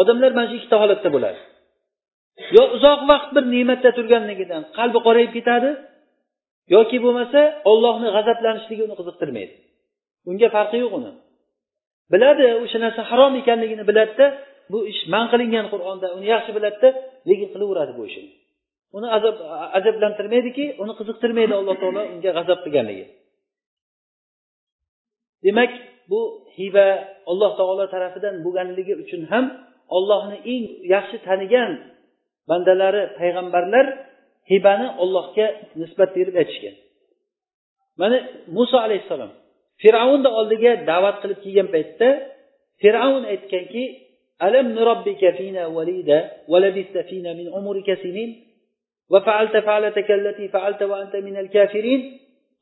Odamlar 0.00 0.30
mana 0.36 0.48
shu 0.50 0.56
ikkita 0.60 0.76
holatda 0.82 1.08
bo'ladi. 1.16 1.40
Yo 2.56 2.62
uzoq 2.76 3.00
vaqt 3.10 3.28
bir 3.36 3.44
ne'matda 3.54 3.90
turganligidan 3.96 4.62
qalbi 4.78 4.98
qorayib 5.06 5.32
ketadi 5.36 5.70
yoki 6.74 6.98
bo'lmasa 7.04 7.40
ollohni 7.70 8.08
g'azablanishligi 8.16 8.82
uni 8.86 8.94
qiziqtirmaydi. 9.00 9.54
Unga 10.30 10.48
farqi 10.56 10.76
yo'q 10.84 10.92
uni. 11.00 11.12
Biladi 12.12 12.46
o'sha 12.64 12.78
narsa 12.84 13.02
harom 13.10 13.32
ekanligini 13.40 13.84
biladida 13.90 14.26
bu 14.72 14.78
ish 14.92 15.02
man 15.14 15.24
qilingan 15.32 15.66
qur'onda 15.72 16.06
uni 16.16 16.26
yaxshi 16.34 16.50
biladida 16.56 16.88
lekin 17.28 17.48
qilaveradi 17.54 17.92
bu 17.98 18.02
ishini. 18.10 18.30
Uni 18.96 19.08
azab 19.16 19.36
ajablantirmaydiki 19.78 20.64
uni 20.82 20.92
qiziqtirmaydi 20.98 21.54
alloh 21.60 21.76
taolo 21.82 22.02
unga 22.12 22.30
g'azab 22.36 22.58
qilganligi. 22.64 23.04
Demak 25.44 25.72
bu 26.10 26.20
hiba 26.58 26.86
alloh 27.30 27.52
taolo 27.58 27.84
tarafidan 27.94 28.34
bo'lganligi 28.44 28.94
uchun 29.02 29.22
ham 29.32 29.44
ollohni 29.96 30.38
eng 30.52 30.64
yaxshi 30.94 31.16
tanigan 31.28 31.70
bandalari 32.50 33.02
payg'ambarlar 33.18 33.86
hibani 34.50 34.88
ollohga 35.02 35.46
nisbat 35.80 36.10
berib 36.16 36.34
aytishgan. 36.42 36.74
Mana 38.00 38.18
muso 38.56 38.76
alayhissalom 38.86 39.30
fir'avnni 39.82 40.30
oldiga 40.38 40.72
da'vat 40.90 41.16
qilib 41.22 41.38
kelgan 41.44 41.68
paytda 41.74 42.08
fir'avn 42.82 43.24
aytganki 43.32 43.84
alam 44.45 44.67
nurobbika 44.77 45.31
fina 45.39 45.69
valida 45.77 46.17
va 46.51 46.57
labista 46.65 47.03
fina 47.09 47.33
min 47.39 47.47
umrika 47.59 47.95
sinin 48.03 48.31
وفعلت 49.09 49.57
فعلتك 49.57 50.11
التي 50.11 50.47
فعلت 50.47 50.81
وأنت 50.83 51.15
من 51.15 51.37
الكافرين 51.37 52.01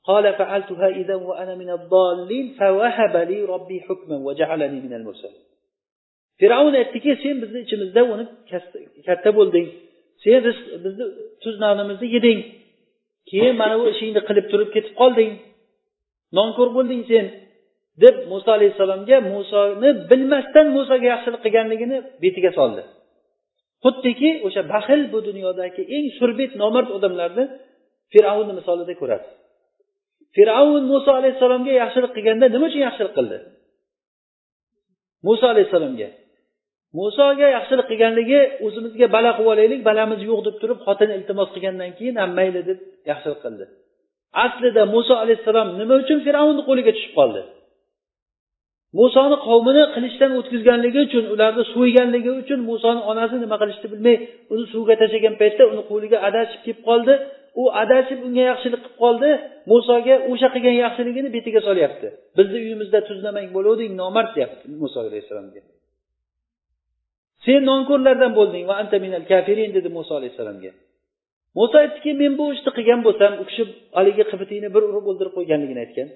قال 0.03 0.33
فعلتها 0.33 0.87
إذا 0.87 1.15
وأنا 1.15 1.55
من 1.55 1.69
الضالين 1.69 2.45
فوهب 2.59 3.15
لي 3.29 3.39
ربي 3.53 3.81
حكما 3.81 4.17
وجعلني 4.17 4.79
من 4.85 4.93
المرسلين 4.93 5.45
fir'avn 6.39 6.73
aytdiki 6.81 7.11
sen 7.23 7.35
bizni 7.41 7.59
ichimizda 7.65 8.01
uni 8.13 8.25
katta 9.07 9.29
bo'lding 9.37 9.67
sen 10.23 10.37
bizni 10.83 11.05
tuz 11.43 11.55
nonimizni 11.63 12.07
yeding 12.15 12.39
keyin 13.29 13.55
mana 13.61 13.75
bu 13.79 13.85
ishingni 13.93 14.21
qilib 14.27 14.45
turib 14.51 14.69
ketib 14.75 14.93
qolding 15.01 15.31
nonko'r 16.37 16.69
bo'lding 16.77 17.01
sen 17.11 17.25
deb 18.02 18.16
muso 18.30 18.48
alayhissalomga 18.56 19.16
musoni 19.34 19.90
bilmasdan 20.10 20.66
musoga 20.76 21.06
yaxshilik 21.14 21.40
qilganligini 21.46 21.96
betiga 22.22 22.50
soldi. 22.58 22.82
Xuddiki 23.84 24.30
o'sha 24.46 24.62
baxil 24.72 25.00
bu 25.12 25.18
dunyodagi 25.28 25.82
eng 25.96 26.06
surbet 26.18 26.52
nomard 26.62 26.88
odamlarni 26.96 27.44
fir'avnni 28.12 28.52
misolida 28.58 28.94
ko'rasiz 29.00 29.32
fir'avn 30.36 30.82
muso 30.92 31.10
alayhissalomga 31.20 31.72
yaxshilik 31.82 32.12
qilganda 32.16 32.46
nima 32.54 32.66
uchun 32.70 32.82
yaxshilik 32.88 33.14
qildi? 33.18 33.38
Muso 35.26 35.44
alayhissalomga 35.52 36.08
musoga 36.98 37.46
yaxshilik 37.56 37.86
qilganligi 37.90 38.40
o'zimizga 38.66 39.06
bala 39.16 39.30
qilib 39.36 39.50
olaylik 39.54 39.80
balamiz 39.88 40.20
yo'q 40.30 40.40
deb 40.46 40.56
turib 40.62 40.78
xotini 40.86 41.12
iltimos 41.18 41.48
qilgandan 41.54 41.90
keyin 41.98 42.16
ham 42.22 42.30
mayli 42.38 42.60
deb 42.70 42.78
yaxshilik 43.10 43.40
qildi. 43.44 43.64
Aslida 44.44 44.82
muso 44.94 45.14
alayhissalom 45.22 45.68
nima 45.80 45.94
uchun 46.02 46.18
fir'avnni 46.26 46.62
qo'liga 46.68 46.92
tushib 46.96 47.14
qoldi? 47.20 47.42
Musoni 48.98 49.36
qavmini 49.46 49.82
qilichdan 49.94 50.30
o'tkazganligi 50.38 51.00
uchun 51.08 51.24
ularni 51.34 51.64
so'yganligi 51.74 52.30
uchun 52.42 52.60
musoni 52.70 53.00
onasi 53.10 53.36
nima 53.44 53.56
qilishni 53.62 53.88
bilmay 53.92 54.16
uni 54.52 54.64
suvga 54.72 54.94
tashlagan 55.02 55.34
paytda 55.42 55.62
uni 55.72 55.82
qo'liga 55.90 56.18
adashib 56.28 56.60
kelib 56.66 56.80
qoldi. 56.88 57.14
U 57.60 57.64
adashib 57.82 58.18
unga 58.26 58.42
yaxshilik 58.50 58.80
qilib 58.84 58.98
qoldi. 59.02 59.30
Musoga 59.72 60.14
o'sha 60.30 60.48
qilgan 60.54 60.76
yaxshiligini 60.84 61.28
betiga 61.36 61.60
solyapti. 61.68 62.06
Bizni 62.38 62.58
uyimizda 62.64 62.98
tuzlamang 63.08 63.48
bo'luvding 63.56 63.92
nomard 64.02 64.30
deyapti 64.36 64.64
muso 64.82 64.96
alayhissalomga. 65.04 65.60
Sen 67.44 67.60
nonko'rlardan 67.70 68.32
bo'lding 68.38 68.64
va 68.70 68.74
anta 68.82 68.96
minal 69.04 69.24
kafirin 69.32 69.70
dedi 69.76 69.88
muso 69.98 70.12
alayhissalomga. 70.18 70.72
Muso 71.58 71.76
aytdiki 71.84 72.10
men 72.22 72.32
bu 72.38 72.44
ishni 72.54 72.70
qilgan 72.76 73.00
bo'lsam 73.06 73.32
u 73.42 73.44
kishi 73.50 73.62
haligi 73.98 74.24
qibitingni 74.32 74.68
bir 74.74 74.82
urib 74.90 75.04
o'ldirib 75.10 75.32
qo'yganligini 75.38 75.80
aytgan. 75.86 76.08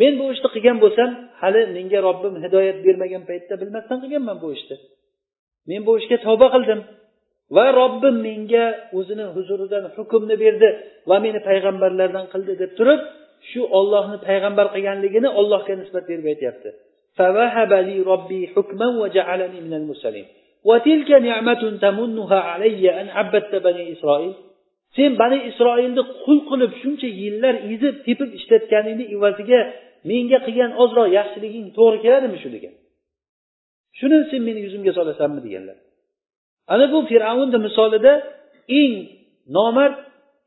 men 0.00 0.12
bu 0.20 0.24
ishni 0.34 0.48
qilgan 0.54 0.76
bo'lsam 0.84 1.10
hali 1.40 1.60
menga 1.76 1.98
robbim 2.08 2.34
hidoyat 2.44 2.78
bermagan 2.86 3.22
paytda 3.30 3.54
bilmasdan 3.62 3.98
qilganman 4.02 4.36
bu 4.42 4.48
ishni 4.56 4.76
men 5.70 5.80
bu 5.86 5.92
ishga 6.00 6.16
tavba 6.26 6.46
qildim 6.54 6.80
va 7.56 7.66
robbim 7.80 8.16
menga 8.28 8.64
o'zini 8.98 9.26
huzuridan 9.34 9.84
hukmni 9.96 10.36
berdi 10.44 10.68
va 11.10 11.16
meni 11.24 11.40
payg'ambarlardan 11.48 12.26
qildi 12.32 12.54
deb 12.62 12.72
turib 12.78 13.00
shu 13.50 13.60
ollohni 13.78 14.18
payg'ambar 14.28 14.66
qilganligini 14.74 15.28
ollohga 15.40 15.74
nisbat 15.80 16.04
berib 16.10 16.26
aytyapti 16.32 16.70
وتلك 20.68 21.10
نعمة 21.10 21.78
تمنها 21.84 22.40
علي 22.50 23.00
أن 23.00 23.08
عبدت 23.08 23.54
بني 23.54 23.92
إسرائيل 23.92 24.34
sen 24.97 25.11
bani 25.21 25.37
isroilni 25.49 26.03
qul 26.23 26.39
qilib 26.49 26.71
shuncha 26.81 27.09
yillar 27.21 27.55
ezib 27.73 27.95
tepib 28.05 28.29
ishlatganingni 28.39 29.05
evaziga 29.15 29.59
menga 30.09 30.39
qilgan 30.45 30.71
ozroq 30.83 31.07
yaxshiliging 31.19 31.67
to'g'ri 31.77 31.97
keladimi 32.05 32.37
shu 32.43 32.49
degan. 32.55 32.73
Shuni 33.97 34.17
sen 34.31 34.41
meni 34.47 34.59
yuzimga 34.65 34.91
solasanmi 34.99 35.41
deganlar. 35.45 35.77
Ana 36.73 36.85
bu 36.93 36.99
fir'avnni 37.11 37.59
misolida 37.67 38.13
eng 38.81 38.93
nomard 39.57 39.97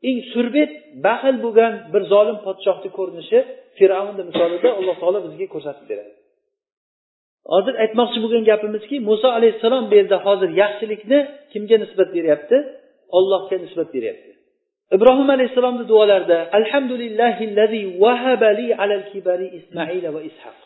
eng 0.09 0.19
surbet 0.33 0.71
baxil 1.05 1.35
bo'lgan 1.45 1.73
bir 1.93 2.01
zolim 2.11 2.37
podshohni 2.45 2.89
ko'rinishi 2.97 3.39
fir'avnni 3.77 4.23
misolida 4.29 4.69
alloh 4.79 4.95
taolo 5.01 5.19
bizga 5.27 5.47
ko'rsatib 5.53 5.85
beradi. 5.91 6.13
Hozir 7.53 7.73
aytmoqchi 7.83 8.19
bo'lgan 8.23 8.43
gapimizki 8.49 8.95
muso 9.09 9.27
alayhissalom 9.37 9.83
bu 9.89 9.93
yerda 9.99 10.17
hozir 10.25 10.49
yaxshilikni 10.61 11.19
kimga 11.51 11.77
nisbat 11.83 12.09
beryapti? 12.17 12.57
Ollohga 13.17 13.55
nisbat 13.65 13.89
beryapti. 13.95 14.31
Ibrohim 14.95 15.29
alayhissalomni 15.35 15.85
duolarida 15.91 16.39
alhamdulillahillazi 16.59 17.81
vahabali 18.03 18.67
alal 18.83 19.03
kibari 19.11 19.47
ismoila 19.59 20.09
va 20.15 20.21
ishoq 20.29 20.57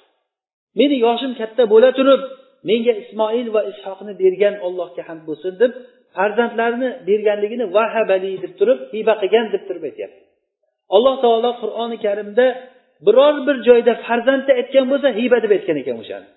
meni 0.80 0.96
yoshim 1.06 1.32
katta 1.42 1.64
bo'la 1.74 1.90
turib 2.00 2.22
menga 2.70 2.94
ismoil 3.02 3.48
va 3.56 3.62
ishoqni 3.72 4.14
bergan 4.22 4.56
ollohga 4.68 5.02
hamd 5.10 5.24
bo'lsin 5.30 5.54
deb 5.62 5.72
farzandlarni 6.16 6.90
berganligini 7.08 7.66
vahabali 7.78 8.32
deb 8.44 8.54
turib 8.60 8.80
hiba 8.94 9.14
qilgan 9.22 9.46
deb 9.54 9.64
turib 9.68 9.84
aytyapti. 9.90 10.22
Alloh 10.96 11.16
taolo 11.24 11.52
qur'oni 11.62 11.98
karimda 12.06 12.46
biror 13.06 13.36
bir 13.48 13.56
joyda 13.68 13.94
farzandni 14.06 14.54
aytgan 14.60 14.86
bo'lsa 14.92 15.10
hiba 15.20 15.38
deb 15.44 15.52
aytgan 15.58 15.78
ekan 15.82 15.96
o'shani. 16.04 16.28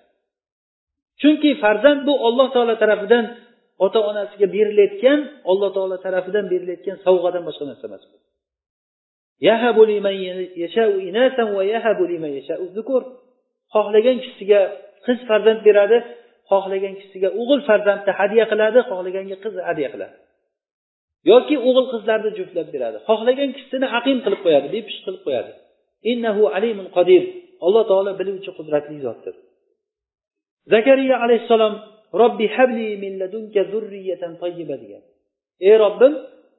Chunki 1.21 1.49
farzand 1.63 2.01
bu 2.07 2.13
olloh 2.27 2.47
taolo 2.55 2.75
tarafidan 2.81 3.25
ota 3.85 3.99
onasiga 4.09 4.47
berilayotgan 4.55 5.19
alloh 5.51 5.69
taolo 5.75 5.97
tarafidan 6.05 6.45
berilayotgan 6.53 6.97
sovg'adan 7.05 7.43
boshqa 7.47 7.63
narsa 7.69 7.85
emas 7.89 8.03
bu. 8.11 8.17
Xohlagan 13.75 14.17
kishisiga 14.23 14.61
qiz 15.05 15.19
farzand 15.29 15.61
beradi 15.67 15.97
xohlagan 16.51 16.93
kishisiga 16.97 17.29
o'g'il 17.41 17.61
farzandni 17.69 18.11
hadya 18.19 18.43
qiladi 18.51 18.79
xohlaganga 18.89 19.37
qiz 19.43 19.53
hadya 19.69 19.87
qiladi. 19.93 20.15
Yoki 21.31 21.55
o'g'il 21.67 21.87
qizlarni 21.93 22.31
juftlab 22.39 22.67
beradi 22.75 22.97
xohlagan 23.09 23.49
kishisini 23.55 23.87
aqim 23.99 24.17
qilib 24.25 24.41
qo'yadi 24.45 24.67
bepish 24.75 24.99
qilib 25.05 25.21
qo'yadi. 25.27 25.51
Innahu 26.11 26.43
alimun 26.57 26.87
qodir 26.97 27.23
alloh 27.65 27.83
taolo 27.91 28.11
biluvchi 28.19 28.51
qudratli 28.57 28.97
zotdir. 29.07 29.35
Zakariya 30.73 31.15
alayhissalom 31.25 31.73
robbi 32.21 32.45
habli 32.55 32.87
min 33.03 33.13
ladunka 33.21 33.61
zurriyatan 33.73 34.33
tayyiba 34.41 34.75
degan. 34.83 35.03
Ey 35.67 35.75
robbim 35.83 36.13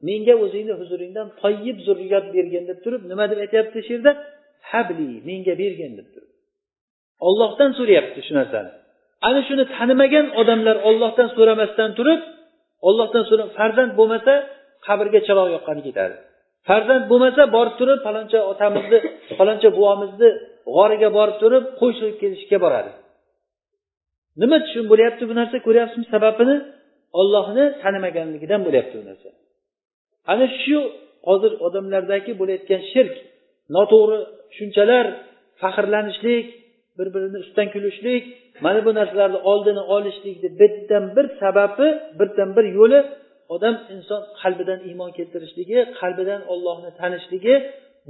menga 0.08 0.34
o'zingni 0.44 0.74
huzuringdan 0.80 1.26
toyyib 1.42 1.78
zurriyat 1.86 2.26
bergin 2.36 2.64
deb 2.70 2.78
turib 2.84 3.02
nima 3.10 3.24
deb 3.30 3.38
aytyapti 3.44 3.78
shu 3.86 3.92
yerda? 3.96 4.12
Habli 4.70 5.10
menga 5.28 5.54
bergin 5.62 5.92
deb 5.98 6.08
turib. 6.14 6.30
Ollohdan 7.28 7.70
so'rayapti 7.78 8.20
shu 8.26 8.32
narsani. 8.40 8.70
Ana 9.28 9.40
shuni 9.48 9.64
tanimagan 9.76 10.26
odamlar 10.40 10.76
ollohdan 10.88 11.28
so'ramasdan 11.36 11.90
turib 11.98 12.20
ollohdan 12.88 13.24
so'rab 13.30 13.48
farzand 13.58 13.92
bo'lmasa 13.98 14.32
qabrga 14.86 15.20
chiroq 15.26 15.48
yoqqani 15.56 15.82
ketadi 15.88 16.16
farzand 16.68 17.04
bo'lmasa 17.10 17.42
borib 17.56 17.74
turib 17.80 17.98
faloncha 18.06 18.38
otamizni 18.52 18.98
faloncha 19.38 19.68
buvomizni 19.78 20.30
g'origa 20.74 21.08
borib 21.18 21.36
turib 21.42 21.64
qo'y 21.80 21.92
so'yib 22.00 22.16
kelishga 22.22 22.58
boradi. 22.64 22.90
Nima 24.40 24.56
uchun 24.66 24.84
bo'lyapti 24.92 25.22
bu 25.30 25.34
narsa? 25.40 25.56
Ko'ryapsizmi 25.66 26.06
sababini? 26.14 26.56
Ollohni 27.20 27.64
tanimaganligidan 27.82 28.60
bo'lyapti 28.66 28.94
bu 29.00 29.04
narsa. 29.10 29.28
Ana 30.32 30.46
shu 30.62 30.78
hozir 31.28 31.52
odamlardagi 31.66 32.32
bo'layotgan 32.40 32.82
shirk 32.92 33.14
noto'g'ri 33.76 34.18
tushunchalar 34.50 35.06
faxrlanishlik 35.62 36.46
bir 36.98 37.08
birini 37.14 37.38
ustidan 37.44 37.68
kulishlik 37.74 38.24
mana 38.64 38.80
bu 38.86 38.90
narsalarni 38.98 39.38
oldini 39.50 39.82
olishlikni 39.94 40.48
birdan 40.60 41.04
bir 41.16 41.26
sababi 41.40 41.88
birdan 42.18 42.50
bir 42.56 42.66
yo'li 42.78 43.00
odam 43.54 43.74
inson 43.94 44.22
qalbidan 44.42 44.80
iymon 44.88 45.10
keltirishligi 45.18 45.78
qalbidan 46.00 46.40
ollohni 46.52 46.90
tanishligi 47.00 47.54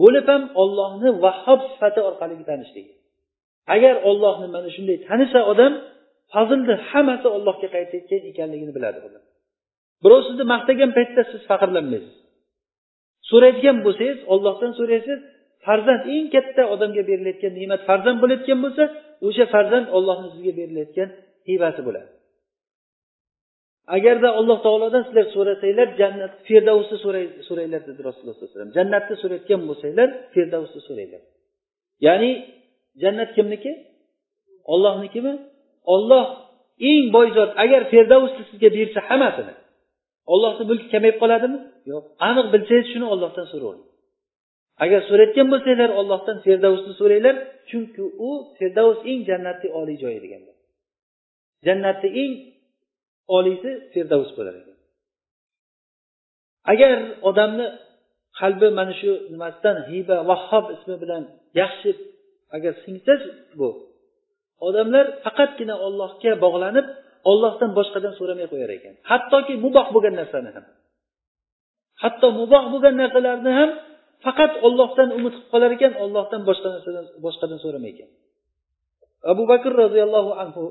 bo'lib 0.00 0.26
ham 0.32 0.42
ollohni 0.62 1.08
vahhob 1.24 1.60
sifati 1.72 2.00
orqali 2.08 2.34
tanishligi. 2.50 2.92
Agar 3.74 3.94
ollohni 4.08 4.46
mana 4.56 4.68
shunday 4.76 4.96
tanisa 5.08 5.40
odam 5.52 5.72
fazlni 6.36 6.74
hammasi 6.90 7.26
allohga 7.36 7.68
qaytayotgan 7.76 8.22
ekanligini 8.30 8.72
biladi 8.76 8.98
odam 9.06 9.22
birov 10.04 10.20
sizni 10.28 10.44
maqtagan 10.54 10.90
paytda 10.98 11.22
siz 11.30 11.40
faxrlanmaysiz. 11.50 12.14
So'raydigan 13.30 13.78
bo'lsangiz 13.86 14.18
ollohdan 14.34 14.72
so'raysiz 14.78 15.18
farzand 15.66 16.02
eng 16.14 16.26
katta 16.34 16.62
odamga 16.74 17.02
berilayotgan 17.10 17.52
ne'mat 17.60 17.80
farzand 17.88 18.18
bo'layotgan 18.22 18.58
bo'lsa 18.64 18.84
o'sha 19.26 19.44
farzand 19.54 19.86
ollohni 19.96 20.28
sizga 20.34 20.52
berilayotgan 20.60 21.08
hibasi 21.48 21.80
bo'ladi. 21.88 22.08
Agarda 23.96 24.28
alloh 24.40 24.58
taolodan 24.66 25.02
sizlar 25.06 25.26
so'rasanglar 25.36 25.88
jannat 26.00 26.32
firdavsni 26.46 26.96
so'ranglar 27.48 27.82
dedi 27.88 28.00
rasululloh 28.08 28.34
sallallohu 28.34 28.50
alayhi 28.50 28.58
vasallam. 28.58 28.76
Jannatni 28.78 29.14
so'rayotgan 29.22 29.60
bo'lsanglar 29.68 30.08
firdavsni 30.34 30.80
so'ranglar. 30.88 31.22
Ya'ni 32.06 32.30
jannat 33.02 33.30
kimniki? 33.36 33.72
Ollohnikimi 34.74 35.32
olloh 35.94 36.26
eng 36.90 37.04
boy 37.14 37.28
zot 37.36 37.50
agar 37.64 37.82
firdavsni 37.92 38.42
sizga 38.50 38.68
bersa 38.76 39.00
hammasini. 39.08 39.54
Ollohni 40.32 40.64
mulki 40.70 40.86
kamayib 40.94 41.16
qoladimi? 41.22 41.58
Yo'q. 41.92 42.04
Aniq 42.28 42.46
bilsangiz 42.54 42.86
shuni 42.92 43.06
ollohdan 43.14 43.46
so'ravering 43.52 43.86
agar 44.84 45.00
so'rayotgan 45.08 45.46
bo'lsanglar 45.52 45.90
ollohdan 46.00 46.36
firdavsni 46.44 46.92
so'ranglar. 47.00 47.36
Chunki 47.70 48.02
u 48.28 48.30
firdavs 48.56 48.98
eng 49.10 49.20
jannatni 49.30 49.68
oliy 49.80 49.96
joyi 50.02 50.18
deganlar 50.24 50.56
jannatni 51.66 52.08
eng 52.22 52.32
oliysi 53.36 53.70
firdavs 53.92 54.30
bo'lar 54.36 54.54
ekan. 54.60 54.76
Agar 56.72 56.96
odamni 57.28 57.66
qalbi 58.40 58.68
mana 58.78 58.94
shu 59.00 59.10
nimasidan 59.32 59.76
hiba 59.90 60.16
vahhob 60.30 60.66
ismi 60.76 60.96
bilan 61.02 61.22
yaxshi 61.60 61.90
agar 62.56 62.72
singsa 62.84 63.14
bu 63.58 63.68
odamlar 64.66 65.06
faqatgina 65.24 65.74
ollohga 65.86 66.32
bog'lanib 66.44 66.86
ollohdan 67.30 67.70
boshqadan 67.78 68.12
so'ramay 68.18 68.46
qo'yar 68.52 68.70
ekan. 68.78 68.94
Hattoki 69.10 69.54
muboh 69.64 69.86
bo'lgan 69.94 70.14
narsani 70.20 70.50
ham. 70.56 70.64
Hatto 72.02 72.26
muboh 72.40 72.64
bo'lgan 72.72 72.94
narsalarni 73.02 73.52
ham 73.58 73.70
faqat 74.24 74.52
ollohdan 74.66 75.08
umid 75.18 75.32
qilib 75.34 75.48
qolar 75.52 75.70
ekan 75.76 75.92
ollohdan 76.04 76.42
boshqa 76.48 76.68
narsadan 76.74 77.06
boshqadan 77.24 77.58
so'ramay 77.64 77.90
ekan. 77.94 78.10
Abu 79.32 79.42
bakr 79.52 79.70
roziyallohu 79.82 80.32
anhu 80.42 80.64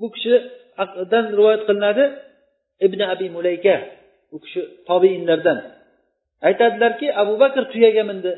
bu 0.00 0.06
kishidan 0.14 1.24
rivoyat 1.38 1.62
qilinadi 1.68 2.04
ibn 2.86 3.00
abi 3.12 3.26
mulayka 3.36 3.76
u 4.34 4.36
kishi 4.44 4.60
tobeinlardan 4.88 5.58
aytadilarki 6.48 7.06
abu 7.22 7.34
bakr 7.42 7.62
tuyaga 7.72 8.04
mindi. 8.10 8.32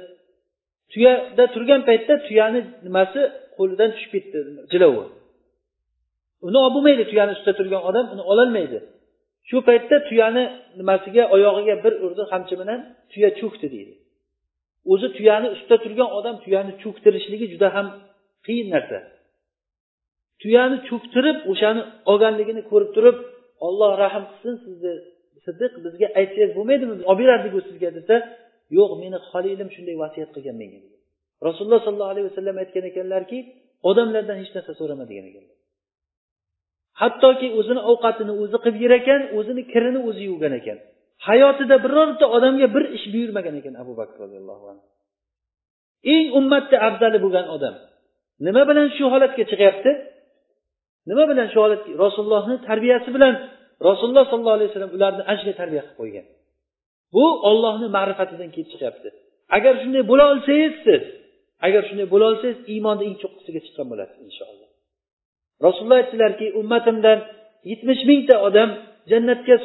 Tuyada 0.92 1.44
turgan 1.54 1.80
paytda 1.88 2.14
tuyani 2.26 2.60
nimasi? 2.86 3.22
Qo'lidan 3.58 3.90
tushib 3.94 4.10
ketdi 4.14 4.38
jilovi. 4.72 5.04
Uni 6.46 6.58
olib 6.64 6.74
bo'lmaydi 6.76 7.04
tuyani 7.10 7.32
ustida 7.36 7.52
turgan 7.58 7.82
odam 7.88 8.06
uni 8.14 8.22
ololmaydi. 8.32 8.78
Shu 9.48 9.56
paytda 9.68 9.96
tuyani 10.08 10.44
nimasiga 10.78 11.22
oyog'iga 11.34 11.74
bir 11.84 11.92
urdi 12.04 12.24
qamchi 12.32 12.54
bilan 12.60 12.80
tuya 13.12 13.30
cho'kdi 13.40 13.66
deydi. 13.74 13.94
O'zi 14.92 15.08
tuyani 15.16 15.48
ustida 15.54 15.76
turgan 15.84 16.10
odam 16.18 16.36
tuyani 16.44 16.72
cho'ktirishligi 16.82 17.46
juda 17.52 17.68
ham 17.76 17.86
qiyin 18.46 18.68
narsa. 18.74 18.98
Tuyani 20.42 20.76
cho'ktirib 20.88 21.38
o'shani 21.52 21.82
olganligini 22.10 22.62
ko'rib 22.70 22.90
turib 22.96 23.16
olloh 23.66 23.92
rahm 24.02 24.24
qilsin 24.30 24.54
sizni 24.64 24.92
siddiq 25.46 25.72
bizga 25.84 26.06
aytsangiz 26.20 26.52
bo'lmaydimi 26.58 26.94
olib 27.10 27.20
berardiku 27.22 27.58
sizga 27.68 27.90
desa 27.98 28.14
yo'q 28.78 28.90
meni 29.02 29.18
holilim 29.30 29.68
shunday 29.74 29.96
vasiyat 30.02 30.30
qilgan 30.36 30.56
menga 30.62 30.80
rasululloh 31.46 31.80
sollallohu 31.86 32.12
alayhi 32.14 32.26
vasallam 32.30 32.56
aytgan 32.62 32.84
ekanlarki 32.90 33.38
odamlardan 33.90 34.36
hech 34.42 34.50
narsa 34.56 34.72
so'rama 34.80 35.04
degan 35.10 35.26
ekanlar. 35.30 35.56
Hattoki 37.00 37.48
o'zini 37.58 37.82
ovqatini 37.90 38.32
o'zi 38.42 38.56
qilib 38.62 38.76
yer 38.84 38.92
ekan 39.00 39.20
o'zini 39.38 39.62
kirini 39.72 40.00
o'zi 40.08 40.22
yuvgan 40.30 40.54
ekan. 40.60 40.78
Hayotida 41.26 41.76
birorta 41.84 42.26
odamga 42.36 42.66
bir 42.74 42.84
ish 42.96 43.06
buyurmagan 43.12 43.54
ekan 43.60 43.74
abu 43.82 43.92
bakr 44.00 44.16
roziyallohu 44.24 44.64
anhu. 44.72 44.84
Eng 46.14 46.26
ummatni 46.38 46.76
afzali 46.88 47.18
bo'lgan 47.24 47.46
odam 47.56 47.74
nima 48.46 48.62
bilan 48.70 48.88
shu 48.96 49.04
holatga 49.14 49.44
chiqyapti? 49.50 49.90
Nima 51.10 51.24
bilan 51.30 51.46
shu 51.52 51.58
holatga 51.64 51.90
rasulullohni 52.04 52.56
tarbiyasi 52.68 53.08
bilan 53.16 53.34
rasululloh 53.88 54.24
sollallohu 54.30 54.56
alayhi 54.58 54.70
vasallam 54.70 54.92
ularni 54.96 55.22
ajli 55.32 55.52
tarbiya 55.60 55.82
qilib 55.84 55.96
qo'ygan. 56.00 56.26
Bu 57.14 57.24
ollohni 57.50 57.88
ma'rifatidan 57.96 58.48
kelib 58.54 58.68
chiqyapti. 58.72 59.08
Agar 59.56 59.72
shunday 59.82 60.02
bo'la 60.10 60.24
olsangiz 60.32 60.74
siz 60.86 61.02
agar 61.66 61.82
shunday 61.88 62.06
bo'la 62.12 62.26
olsangiz 62.32 62.58
iymonni 62.72 63.04
eng 63.08 63.16
cho'qqisiga 63.22 63.60
chiqqan 63.66 63.86
bo'lasiz 63.92 64.18
inshaalloh. 64.28 64.68
Rasululloh 65.66 65.98
aytdilarki 66.02 66.46
ummatimdan 66.60 67.18
yetmish 67.70 68.02
mingta 68.10 68.34
odam 68.48 68.70
jannatga 69.10 69.56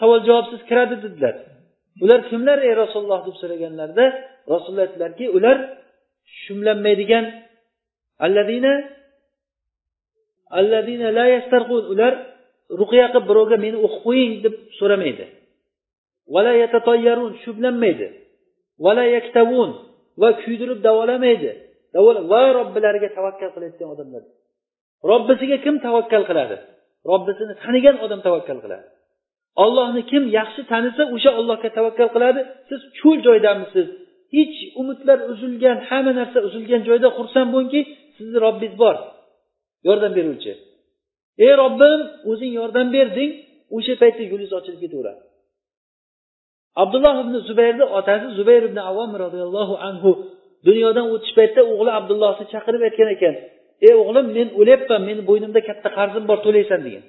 savol 0.00 0.20
javobsiz 0.28 0.60
kiradi 0.68 0.96
dedilar. 1.04 1.34
Ular 2.04 2.20
kimlar 2.30 2.58
ey 2.68 2.72
rasululloh 2.82 3.20
deb 3.26 3.36
so'raganlarida 3.42 4.06
rasululloh 4.52 4.84
aytdilarki 4.88 5.24
ular 5.36 5.56
shumlanmaydigan 6.42 7.24
alladina 8.26 8.74
alladina 10.58 11.08
la 11.18 11.26
yastarqun 11.36 11.82
ular 11.92 12.12
ruqiya 12.80 13.06
qilib 13.12 13.24
birovga 13.30 13.56
meni 13.64 13.78
o'qib 13.86 14.00
qo'ying 14.06 14.32
deb 14.44 14.54
so'ramaydi. 14.78 15.24
Vala 16.34 16.52
yatatoyyarun 16.62 17.32
shumlanmaydi 17.44 18.06
vala 18.84 19.04
yaktavun 19.16 19.70
va 20.20 20.28
kuydirib 20.42 20.80
davolamaydi. 20.88 21.50
Va 22.32 22.42
robbilariga 22.58 23.08
tavakkal 23.18 23.50
qilayotgan 23.54 23.88
odamlar. 23.94 24.22
Robbisiga 25.10 25.56
kim 25.64 25.74
tavakkal 25.86 26.22
qiladi? 26.30 26.56
Robbisini 27.10 27.54
tanigan 27.64 27.96
odam 28.04 28.20
tavakkal 28.26 28.58
qiladi. 28.64 28.86
Ollohni 29.64 30.02
kim 30.10 30.24
yaxshi 30.38 30.62
tanisa 30.72 31.02
o'sha 31.14 31.30
ollohga 31.40 31.68
tavakkal 31.78 32.08
qiladi. 32.14 32.40
Siz 32.68 32.80
cho'l 32.98 33.18
joydamisiz 33.26 33.86
hech 34.36 34.56
umidlar 34.80 35.18
uzilgan 35.32 35.78
hamma 35.88 36.12
narsa 36.20 36.38
uzilgan 36.48 36.82
joyda 36.88 37.08
xursand 37.18 37.48
bo'lingki 37.54 37.80
sizni 38.16 38.38
robbingiz 38.46 38.74
bor. 38.82 38.96
Yordam 39.88 40.12
beruvchi. 40.18 40.52
Ey 41.46 41.52
robbim 41.62 42.00
o'zing 42.30 42.52
yordam 42.60 42.88
berding 42.96 43.30
o'sha 43.76 43.94
paytda 44.02 44.22
yo'lingiz 44.32 44.52
ochilib 44.58 44.80
ketaveradi. 44.84 45.20
Abdulloh 46.82 47.14
ibn 47.24 47.34
zubayrni 47.48 47.84
otasi 47.98 48.26
zubayr 48.38 48.62
ibn 48.70 48.78
avom 48.90 49.10
roziyallohu 49.24 49.74
anhu 49.88 50.10
dunyodan 50.66 51.06
o'tish 51.14 51.32
paytida 51.38 51.62
o'g'li 51.72 51.90
abdullohni 51.98 52.44
chaqirib 52.52 52.82
aytgan 52.88 53.08
ekan 53.16 53.34
ey 53.86 53.94
o'g'lim 54.02 54.26
men 54.36 54.48
o'lyapman 54.60 55.00
meni 55.08 55.22
bo'ynimda 55.30 55.60
katta 55.68 55.88
qarzim 55.98 56.24
bor 56.30 56.38
to'laysan 56.46 56.80
degan. 56.86 57.04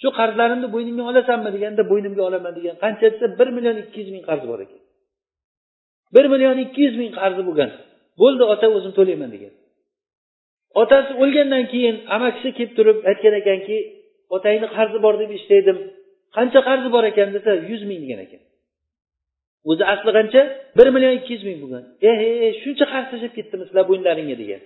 Shu 0.00 0.08
qarzlarimni 0.18 0.68
bo'ynimga 0.74 1.04
olasanmi? 1.10 1.50
deganda 1.56 1.82
bo'ynimga 1.90 2.22
olaman 2.28 2.52
degan. 2.58 2.74
Qancha 2.84 3.06
desa 3.12 3.26
bir 3.38 3.48
million 3.56 3.76
ikki 3.82 3.98
yuz 4.02 4.10
ming 4.14 4.24
qarzi 4.28 4.46
bor 4.52 4.60
ekan. 4.64 4.80
Bir 6.14 6.24
million 6.32 6.56
ikki 6.64 6.80
yuz 6.86 6.96
ming 7.02 7.12
qarzi 7.20 7.42
bo'lgan. 7.48 7.70
Bo'ldi 8.20 8.42
ota 8.52 8.66
o'zim 8.76 8.92
to'layman 8.98 9.30
degan. 9.36 9.52
Otasi 10.82 11.12
o'lgandan 11.22 11.64
keyin 11.72 11.96
amakisi 12.16 12.48
kelib 12.58 12.72
turib 12.78 12.98
aytgan 13.10 13.34
ekanki 13.40 13.76
otangni 14.36 14.68
qarzi 14.76 14.98
bor 15.04 15.14
deb 15.22 15.30
eshitgandim 15.36 15.78
qancha 16.36 16.60
qarzi 16.68 16.88
bor 16.94 17.04
ekan 17.12 17.28
desa 17.36 17.50
yuz 17.70 17.82
ming 17.90 18.00
degan 18.04 18.20
ekan. 18.26 18.42
O'zi 19.70 19.84
asli 19.92 20.10
qancha? 20.18 20.40
Bir 20.78 20.88
million 20.94 21.14
ikki 21.18 21.32
yuz 21.36 21.44
ming 21.48 21.58
bo'lgan 21.62 21.82
ehe 22.10 22.28
eh, 22.34 22.40
eh, 22.46 22.52
shuncha 22.62 22.84
qarz 22.92 23.06
tashlab 23.12 23.32
ketdimi 23.38 23.64
sizlar 23.68 23.84
bo'yinlaringga 23.90 24.36
degan. 24.42 24.62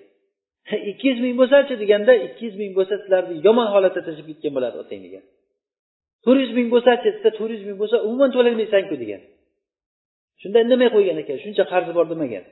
Ikki 0.91 1.07
yuz 1.11 1.21
ming 1.25 1.35
bo'lsachi 1.41 1.75
deganda 1.83 2.13
ikki 2.27 2.43
yuz 2.49 2.57
ming 2.63 2.73
bo'lsa 2.79 2.95
sizlarni 3.03 3.35
yomon 3.47 3.69
holatda 3.75 4.01
tashlab 4.07 4.27
ketgan 4.31 4.53
bo'ladi 4.57 4.77
otang 4.83 5.01
degan. 5.07 5.25
To'rt 6.25 6.41
yuz 6.45 6.53
ming 6.59 6.69
bo'lsachi 6.75 7.07
desa 7.17 7.31
to'rt 7.39 7.53
yuz 7.57 7.65
ming 7.69 7.79
bo'lsa 7.83 7.97
umuman 8.07 8.31
to'layolmaysanku 8.35 8.95
degan. 9.03 9.21
Shunda 10.43 10.59
indamay 10.65 10.89
qo'ygan 10.95 11.17
ekan 11.23 11.37
shuncha 11.45 11.65
qarzi 11.73 11.93
bor 11.99 12.07
demagan. 12.13 12.45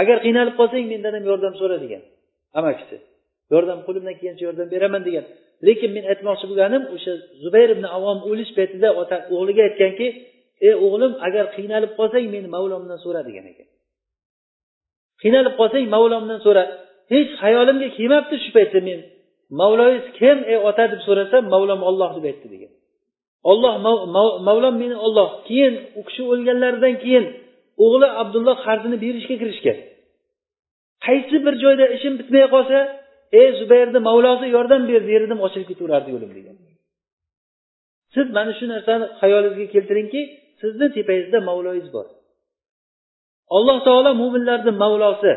Agar 0.00 0.16
qiynalib 0.24 0.54
qolsang 0.60 0.84
mendan 0.92 1.12
ham 1.16 1.24
yordam 1.30 1.54
so'ra 1.60 1.76
degan. 1.84 2.02
Amakisi 2.58 2.96
yordam 3.52 3.78
qo'limdan 3.86 4.14
kelgancha 4.18 4.44
yordam 4.48 4.68
beraman 4.74 5.02
degan. 5.08 5.24
Lekin 5.66 5.90
men 5.96 6.04
aytmoqchi 6.12 6.46
bo'lganim 6.50 6.82
o'sha 6.94 7.12
zubayr 7.42 7.68
ibn 7.76 7.84
avom 7.96 8.18
o'lish 8.30 8.52
paytida 8.58 8.88
ota 9.00 9.16
o'g'liga 9.34 9.62
aytganki 9.68 10.06
ey 10.66 10.74
o'g'lim 10.84 11.12
agar 11.26 11.44
qiynalib 11.56 11.92
qolsang 11.98 12.26
meni 12.34 12.48
mavlomdan 12.56 12.98
so'ra 13.04 13.20
degan 13.28 13.44
ekan. 13.52 13.68
Qiynalib 15.22 15.54
qolsang 15.60 15.84
mavlomdan 15.94 16.40
so'ra. 16.46 16.62
Hech 17.12 17.30
hayolimga 17.42 17.88
kelmabdi 17.96 18.34
shu 18.44 18.50
paytda 18.56 18.80
men. 18.88 19.00
Mavloyingiz 19.60 20.06
kim 20.18 20.38
ey 20.52 20.58
ota? 20.68 20.84
deb 20.92 21.00
so'rasam 21.06 21.44
mavlom 21.54 21.80
olloh 21.88 22.10
deb 22.16 22.24
aytdi 22.30 22.48
degan. 22.54 22.72
Olloh 23.50 23.74
mavlom 24.48 24.74
meni 24.82 24.96
olloh 25.06 25.28
keyin 25.48 25.74
u 25.98 26.00
kishi 26.08 26.22
o'lganlaridan 26.32 26.94
keyin 27.04 27.24
o'g'li 27.84 28.08
abdulloh 28.22 28.56
qarzini 28.66 28.96
berishga 29.04 29.36
kirishgan. 29.42 29.78
Qaysi 31.06 31.36
bir 31.46 31.54
joyda 31.62 31.84
ishim 31.96 32.14
bitmay 32.20 32.44
qolsa 32.54 32.78
ey 33.40 33.48
zubayrni 33.60 34.00
mavlosi 34.08 34.46
yordam 34.56 34.82
ber 34.90 35.02
yerim 35.12 35.40
ochilib 35.46 35.68
ketaverardi 35.70 36.10
yo'lim 36.14 36.30
degan 36.38 36.56
siz 38.14 38.26
mana 38.36 38.52
shu 38.58 38.64
narsani 38.72 39.06
xayolingizga 39.20 39.66
keltiringki 39.74 40.20
sizni 40.60 40.86
tepangizda 40.96 41.38
mavloyingiz 41.48 41.88
bor. 41.96 42.06
Alloh 43.56 43.78
taolo 43.86 44.10
mo'minlarni 44.22 44.72
mavlosi 44.84 45.32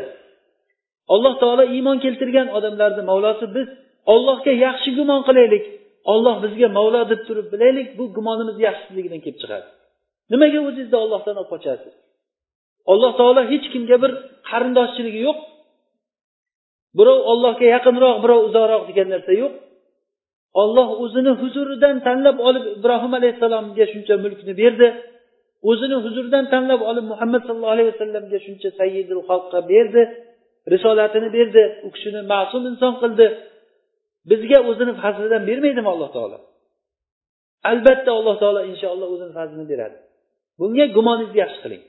alloh 1.14 1.34
taolo 1.42 1.64
iymon 1.76 1.98
keltirgan 2.04 2.48
odamlarni 2.56 3.02
mavlosi 3.10 3.44
biz 3.56 3.68
ollohga 4.14 4.52
yaxshi 4.66 4.90
gumon 4.98 5.20
qilaylik 5.28 5.64
olloh 6.12 6.36
bizga 6.44 6.68
mavlo 6.78 7.00
deb 7.12 7.20
turib 7.28 7.46
bilaylik 7.52 7.88
bu 7.98 8.04
gumonimiz 8.16 8.56
yaxshiligidan 8.66 9.20
kelib 9.24 9.38
chiqadi. 9.42 9.66
Nimaga 10.32 10.58
o'zingizni 10.68 10.96
ollohdan 11.04 11.36
olib 11.40 11.50
qochasiz 11.54 11.94
alloh 12.92 13.12
taolo 13.20 13.42
hech 13.52 13.66
kimga 13.72 13.96
bir 14.02 14.12
qarindoshchiligi 14.50 15.20
yo'q 15.28 15.38
birov 16.98 17.18
ollohga 17.32 17.66
yaqinroq 17.76 18.16
birov 18.24 18.40
uzoqroq 18.48 18.82
degan 18.90 19.08
narsa 19.14 19.32
yo'q. 19.42 19.52
Olloh 20.62 20.88
o'zini 21.02 21.32
huzuridan 21.40 21.96
tanlab 22.06 22.36
olib 22.48 22.64
ibrohim 22.76 23.12
alayhissalomga 23.18 23.84
shuncha 23.92 24.14
mulkni 24.24 24.52
berdi. 24.62 24.88
O'zini 25.70 25.96
huzuridan 26.04 26.44
tanlab 26.52 26.80
olib 26.90 27.06
muhammad 27.12 27.42
sallallohu 27.46 27.74
alayhi 27.76 27.90
vasallamga 27.92 28.38
shuncha 28.46 28.68
sayyidul 28.80 29.22
xalqqa 29.28 29.58
berdi 29.72 30.02
risolatini 30.72 31.28
berdi. 31.36 31.62
U 31.86 31.88
kishini 31.94 32.20
ma'sum 32.32 32.62
inson 32.70 32.94
qildi. 33.02 33.26
Bizga 34.30 34.58
o'zini 34.70 34.92
fazlidan 35.02 35.42
bermaydimi 35.48 35.88
alloh 35.94 36.10
taolo? 36.16 36.38
Albatta 37.70 38.10
alloh 38.18 38.36
taolo 38.42 38.60
inshaalloh 38.72 39.08
o'zini 39.14 39.32
fazlini 39.38 39.66
beradi. 39.72 39.96
Bunga 40.60 40.84
gumoningizni 40.96 41.38
yaxshi 41.44 41.58
qiling. 41.64 41.82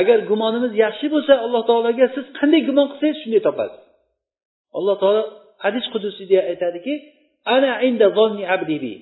Agar 0.00 0.18
gumonimiz 0.30 0.72
yaxshi 0.84 1.06
bo'lsa 1.14 1.32
alloh 1.44 1.62
taologa 1.70 2.06
siz 2.16 2.24
qanday 2.38 2.60
gumon 2.68 2.86
qilsangiz 2.92 3.18
shunday 3.22 3.42
topasiz. 3.48 3.85
Alloh 4.78 4.96
taolo 5.02 5.22
hadis 5.64 5.84
qudusida 5.94 6.38
aytadiki 6.50 6.94
ana 7.54 7.72
inda 7.88 8.06
abdi 8.54 8.76
bi. 8.84 8.94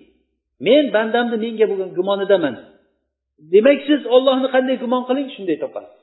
Men 0.66 0.84
bandamni 0.96 1.36
menga 1.44 1.66
bo'lgan 1.70 1.90
gumonidaman. 1.98 2.54
Demak 3.52 3.78
siz 3.88 4.00
ollohni 4.16 4.48
qanday 4.54 4.76
gumon 4.84 5.02
qiling? 5.08 5.28
Shunday 5.36 5.56
topasiz. 5.64 6.00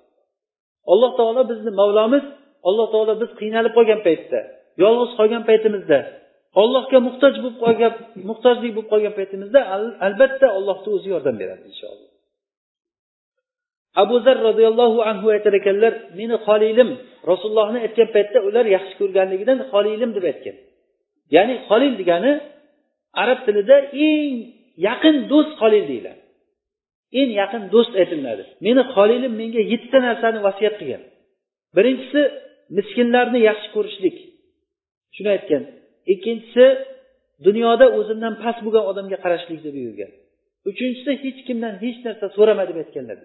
Alloh 0.91 1.11
taolo 1.19 1.41
bizni 1.51 1.71
mavlomiz 1.81 2.25
alloh 2.69 2.87
taolo 2.93 3.13
biz 3.21 3.31
qiynalib 3.41 3.73
qolgan 3.77 3.99
paytda 4.07 4.39
yolg'iz 4.83 5.11
qolgan 5.19 5.43
paytimizda 5.49 5.99
ollohga 6.61 6.99
muhtoj 7.07 7.33
bo'lib 7.43 7.57
qolgan 7.65 7.93
muhtojlik 8.29 8.71
bo'lib 8.75 8.89
qolgan 8.93 9.13
paytimizda 9.19 9.59
albatta 10.07 10.47
allohni 10.57 10.89
o'zi 10.97 11.07
yordam 11.13 11.35
beradi 11.41 11.63
inshaalloh. 11.71 12.10
Abu 14.01 14.15
zar 14.25 14.37
roziyallohu 14.47 14.99
anhu 15.09 15.27
aytar 15.35 15.53
ekanlar 15.59 15.93
meni 16.19 16.35
xolilim 16.47 16.89
rasulullohni 17.29 17.79
aytgan 17.85 18.07
paytda 18.15 18.39
ular 18.47 18.65
yaxshi 18.75 18.93
ko'rganligidan 19.01 19.59
xolilim 19.71 20.11
deb 20.17 20.25
aytgan. 20.31 20.55
Ya'ni 21.35 21.55
xolil 21.67 21.93
degani 22.01 22.31
arab 23.23 23.39
tilida 23.45 23.77
eng 24.09 24.33
yaqin 24.87 25.15
do'st 25.31 25.51
xolil 25.61 25.83
deyiladi. 25.91 26.21
Eng 27.19 27.31
yaqin 27.41 27.63
do'st 27.73 27.93
aytiladi. 28.01 28.43
Meni 28.65 28.81
xolilim 28.93 29.33
menga 29.41 29.61
yettita 29.71 29.99
narsani 30.07 30.39
vasiyat 30.47 30.75
qilgan. 30.79 31.03
Birinchisi 31.75 32.21
miskinlarni 32.77 33.39
yaxshi 33.49 33.69
ko'rishlik. 33.75 34.17
Shuni 35.15 35.29
aytgan. 35.35 35.63
Ikkinchisi 36.13 36.65
dunyoda 37.47 37.85
o'zimdan 37.99 38.33
past 38.43 38.59
bo'lgan 38.65 38.83
odamga 38.91 39.17
qarashlik 39.23 39.59
deb 39.65 39.73
buyurgan 39.79 40.11
uchinchisi 40.69 41.11
hech 41.23 41.39
kimdan 41.47 41.73
hech 41.83 41.99
narsa 42.05 42.25
so'rama 42.37 42.63
deb 42.69 42.77
aytganlar. 42.83 43.17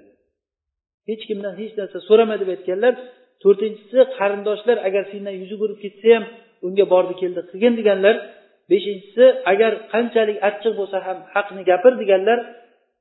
Hech 1.09 1.23
kimdan 1.29 1.55
hech 1.61 1.73
narsa 1.79 1.99
so'rama 2.09 2.37
deb 2.41 2.49
aytganlar. 2.55 2.95
To'rtinchisi 3.43 3.99
qarindoshlar 4.17 4.77
agar 4.89 5.05
sendan 5.13 5.35
yuzi 5.43 5.57
ko'rib 5.63 5.79
ketsa 5.85 6.07
ham 6.15 6.25
unga 6.67 6.85
bordi 6.93 7.15
keldi 7.23 7.41
qilgin 7.51 7.75
deganlar. 7.81 8.15
Beshinchisi 8.71 9.25
agar 9.53 9.73
qanchalik 9.93 10.39
achchiq 10.49 10.73
bo'lsa 10.81 10.99
ham 11.07 11.19
haqni 11.35 11.63
gapir 11.71 11.93
deganlar. 12.03 12.39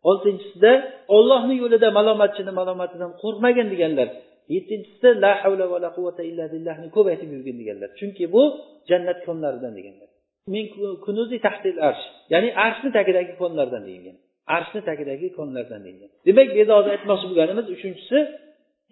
Oltinchisida 0.09 0.71
ollohni 1.17 1.55
yo'lida 1.63 1.87
malomatchini 1.97 2.51
malomatidan 2.59 3.11
qo'rqmagin 3.21 3.67
deganlar. 3.73 4.07
Yettinchisida 4.55 5.09
la 5.23 5.31
havla 5.41 5.65
va 5.71 5.77
la 5.85 5.89
quvvata 5.95 6.21
illa 6.29 6.45
billahni 6.53 6.87
ko'p 6.95 7.07
aytib 7.11 7.29
yurgin 7.35 7.55
deganlar. 7.61 7.89
Chunki 7.99 8.25
bu 8.33 8.43
jannat 8.89 9.19
konlaridan 9.27 9.73
deganlar. 9.79 10.09
Men 10.53 10.65
kunuzi 11.05 11.37
tahtil 11.45 11.77
arsh 11.89 12.03
ya'ni 12.33 12.49
arshni 12.65 12.89
tagidagi 12.97 13.33
konlardan 13.41 13.83
deyilgan. 13.87 14.17
Arshni 14.55 14.81
tagidagi 14.89 15.27
konlardan 15.37 15.81
deyilgan 15.85 16.11
demak 16.27 16.47
bu 16.53 16.57
yerda 16.59 16.73
hozir 16.77 16.91
aytmoqchi 16.95 17.25
bo'lganimiz 17.29 17.65
uchinchisi 17.75 18.17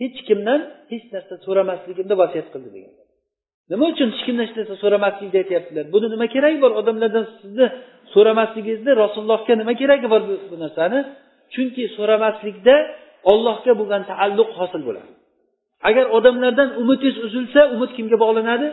hech 0.01 0.17
kimdan 0.27 0.59
hech 0.91 1.05
narsa 1.13 1.35
so'ramasligimni 1.45 2.15
vasiyat 2.21 2.47
qildi 2.53 2.69
degan. 2.75 2.93
Nima 3.71 3.85
uchun 3.93 4.07
hech 4.13 4.23
kimdan 4.27 4.43
hech 4.47 4.55
narsa 4.59 4.75
so'ramaslikni 4.83 5.37
aytyaptilar? 5.43 5.85
Buni 5.93 6.07
nima 6.13 6.25
keragi 6.35 6.59
bor? 6.63 6.71
Odamlardan 6.81 7.25
sizni 7.41 7.65
so'ramasligingizni 8.13 8.91
rasulullohga 9.03 9.53
nima 9.61 9.73
keragi 9.81 10.07
bor 10.13 10.21
bu, 10.29 10.33
bu 10.51 10.55
narsani? 10.63 10.99
Chunki 11.53 11.83
so'ramaslikda 11.97 12.75
ollohga 13.31 13.71
bo'lgan 13.79 14.01
taalluq 14.11 14.49
hosil 14.59 14.81
bo'ladi. 14.87 15.11
Agar 15.89 16.05
odamlardan 16.17 16.69
umidingiz 16.81 17.15
uzilsa 17.25 17.61
umid 17.75 17.91
kimga 17.97 18.17
bog'lanadi? 18.23 18.67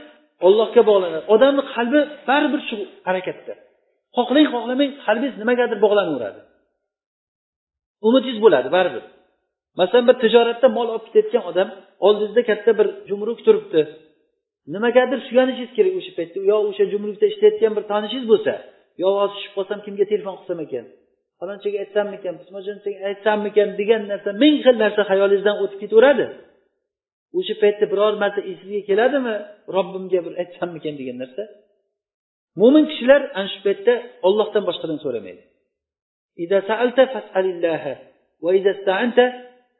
Ollohga 0.46 0.82
bog'lanadi. 0.90 1.24
Odamni 1.34 1.62
qalbi 1.74 2.00
baribir 2.28 2.60
shu 2.68 2.76
harakatda. 3.08 3.52
Xohlang 4.16 4.46
xohlamang 4.54 4.90
qalbingiz 5.06 5.34
nimagadir 5.42 5.78
bog'lanaveradi. 5.84 6.40
Umidingiz 8.06 8.38
bo'ladi 8.44 8.68
baribir. 8.76 9.04
Masalan 9.80 10.04
bir 10.08 10.16
tijoratda 10.22 10.68
mol 10.76 10.88
olib 10.94 11.06
ketayotgan 11.06 11.44
odam 11.50 11.68
oldingizda 12.06 12.42
katta 12.50 12.70
bir 12.78 12.88
jumruk 13.08 13.38
turibdi. 13.46 13.82
Nimagadir 14.74 15.18
suyanishingiz 15.28 15.72
kerak 15.76 15.94
o'sha 16.00 16.12
paytda. 16.18 16.38
Yo 16.50 16.56
o'sha 16.68 16.84
jumrukda 16.92 17.26
ishlayotgan 17.32 17.72
bir 17.76 17.84
tanishingiz 17.92 18.26
bo'lsa 18.32 18.52
yo 19.02 19.08
hozir 19.20 19.34
tushib 19.36 19.52
qolsam 19.56 19.78
kimga 19.86 20.04
telefon 20.12 20.34
qilsam 20.40 20.58
ekan? 20.66 20.84
Falonchaga 21.40 21.78
aytsammikan 21.84 22.34
pismojonchaga 22.40 22.98
aytsammikan 23.10 23.68
degan 23.80 24.02
narsa 24.12 24.30
ming 24.42 24.56
xil 24.64 24.76
narsa 24.84 25.02
xayolingizdan 25.10 25.56
o'tib 25.62 25.78
ketaveradi. 25.82 26.26
O'sha 27.38 27.54
paytda 27.62 27.84
biror 27.92 28.14
marta 28.22 28.40
esingizga 28.50 28.82
keladimi 28.90 29.34
robbimga 29.76 30.20
bir 30.26 30.32
aytsammikan 30.42 30.94
degan 31.00 31.16
narsa? 31.22 31.42
Mo'min 32.60 32.84
kishilar 32.90 33.20
ana 33.38 33.48
shu 33.52 33.60
paytda 33.66 33.92
ollohdan 34.28 34.62
boshqadan 34.68 34.98
so'ramaydi. 35.04 35.42
وإذا 38.41 38.71
استعنت 38.71 39.19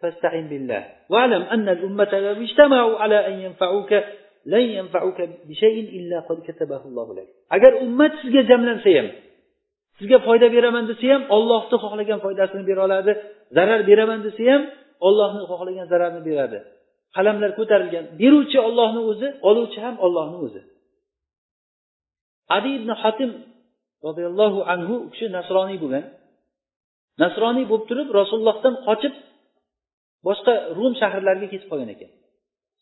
فاستعن 0.02 0.48
بالله 0.48 0.84
واعلم 1.10 1.42
أن 1.42 1.70
الأمة 1.70 2.12
لو 2.14 2.42
اجتمعوا 2.44 2.98
على 2.98 3.28
أن 3.28 3.34
ينفعوك 3.46 3.92
لن 4.46 4.62
ينفعوك 4.62 5.22
بشيء 5.50 5.78
إلا 6.00 6.20
قد 6.20 6.38
كتبه 6.48 6.82
الله 6.86 7.08
لك 7.16 7.28
agar 7.56 7.72
ummat 7.86 8.12
sizga 8.22 8.42
jamlansa 8.50 8.90
ham 8.98 9.08
sizga 9.98 10.18
foyda 10.28 10.48
beraman 10.56 10.84
desa 10.90 11.06
ham 11.14 11.22
ollohni 11.36 11.78
xohlagan 11.84 12.20
foydasini 12.26 12.64
bera 12.70 12.82
oladi 12.88 13.12
zarar 13.58 13.82
beraman 13.90 14.20
desa 14.26 14.44
ham 14.52 14.62
ollohni 15.08 15.44
xohlagan 15.52 15.88
zararni 15.92 16.22
beradi 16.28 16.60
qalamlar 17.16 17.52
ko'tarilgan 17.60 18.06
beruvchi 18.22 18.58
ollohni 18.68 19.02
o'zi 19.12 19.28
oluvchi 19.50 19.80
ham 19.86 19.96
ollohni 20.06 20.38
o'zi 20.46 20.62
adi 22.56 22.70
ibn 22.80 22.90
hotim 23.02 23.32
roziyallohu 24.06 24.60
anhu 24.74 24.96
u 25.06 25.08
kishi 25.14 25.26
nasroniy 25.38 25.78
bo'lgan 25.84 26.04
nasroniy 27.23 27.67
bo'lib 27.71 27.87
turib 27.91 28.09
rasulullohdan 28.19 28.75
qochib 28.87 29.15
boshqa 30.27 30.53
rum 30.79 30.93
shaharlariga 31.01 31.49
ketib 31.53 31.69
qolgan 31.73 31.91
ekan. 31.97 32.11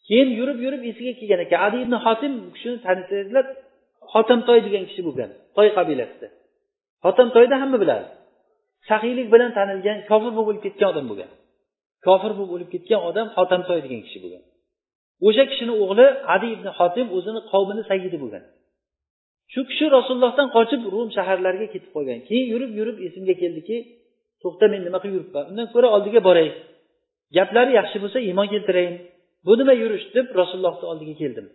Keyin 0.07 0.29
yurib 0.39 0.59
yurib 0.65 0.83
esiga 0.91 1.13
kelgan 1.21 1.41
ekan. 1.47 1.59
Adi 1.67 1.77
ibn 1.85 1.95
hotim 2.05 2.33
u 2.47 2.51
kishini 2.55 2.79
tanisanglar 2.87 3.45
xotamtoy 4.13 4.59
degan 4.67 4.85
kishi 4.89 5.03
bo'lgan 5.09 5.31
toy 5.57 5.69
qabilasida 5.77 6.29
xotamtoyni 7.05 7.57
hamma 7.63 7.79
biladi. 7.83 8.07
Saxiylik 8.89 9.29
bilan 9.35 9.51
tanilgan 9.59 9.99
kofir 10.11 10.31
bo'lib 10.37 10.49
o'lib 10.51 10.63
ketgan 10.67 10.89
odam 10.93 11.07
bo'lgan 11.11 11.31
kofir 12.07 12.33
bo'lib 12.39 12.53
o'lib 12.57 12.71
ketgan 12.75 13.01
odam 13.09 13.27
hotamtoy 13.37 13.79
degan 13.87 14.01
kishi 14.07 14.19
bo'lgan 14.25 14.43
o'sha 15.27 15.45
kishini 15.51 15.75
o'g'li 15.83 16.07
adi 16.35 16.47
ibn 16.57 16.67
hotim 16.79 17.07
o'zini 17.17 17.41
qavmini 17.53 17.83
sayidi 17.91 18.19
bo'lgan 18.23 18.45
shu 19.53 19.61
kishi 19.71 19.87
rasulullohdan 19.97 20.49
qochib 20.57 20.81
rum 20.95 21.09
shaharlariga 21.17 21.67
ketib 21.75 21.91
qolgan. 21.97 22.19
Keyin 22.29 22.47
yurib 22.53 22.71
yurib 22.79 22.97
esimga 23.07 23.35
keldiki 23.43 23.77
to'xta 24.43 24.65
men 24.73 24.81
nima 24.87 24.99
qilib 25.03 25.15
yuribman? 25.19 25.45
Undan 25.51 25.67
ko'ra 25.75 25.89
oldiga 25.97 26.21
boray. 26.29 26.49
Gaplari 27.37 27.73
yaxshi 27.81 27.97
bo'lsa 28.03 28.19
iymon 28.29 28.49
keltirayin. 28.55 28.97
Bu 29.47 29.53
nima 29.61 29.75
yurish 29.83 30.07
deb 30.17 30.27
rasulullohni 30.41 30.87
oldiga 30.93 31.15
keldim. 31.23 31.47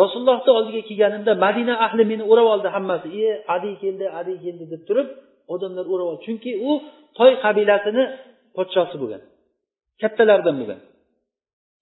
Rasulullohni 0.00 0.50
oldiga 0.58 0.80
kelganimda 0.88 1.32
madina 1.44 1.74
ahli 1.86 2.02
meni 2.12 2.24
o'rab 2.32 2.46
oldi 2.54 2.68
hammasi. 2.76 3.08
E 3.26 3.30
adi 3.54 3.70
keldi 3.82 4.06
adi 4.20 4.32
keldi 4.44 4.64
deb 4.72 4.82
turib 4.88 5.08
odamlar 5.54 5.84
o'rab 5.92 6.06
oldi. 6.10 6.20
Chunki 6.26 6.50
u 6.68 6.70
toy 7.18 7.32
qabilasini 7.44 8.04
podshosi 8.56 8.96
bo'lgan. 9.02 9.22
Kattalardan 10.02 10.56
bo'lgan. 10.60 10.80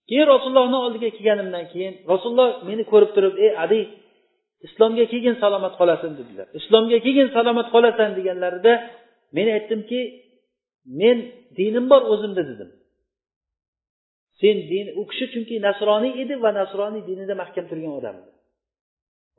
Keyin 0.09 0.27
rasulullohni 0.35 0.79
oldiga 0.87 1.09
kelganimdan 1.17 1.65
keyin 1.73 1.95
rasululloh 2.13 2.51
meni 2.69 2.83
ko'rib 2.93 3.11
turib 3.17 3.35
ey 3.45 3.51
adi 3.65 3.81
islomga 4.67 5.05
kelgin 5.13 5.37
salomat 5.43 5.75
qolasan 5.81 6.13
dedilar. 6.19 6.47
Islomga 6.61 6.99
kelgin 7.05 7.29
salomat 7.37 7.69
qolasan 7.75 8.11
deganlarida 8.19 8.73
men 9.37 9.47
aytdimki 9.57 10.01
men 11.01 11.19
dinim 11.57 11.91
bor 11.91 12.03
o'zimda 12.13 12.43
dedim. 12.51 12.71
Sen 14.41 14.57
din 14.71 14.87
u 15.01 15.03
kishi 15.11 15.27
chunki 15.33 15.57
nasroniy 15.69 16.13
edi 16.23 16.35
va 16.43 16.51
nasroniy 16.61 17.03
dinida 17.11 17.35
mahkam 17.43 17.65
turgan 17.71 17.93
odam 18.01 18.17
edi. 18.21 18.31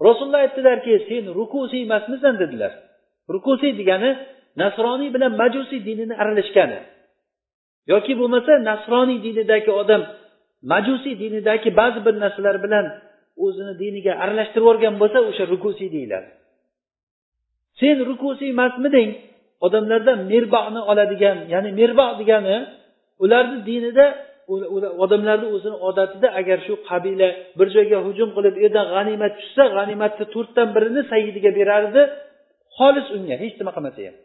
Rasululloh 0.08 0.42
aytdilarki 0.46 0.94
sen 1.10 1.24
rukusiy 1.40 1.82
emasmisan 1.88 2.36
dedilar. 2.42 2.72
Rukusiy 3.34 3.72
degani 3.80 4.12
nasroniy 4.62 5.10
bilan 5.16 5.32
majusiy 5.42 5.82
dinini 5.88 6.16
aralashgani. 6.22 6.80
Yoki 7.92 8.14
bo'lmasa 8.20 8.52
nasroniy 8.70 9.20
dinidagi 9.28 9.72
odam 9.82 10.02
majusiy 10.72 11.16
dinidagi 11.24 11.70
ba'zi 11.80 12.00
bir 12.06 12.16
narsalar 12.24 12.58
bilan 12.66 12.86
o'zini 13.46 13.74
diniga 13.84 14.14
aralashtirib 14.24 14.64
yuborgan 14.66 14.96
bo'lsa 15.02 15.20
o'sha 15.30 15.44
rukusiy 15.54 15.90
deyiladi. 15.96 16.30
Sen 17.80 17.96
rukusiy 18.10 18.50
emasmiding? 18.56 19.10
Odamlardan 19.66 20.20
merbani 20.32 20.82
oladigan 20.92 21.38
ya'ni 21.54 21.70
merbo 21.80 22.06
degani 22.20 22.58
ularni 23.24 23.58
dinida 23.70 24.06
odamlarni 25.04 25.48
o'zini 25.56 25.78
odatida 25.90 26.28
agar 26.40 26.58
shu 26.68 26.74
qabila 26.90 27.30
bir 27.60 27.68
joyga 27.76 27.98
hujum 28.08 28.30
qilib 28.36 28.54
u 28.58 28.62
yerdan 28.66 28.88
g'animat 28.94 29.34
tushsa 29.40 29.64
g'animatni 29.76 30.26
to'rtdan 30.34 30.68
birini 30.76 31.02
sayyidiga 31.12 31.52
berardi 31.60 32.02
xolis 32.78 33.08
unga 33.18 33.36
hech 33.44 33.56
nima 33.60 33.72
qilmasa 33.76 34.00
ham. 34.08 34.16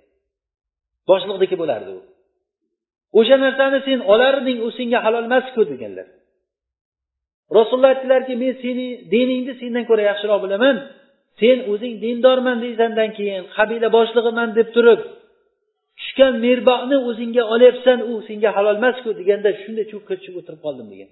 Boshliqniki 1.11 1.57
bo'lardi 1.63 1.91
u. 1.99 2.01
O'sha 3.19 3.37
narsani 3.45 3.79
sen 3.89 3.99
olarding 4.13 4.59
u 4.67 4.69
senga 4.79 4.99
halol 5.05 5.25
emasku 5.31 5.63
deganlar. 5.73 6.07
Rasululloh 7.59 7.91
aytdilarki 7.95 8.35
men 8.43 8.53
seni 8.65 8.87
diningni 9.13 9.53
sendan 9.61 9.85
ko'ra 9.91 10.03
yaxshiroq 10.11 10.41
bilaman. 10.45 10.77
Sen 11.41 11.59
o'zing 11.73 11.95
dindorman 12.05 12.57
deysandan 12.65 13.11
keyin 13.19 13.43
qabila 13.57 13.89
boshlig'iman 13.97 14.49
deb 14.59 14.69
turib 14.77 15.01
tushgan 16.15 16.35
merboni 16.47 16.97
o'zingga 17.09 17.43
olyapsan 17.55 17.99
u 18.11 18.13
senga 18.29 18.51
halol 18.57 18.77
emasku 18.81 19.11
deganda 19.21 19.51
shunday 19.63 19.85
cho'kka 19.93 20.15
tushib 20.19 20.35
o'tirib 20.41 20.61
qoldim 20.67 20.87
degan. 20.93 21.11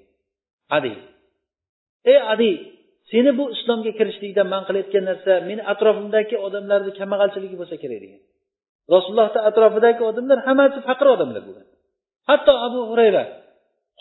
Adi. 0.77 0.93
Ey 2.13 2.19
adi 2.33 2.51
seni 3.11 3.31
bu 3.39 3.45
islomga 3.55 3.93
kirishlikdan 3.99 4.47
man 4.55 4.63
qilayotgan 4.69 5.05
narsa 5.11 5.33
meni 5.49 5.63
atrofimdagi 5.73 6.37
odamlarni 6.47 6.93
kambag'alchiligi 7.01 7.57
bo'lsa 7.61 7.77
kerak 7.83 8.01
degan. 8.05 8.21
Rasulullohni 8.95 9.41
atrofidagi 9.51 10.03
odamlar 10.11 10.39
hammasi 10.49 10.79
faqir 10.89 11.07
odamlar 11.15 11.43
bo'lgan. 11.49 11.67
Hatto 12.29 12.53
abu 12.67 12.81
hurayra 12.91 13.25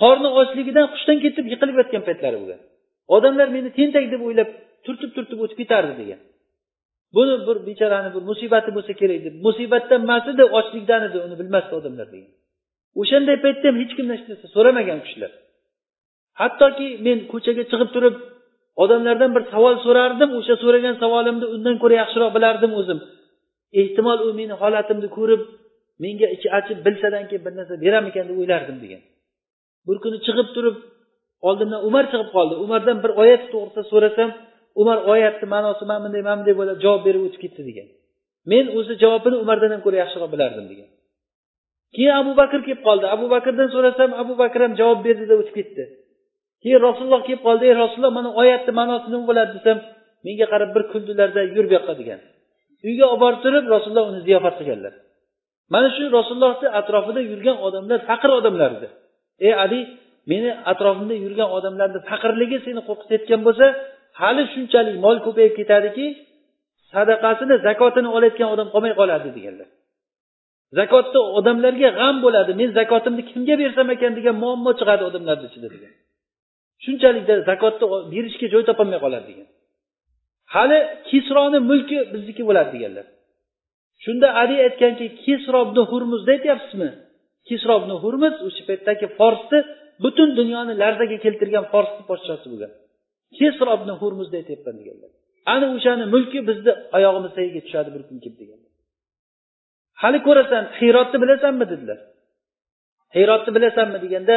qorni 0.01 0.29
ochligidan 0.41 0.85
hushdan 0.93 1.17
ketib 1.25 1.45
yiqilib 1.53 1.75
yotgan 1.81 2.03
paytlari 2.07 2.37
bo'lgan. 2.41 2.61
Odamlar 3.15 3.47
meni 3.55 3.69
tentak 3.79 4.05
deb 4.13 4.21
o'ylab 4.27 4.49
turtib 4.85 5.11
turtib 5.15 5.39
o'tib 5.43 5.57
ketardi 5.61 5.93
degan. 6.01 6.19
Buni 7.15 7.35
bir 7.47 7.57
bechorani 7.67 8.09
bir 8.15 8.23
musibati 8.29 8.69
bo'lsa 8.75 8.93
kerak 9.01 9.19
deb 9.25 9.35
musibatdan 9.45 10.01
emas 10.05 10.25
edi 10.33 10.43
ochlikdan 10.59 11.01
edi 11.07 11.17
uni 11.25 11.35
bilmasdi 11.41 11.73
odamlar 11.79 12.07
degan. 12.13 12.31
O'shanday 13.01 13.37
paytda 13.45 13.65
ham 13.69 13.77
hech 13.81 13.93
kimdan 13.97 14.15
hech 14.17 14.25
narsa 14.29 14.47
so'ramagan 14.55 14.97
u 15.01 15.03
kishilar. 15.07 15.31
Hattoki 16.41 16.87
men 17.05 17.17
ko'chaga 17.31 17.63
chiqib 17.71 17.89
turib 17.95 18.15
odamlardan 18.83 19.31
bir 19.35 19.43
savol 19.53 19.75
so'rardim 19.85 20.29
o'sha 20.39 20.55
so'ragan 20.63 20.95
savolimni 21.03 21.47
undan 21.55 21.75
ko'ra 21.81 21.95
yaxshiroq 22.01 22.31
bilardim 22.37 22.71
o'zim. 22.79 22.99
Ehtimol 23.81 24.19
u 24.27 24.29
meni 24.39 24.53
holatimni 24.61 25.09
ko'rib 25.17 25.41
menga 26.03 26.27
ichi 26.35 26.47
achib 26.59 26.77
bilsadan 26.85 27.23
keyin 27.29 27.43
bir 27.45 27.53
narsa 27.59 27.73
beramikan 27.83 28.25
deb 28.29 28.37
o'ylardim 28.41 28.77
degan. 28.83 29.01
Bir 29.87 29.97
kuni 30.03 30.17
chiqib 30.25 30.47
turib 30.55 30.77
oldimdan 31.47 31.81
umar 31.89 32.05
chiqib 32.11 32.29
qoldi. 32.35 32.53
Umardan 32.65 32.97
bir 33.03 33.11
oyat 33.21 33.43
to'g'risida 33.53 33.83
so'rasam 33.91 34.29
umar 34.81 34.97
oyatni 35.11 35.47
ma'nosi 35.53 35.83
mana 35.89 36.01
bunday 36.05 36.21
mana 36.27 36.37
bunday 36.39 36.55
bo'ladi 36.59 36.79
javob 36.85 37.01
berib 37.07 37.21
o'tib 37.27 37.41
ketdi 37.43 37.61
degan. 37.69 37.87
Men 38.51 38.65
o'zi 38.77 38.93
javobini 39.03 39.37
umardan 39.43 39.71
ham 39.73 39.81
ko'ra 39.85 39.97
yaxshiroq 40.03 40.29
bilardim 40.33 40.65
degan. 40.71 40.89
Keyin 41.95 42.13
abu 42.21 42.31
bakr 42.41 42.59
kelib 42.67 42.81
qoldi. 42.87 43.05
Abu 43.15 43.25
bakrdan 43.35 43.67
so'rasam 43.75 44.09
abu 44.23 44.33
bakr 44.41 44.59
ham 44.65 44.73
javob 44.81 44.99
berdida 45.07 45.33
o'tib 45.41 45.55
ketdi. 45.59 45.83
Keyin 46.63 46.79
rasululloh 46.87 47.21
kelib 47.27 47.41
qoldi 47.47 47.63
ey 47.69 47.75
rasululloh 47.83 48.13
mana 48.19 48.29
oyatni 48.41 48.71
ma'nosi 48.79 49.07
nima 49.13 49.25
bo'ladi 49.29 49.51
desam 49.57 49.77
menga 50.25 50.45
qarab 50.53 50.69
bir 50.75 50.83
kuldilarda 50.91 51.41
yur 51.55 51.65
bu 51.69 51.73
yoqqa 51.77 51.93
degan. 52.01 52.19
Uyga 52.87 53.05
olib 53.11 53.21
borib 53.23 53.39
turib 53.45 53.65
rasululloh 53.75 54.05
uni 54.11 54.19
ziyofat 54.27 54.55
qilganlar. 54.59 54.93
Mana 55.73 55.87
shu 55.95 56.03
rasulullohni 56.17 56.67
atrofida 56.79 57.21
yurgan 57.31 57.57
odamlar 57.67 57.99
faqir 58.09 58.29
odamlar 58.39 58.71
edi. 58.77 58.87
Ey 59.47 59.53
ali 59.63 59.79
meni 60.31 60.51
atrofimda 60.71 61.15
yurgan 61.25 61.49
odamlarni 61.57 61.99
faqirligi 62.09 62.57
seni 62.65 62.81
qo'rqitayotgan 62.87 63.41
bo'lsa 63.47 63.65
hali 64.19 64.43
shunchalik 64.53 64.95
mol 65.05 65.17
ko'payib 65.25 65.53
ketadiki 65.59 66.05
sadaqasini 66.93 67.55
zakotini 67.67 68.09
olayotgan 68.17 68.49
odam 68.55 68.67
qolmay 68.73 68.93
qoladi 68.99 69.29
deganlar. 69.37 69.69
Zakotni 70.79 71.19
odamlarga 71.39 71.89
g'am 71.99 72.15
bo'ladi 72.25 72.51
men 72.61 72.69
zakotimni 72.79 73.23
kimga 73.31 73.55
bersam 73.61 73.87
ekan 73.95 74.11
degan 74.19 74.35
muammo 74.43 74.71
chiqadi 74.79 75.03
odamlarni 75.09 75.45
ichida 75.49 75.67
degan. 75.75 75.93
Shunchalik 76.85 77.23
zakotni 77.49 77.85
berishga 78.13 78.47
joy 78.53 78.63
topolmay 78.69 78.99
qoladi 79.05 79.25
degan. 79.31 79.47
Hali 80.55 80.77
kisroni 81.09 81.59
mulki 81.69 81.97
bizniki 82.13 82.43
bo'ladi 82.49 82.71
deganlar. 82.75 83.05
Shunda 84.03 84.27
ali 84.41 84.55
aytganki 84.67 85.05
kisrobni 85.23 85.81
hurmuzni 85.91 86.31
aytyapsizmi 86.35 86.89
kisrobni 87.47 87.95
hurmuz 88.03 88.35
o'sha 88.47 88.63
paytdagi 88.69 89.07
forsni 89.19 89.59
butun 90.03 90.29
dunyoni 90.39 90.73
larzaga 90.81 91.17
keltirgan 91.25 91.65
forsni 91.73 92.01
podshosi 92.09 92.47
bo'lgan. 92.51 92.71
Kisrobni 93.37 93.93
hurmuzni 94.01 94.35
aytyapman 94.41 94.75
deganlar. 94.79 95.11
Ana 95.53 95.67
o'shani 95.75 96.05
mulki 96.13 96.39
bizni 96.49 96.71
oyog'imiz 96.97 97.31
tagiga 97.37 97.61
tushadi 97.65 97.89
bir 97.95 98.01
kun 98.07 98.17
kelib 98.23 98.37
deganlar. 98.41 98.71
Hali 100.01 100.19
ko'rasan 100.27 100.63
hirotni 100.79 101.17
bilasanmi 101.23 101.65
dedilar. 101.71 101.99
Hirotni 103.17 103.51
bilasanmi 103.57 103.97
deganda 104.05 104.35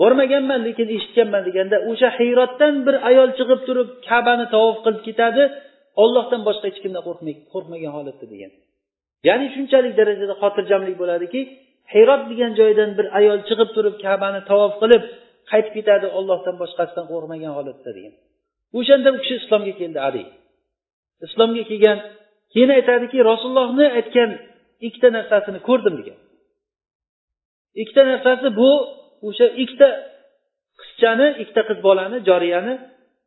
bormaganman 0.00 0.60
lekin 0.68 0.88
eshitganman 0.96 1.42
deganda 1.48 1.76
o'sha 1.90 2.08
hirotdan 2.18 2.74
bir 2.86 2.96
ayol 3.08 3.30
chiqib 3.38 3.60
turib 3.68 3.88
kabani 4.08 4.46
tavof 4.54 4.76
qilib 4.84 5.02
ketadi 5.08 5.42
ollohdan 6.02 6.40
boshqa 6.48 6.66
hech 6.70 6.80
kimdan 6.84 7.02
qo'rqmagan 7.52 7.92
holatda 7.96 8.26
degan. 8.32 8.52
Ya'ni 9.28 9.46
shunchalik 9.54 9.94
darajada 10.00 10.34
xotirjamlik 10.42 10.96
bo'ladiki 11.02 11.40
hirot 11.94 12.22
degan 12.30 12.52
joydan 12.60 12.90
bir 12.98 13.06
ayol 13.18 13.40
chiqib 13.48 13.68
turib 13.76 13.94
kabani 14.04 14.40
tavof 14.50 14.72
qilib 14.82 15.02
qaytib 15.50 15.72
ketadi 15.78 16.06
ollohdan 16.18 16.56
boshqasidan 16.62 17.06
qo'rqmagan 17.12 17.52
holatda 17.58 17.90
degan. 17.96 18.14
O'shanda 18.78 19.08
u 19.16 19.18
kishi 19.22 19.34
islomga 19.42 19.72
keldi 19.80 19.98
ali. 20.08 20.22
Islomga 21.26 21.62
kelgan 21.70 21.98
keyin 22.52 22.70
aytadiki 22.78 23.18
rasulullohni 23.30 23.86
aytgan 23.98 24.30
ikkita 24.86 25.08
narsasini 25.16 25.60
ko'rdim 25.68 25.94
degan. 26.00 26.18
Ikkita 27.82 28.02
narsasi 28.10 28.48
bu 28.60 28.70
o'sha 29.28 29.46
ikkita 29.62 29.88
qizchani 30.80 31.28
ikkita 31.42 31.62
qiz 31.68 31.78
bolani 31.86 32.18
joriyani 32.28 32.74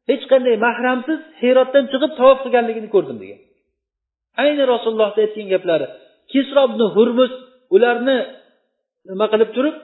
hech 0.10 0.24
qanday 0.32 0.56
mahramsiz 0.68 1.20
hirotdan 1.42 1.86
chiqib 1.92 2.12
tavof 2.20 2.38
qilganligini 2.44 2.90
ko'rdim 2.96 3.18
degan. 3.24 3.40
Ayni 4.44 4.64
rasulullohni 4.74 5.20
aytgan 5.26 5.48
gaplari 5.54 5.88
kisrobni 6.32 6.86
hurmus 6.96 7.34
ularni 7.76 8.18
nima 9.10 9.26
qilib 9.34 9.50
turib 9.56 9.76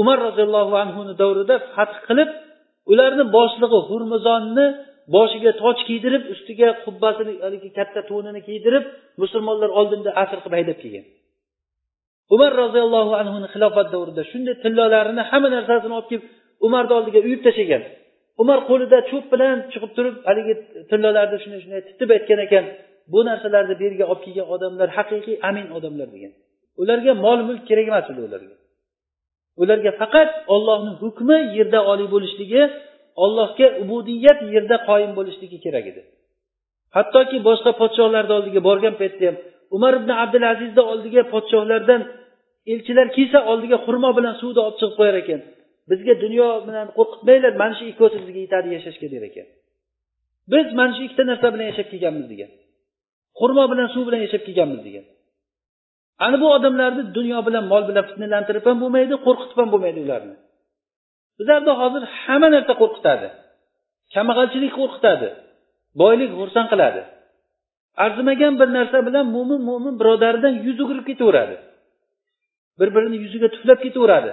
umar 0.00 0.18
roziyallohu 0.28 0.74
anhuni 0.84 1.12
davrida 1.22 1.56
fath 1.74 1.96
qilib 2.06 2.30
ularni 2.92 3.24
boshlig'i 3.36 3.80
hurmizonni 3.88 4.66
boshiga 5.16 5.52
toj 5.62 5.78
kiydirib 5.88 6.22
ustiga 6.34 6.68
qubbasini 6.84 7.32
haligi 7.44 7.70
katta 7.78 8.00
to'nini 8.10 8.40
kiydirib 8.48 8.84
musulmonlar 9.22 9.70
oldinda 9.80 10.10
asr 10.22 10.38
qilib 10.42 10.54
haydab 10.58 10.78
kelgan. 10.82 11.04
Umar 12.34 12.52
roziyallohu 12.62 13.12
anhuni 13.22 13.46
xilofat 13.54 13.86
davrida 13.94 14.22
shunday 14.30 14.54
tillolarini 14.64 15.22
hamma 15.30 15.48
narsasini 15.56 15.94
olib 15.98 16.08
kelib 16.10 16.24
umarni 16.66 16.92
oldiga 16.98 17.20
uyib 17.26 17.40
tashlagan. 17.46 17.82
Umar 18.42 18.58
qo'lida 18.70 18.98
cho'p 19.10 19.24
bilan 19.32 19.56
chiqib 19.72 19.90
turib 19.96 20.16
haligi 20.28 20.54
tillalarni 20.90 21.36
shunday 21.42 21.60
shunday 21.64 21.82
titib 21.88 22.08
aytgan 22.16 22.40
ekan 22.46 22.64
bu 23.12 23.20
narsalarni 23.28 23.74
bu 23.78 23.82
yerga 23.86 24.04
olib 24.12 24.22
kelgan 24.26 24.46
odamlar 24.54 24.88
haqiqiy 24.98 25.36
amin 25.48 25.66
odamlar 25.76 26.08
degan. 26.14 26.32
Ularga 26.82 27.12
mol 27.24 27.38
mulk 27.48 27.62
kerak 27.68 27.86
emas 27.92 28.06
edi 28.12 28.20
ularga. 28.28 28.54
Ularga 29.62 29.92
faqat 30.00 30.30
ollohni 30.54 30.92
hukmi 31.02 31.38
yerda 31.58 31.80
oliy 31.92 32.08
bo'lishligi 32.14 32.62
ollohga 33.24 33.66
ubudiyat 33.82 34.38
yerda 34.54 34.76
qoyim 34.88 35.12
bo'lishligi 35.18 35.58
kerak 35.64 35.86
edi. 35.92 36.02
Hattoki 36.96 37.36
boshqa 37.48 37.70
podshohlarni 37.80 38.32
oldiga 38.38 38.60
borgan 38.68 38.94
paytda 39.00 39.24
ham 39.28 39.36
umar 39.76 39.92
ibn 40.00 40.10
abdulazizni 40.22 40.82
oldiga 40.92 41.22
podshohlardan 41.32 42.00
elchilar 42.72 43.08
kelsa 43.16 43.38
oldiga 43.52 43.76
xurmo 43.86 44.10
bilan 44.18 44.34
suvni 44.40 44.60
olib 44.66 44.76
chiqib 44.80 44.94
qo'yar 44.98 45.16
ekan. 45.22 45.40
Bizga 45.90 46.14
dunyo 46.24 46.48
bilan 46.66 46.86
qo'rqitmanglar 46.98 47.52
mana 47.62 47.74
shu 47.78 47.84
ikkovsi 47.92 48.16
bizga 48.22 48.40
yetadi 48.46 48.68
yashashga 48.76 49.06
der 49.14 49.22
ekan. 49.30 49.46
Biz 50.52 50.66
mana 50.78 50.92
shu 50.96 51.02
ikkita 51.06 51.24
narsa 51.30 51.46
bilan 51.54 51.66
yashab 51.70 51.86
kelganmiz 51.92 52.26
degan. 52.32 52.50
Xurmo 53.38 53.64
bilan 53.72 53.88
suv 53.94 54.02
bilan 54.08 54.20
yashab 54.26 54.42
kelganmiz 54.46 54.80
degan. 54.86 55.04
Ana 56.18 56.40
bu 56.40 56.46
odamlarni 56.56 57.02
dunyo 57.14 57.38
bilan 57.46 57.64
mol 57.72 57.82
bilan 57.88 58.04
fitnalantirib 58.10 58.64
ham 58.68 58.78
bo'lmaydi 58.82 59.14
qo'rqitib 59.26 59.58
ham 59.62 59.68
bo'lmaydi 59.72 60.00
ularni. 60.06 60.34
Bizlarni 61.38 61.72
hozir 61.80 62.02
hamma 62.22 62.48
narsa 62.54 62.72
qo'rqitadi. 62.82 63.28
Kambag'alchilik 64.14 64.72
qo'rqitadi. 64.80 65.28
Boylik 66.00 66.30
xursand 66.38 66.68
qiladi. 66.72 67.02
Arzimagan 68.04 68.54
bir 68.60 68.68
narsa 68.78 68.98
bilan 69.08 69.26
mo'min 69.34 69.60
mo'min 69.68 69.94
birodaridan 70.00 70.54
yuz 70.66 70.78
o'girib 70.84 71.06
ketaveradi. 71.10 71.56
Bir 72.78 72.88
birini 72.94 73.16
yuziga 73.24 73.48
tuflab 73.54 73.78
ketaveradi. 73.86 74.32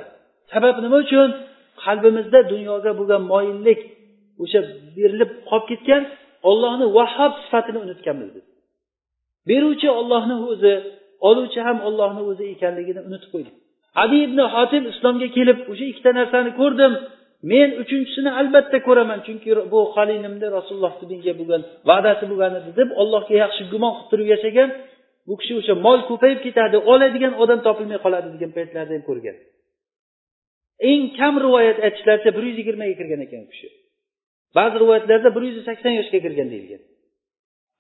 Sabab 0.52 0.76
nima 0.84 0.98
uchun? 1.06 1.30
Qalbimizda 1.84 2.40
dunyoga 2.54 2.92
bo'lgan 3.00 3.22
moyillik 3.32 3.80
o'sha 4.44 4.60
berilib 4.98 5.32
qolib 5.50 5.66
ketgan 5.72 6.04
ollohni 6.50 6.86
vahob 6.98 7.34
sifatini 7.44 7.80
unutganmiz 7.86 8.30
biz. 8.36 8.46
Beruvchi 9.50 9.90
ollohni 10.00 10.36
o'zi 10.52 10.74
oluvchi 11.30 11.60
ham 11.68 11.78
ollohni 11.88 12.22
o'zi 12.32 12.46
ekanligini 12.54 13.02
unutib 13.08 13.30
qo'ydi. 13.34 13.52
Adi 14.04 14.18
ibn 14.28 14.40
hotim 14.56 14.84
islomga 14.92 15.28
kelib 15.38 15.58
o'sha 15.72 15.86
ikkita 15.92 16.12
narsani 16.20 16.52
ko'rdim. 16.62 16.94
Men 17.52 17.70
uchinchisini 17.82 18.32
albatta 18.40 18.78
ko'raman 18.88 19.20
chunki 19.28 19.50
bu 19.74 19.80
xolinimni 19.96 20.48
rasulullohni 20.58 21.06
menga 21.12 21.34
bo'lgan 21.40 21.62
va'dasi 21.90 22.24
bo'lgan 22.32 22.54
edi 22.60 22.72
deb 22.80 22.90
allohga 23.02 23.36
yaxshi 23.44 23.64
gumon 23.74 23.94
qilib 23.96 24.10
turib 24.12 24.28
yashagan. 24.34 24.70
Bu 25.28 25.34
kishi 25.40 25.54
o'sha 25.60 25.74
mol 25.86 26.00
ko'payib 26.10 26.40
ketadi 26.46 26.78
oladigan 26.92 27.34
odam 27.44 27.60
topilmay 27.68 28.00
qoladi 28.06 28.28
degan 28.36 28.52
paytlarda 28.58 28.94
ham 28.96 29.04
ko'rgan. 29.10 29.38
Eng 30.92 31.04
kam 31.18 31.34
rivoyat 31.46 31.78
aytishlaricha 31.86 32.32
bir 32.38 32.44
yuz 32.50 32.58
yigirmaga 32.62 32.94
kirgan 33.00 33.22
ekan 33.26 33.42
u 33.46 33.48
kishi. 33.54 33.68
Ba'zi 34.58 34.76
rivoyatlarda 34.84 35.30
bir 35.36 35.44
yuz 35.48 35.58
sakson 35.70 35.94
yoshga 36.00 36.20
kirgan 36.26 36.48
deyilgan. 36.54 36.82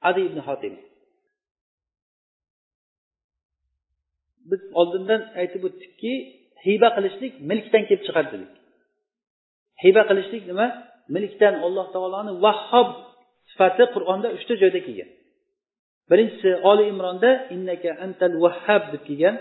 Adi 0.09 0.21
ibn 0.29 0.39
hotim 0.47 0.73
biz 4.49 4.61
oldindan 4.79 5.21
aytib 5.41 5.61
o'tdikki 5.67 6.13
hiba 6.65 6.89
qilishlik 6.95 7.33
milkdan 7.49 7.83
kelib 7.87 8.03
chiqadi 8.07 8.29
dedik. 8.33 8.51
Hiba 9.83 10.01
qilishlik 10.09 10.43
nima? 10.51 10.67
Milkdan 11.15 11.55
alloh 11.65 11.87
taoloni 11.95 12.33
vahhob 12.45 12.89
sifati 13.49 13.83
qur'onda 13.95 14.27
uchta 14.37 14.53
joyda 14.61 14.79
kelgan. 14.85 15.09
Birinchisi 16.09 16.49
oli 16.71 16.83
imronda 16.93 17.31
innaka 17.55 17.89
antal 18.05 18.35
vahhab 18.43 18.83
deb 18.93 19.01
kelgan 19.07 19.35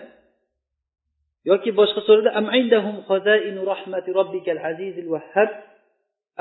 yoki 1.51 1.70
boshqa 1.80 2.01
surada 2.09 2.30
am 2.40 2.46
indahum 2.61 2.96
khazainu 3.09 3.61
rahmati 3.72 4.11
robbikal 4.18 4.61
azizil 4.70 5.09
vahhab 5.14 5.51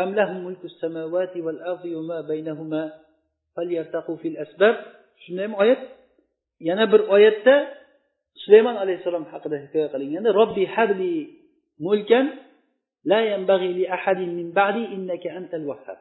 am 0.01 0.09
lahum 0.19 0.37
mulkus 0.47 0.75
samawati 0.83 1.39
val 1.45 1.59
ardi 1.71 1.89
va 1.97 2.03
ma 2.09 2.17
baynahuma 2.29 2.83
falyartaqu 3.55 4.11
fil 4.21 4.37
asbab. 4.45 4.75
Shunday 5.23 5.45
ham 5.47 5.55
oyat? 5.63 5.81
Yana 6.67 6.85
bir 6.91 7.01
oyatda 7.15 7.55
sulaymon 8.43 8.75
alayhissalom 8.83 9.25
haqida 9.31 9.57
hikoya 9.63 9.87
qilinganda 9.93 10.29
robbi 10.39 10.63
habli 10.75 11.13
mulkan 11.85 12.25
la 13.11 13.19
yanbaghi 13.31 13.69
li 13.77 13.83
ahadin 13.97 14.29
min 14.39 14.47
ba'di 14.59 14.83
innaka 14.95 15.29
antal 15.39 15.65
vahhab 15.71 15.99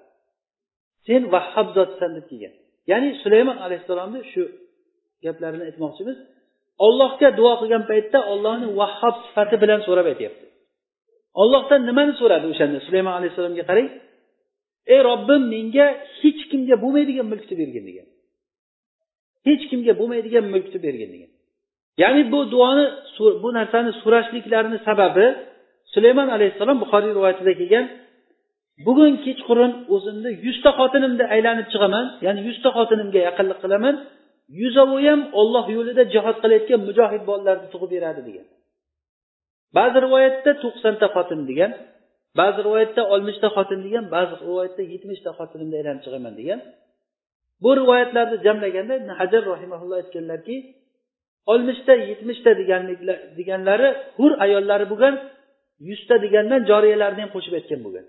sen 1.07 1.23
vahhab 1.35 1.67
zotsan 1.77 2.11
deb 2.17 2.27
kelgan. 2.31 2.55
Ya'ni 2.91 3.09
sulaymon 3.23 3.59
alayhissalomni 3.67 4.21
shu 4.33 4.43
gaplarini 5.25 5.65
aytmoqchimiz. 5.69 6.19
Ollohga 6.87 7.29
duo 7.39 7.53
qilgan 7.61 7.83
paytda 7.91 8.19
ollohni 8.33 8.69
vahhob 8.81 9.15
sifati 9.27 9.57
bilan 9.63 9.81
so'rab 9.87 10.07
aytyapti. 10.13 10.45
Ollohdan 11.43 11.81
nimani 11.89 12.13
so'radi 12.21 12.47
o'shanda? 12.53 12.79
Sulaymon 12.87 13.15
alayhissalomga 13.19 13.65
qarang. 13.71 13.89
Ey 14.95 15.01
robbim 15.11 15.43
menga 15.55 15.87
hech 16.21 16.41
kimga 16.51 16.77
bo'lmaydigan 16.85 17.27
mulkni 17.33 17.55
bergin 17.61 17.85
degan. 17.89 18.09
Hech 19.49 19.65
kimga 19.71 19.93
bo'lmaydigan 20.01 20.45
mulkni 20.55 20.79
bergin 20.87 21.11
degan. 21.15 21.31
Ya'ni 22.03 22.23
bu 22.33 22.39
duoni 22.53 22.85
bu 23.43 23.49
narsani 23.59 23.91
so'rashliklarini 24.03 24.79
sababi 24.89 25.27
sulaymon 25.95 26.29
alayhissalom 26.37 26.77
buxoriy 26.83 27.13
rivoyatida 27.17 27.53
kelgan 27.61 27.87
bugun 28.87 29.13
kechqurun 29.25 29.73
o'zimni 29.95 30.31
yuzta 30.47 30.71
xotinimni 30.79 31.25
aylanib 31.35 31.67
chiqaman 31.73 32.07
ya'ni 32.27 32.41
yuzta 32.49 32.69
xotinimga 32.77 33.21
yaqinlik 33.29 33.59
qilaman 33.65 33.95
yuzovi 34.61 34.99
ham 35.09 35.21
olloh 35.41 35.65
yo'lida 35.77 36.03
jihod 36.15 36.37
qilayotgan 36.43 36.81
mujohid 36.89 37.23
bolalarni 37.31 37.69
tug'ib 37.73 37.91
beradi 37.95 38.23
degan. 38.29 38.47
Ba'zi 39.77 39.99
rivoyatda 40.07 40.51
to'qsonta 40.63 41.07
xotin 41.15 41.41
degan 41.51 41.73
ba'zi 42.41 42.61
rivoyatda 42.67 43.03
oltmishta 43.13 43.49
xotin 43.57 43.81
degan 43.87 44.05
ba'zi 44.15 44.35
rivoyatda 44.49 44.83
yetmishta 44.93 45.31
xotinimni 45.39 45.77
aylanib 45.81 46.03
chiqaman 46.05 46.35
degan. 46.41 46.61
Bu 47.63 47.71
rivoyatlarni 47.81 48.37
jamlaganda 48.47 48.95
hajar 49.21 49.43
rahimaulloh 49.53 49.97
aytganlarki 50.03 50.57
oltmishta 51.53 51.93
yetmishta 52.11 52.51
deganlari 53.39 53.89
hur 54.19 54.33
ayollari 54.45 54.87
bo'lgan 54.93 55.15
yuzta 55.89 56.15
degandan 56.25 56.61
joriyalarni 56.71 57.21
ham 57.25 57.31
qo'shib 57.37 57.55
aytgan 57.59 57.81
bo'lgan 57.87 58.07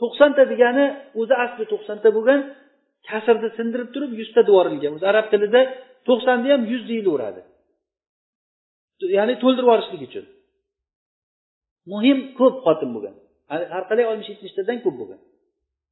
to'qsonta 0.00 0.42
degani 0.52 0.84
o'zi 1.20 1.34
asli 1.44 1.64
to'qsonta 1.72 2.08
bo'lgan 2.16 2.40
kasrni 3.08 3.48
sindirib 3.58 3.88
turib 3.94 4.12
yuzta 4.20 4.40
yuborilgan 4.48 4.92
o'zi 4.96 5.06
arab 5.12 5.26
tilida 5.32 5.60
to'qsonni 6.08 6.48
ham 6.54 6.62
yuz 6.72 6.82
deyilaveradi. 6.90 7.40
Ya'ni 9.18 9.34
to'ldirib 9.42 9.66
yuborishlik 9.68 10.02
uchun. 10.08 10.24
Muhim 11.92 12.18
ko'p 12.38 12.54
xotin 12.66 12.90
bo'lgan 12.94 13.14
har 13.74 13.84
qalay 13.90 14.04
oltmish 14.10 14.30
yetmishtadan 14.32 14.78
ko'p 14.84 14.96
bo'lgan 15.00 15.20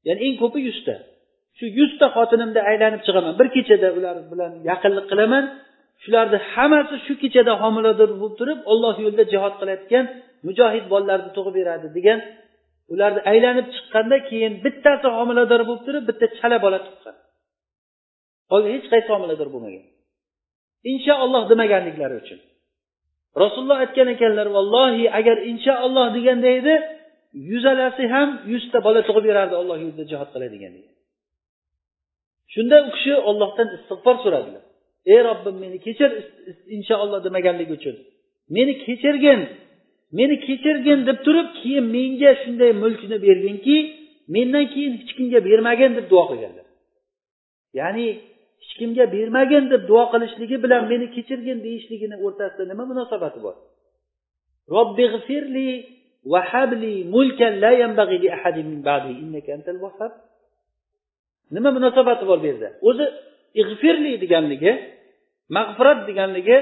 ya'ni 0.07 0.21
eng 0.27 0.37
ko'pi 0.43 0.59
yuzta. 0.69 0.95
Shu 1.59 1.65
yuzta 1.79 2.07
xotinimni 2.17 2.61
aylanib 2.71 3.01
chiqaman. 3.07 3.33
Bir 3.41 3.49
kechada 3.55 3.89
ular 3.99 4.17
bilan 4.33 4.53
yaqinlik 4.71 5.07
qilaman. 5.13 5.45
Shularni 6.03 6.39
hammasi 6.53 6.95
shu 7.07 7.15
kechada 7.23 7.53
homilador 7.63 8.11
bo'lib 8.21 8.35
turib 8.41 8.61
olloh 8.73 8.95
yo'lida 9.05 9.25
jihod 9.33 9.55
qilayotgan 9.61 10.05
mujohid 10.47 10.85
bolalarni 10.93 11.31
tug'ib 11.37 11.55
beradi 11.61 11.89
degan 11.97 12.19
ularni 12.93 13.21
aylanib 13.33 13.67
chiqqanda 13.75 14.17
keyin 14.29 14.53
bittasi 14.65 15.09
homilador 15.17 15.61
bo'lib 15.69 15.83
turib 15.87 16.05
bitta 16.11 16.27
chala 16.39 16.57
bola 16.65 16.79
tuqqan 16.87 17.17
qolgan 18.51 18.71
hech 18.77 18.87
qaysi 18.93 19.09
homilador 19.15 19.49
bo'lmagan. 19.55 19.85
Inshaalloh 20.93 21.43
demaganliklari 21.53 22.15
uchun. 22.23 22.41
Rasululloh 23.43 23.79
aytgan 23.85 24.09
ekanlar 24.15 24.49
vallohi 24.57 25.05
agar 25.19 25.37
inshaalloh 25.51 26.07
deganda 26.17 26.49
edi 26.61 26.75
yuzalasi 27.51 28.05
ham 28.15 28.29
yuzta 28.53 28.79
bola 28.87 29.01
tug'ib 29.09 29.25
berardi 29.31 29.55
olloh 29.61 29.77
yo'lida 29.85 30.05
jihod 30.11 30.29
qiladigan 30.35 30.73
degan. 30.79 30.95
Shunda 32.55 32.77
u 32.87 32.89
kishi 32.95 33.15
ollohdan 33.31 33.69
istig'for 33.77 34.17
so'radilar. 34.25 34.65
Ey 35.13 35.21
robbim 35.29 35.57
meni 35.65 35.79
kechir 35.87 36.11
inshaalloh 36.77 37.21
demaganligi 37.27 37.73
uchun. 37.79 37.97
Meni 38.57 38.73
kechirgin 38.85 39.41
meni 40.19 40.37
kechirgin 40.47 40.99
deb 41.09 41.19
turib 41.27 41.49
keyin 41.59 41.87
menga 41.97 42.31
shunday 42.43 42.73
mulkni 42.83 43.17
berginki 43.27 43.77
mendan 44.35 44.65
keyin 44.73 44.93
hech 45.01 45.13
kimga 45.19 45.41
bermagin 45.49 45.91
deb 45.99 46.07
duo 46.13 46.23
qilganlar. 46.31 46.67
Ya'ni 47.79 48.07
hech 48.63 48.73
kimga 48.79 49.05
bermagin 49.17 49.65
deb 49.73 49.83
duo 49.91 50.05
qilishligi 50.13 50.57
bilan 50.65 50.83
meni 50.93 51.07
kechirgin 51.17 51.59
deyishligini 51.67 52.17
o'rtasida 52.25 52.65
nima 52.71 52.85
munosabati 52.91 53.39
bor? 53.47 53.57
Robbi 54.75 55.05
g'firli 55.15 55.69
vahabli 56.33 56.95
mulkan 57.15 57.53
la 57.63 57.71
yanbaghi 57.83 58.17
li 58.23 58.29
ahadin 58.37 58.67
min 58.73 58.81
ba'di 58.89 59.13
innaka 59.23 59.51
antal 59.57 59.79
vahhab 59.85 60.13
nima 61.55 61.71
munosabati 61.77 62.25
bor 62.31 62.39
bu 62.43 62.47
yerda? 62.51 62.69
O'zi 62.89 63.07
ig'firli 63.63 64.13
deganligi 64.23 64.73
mag'firat 65.57 65.99
deganligi 66.09 66.59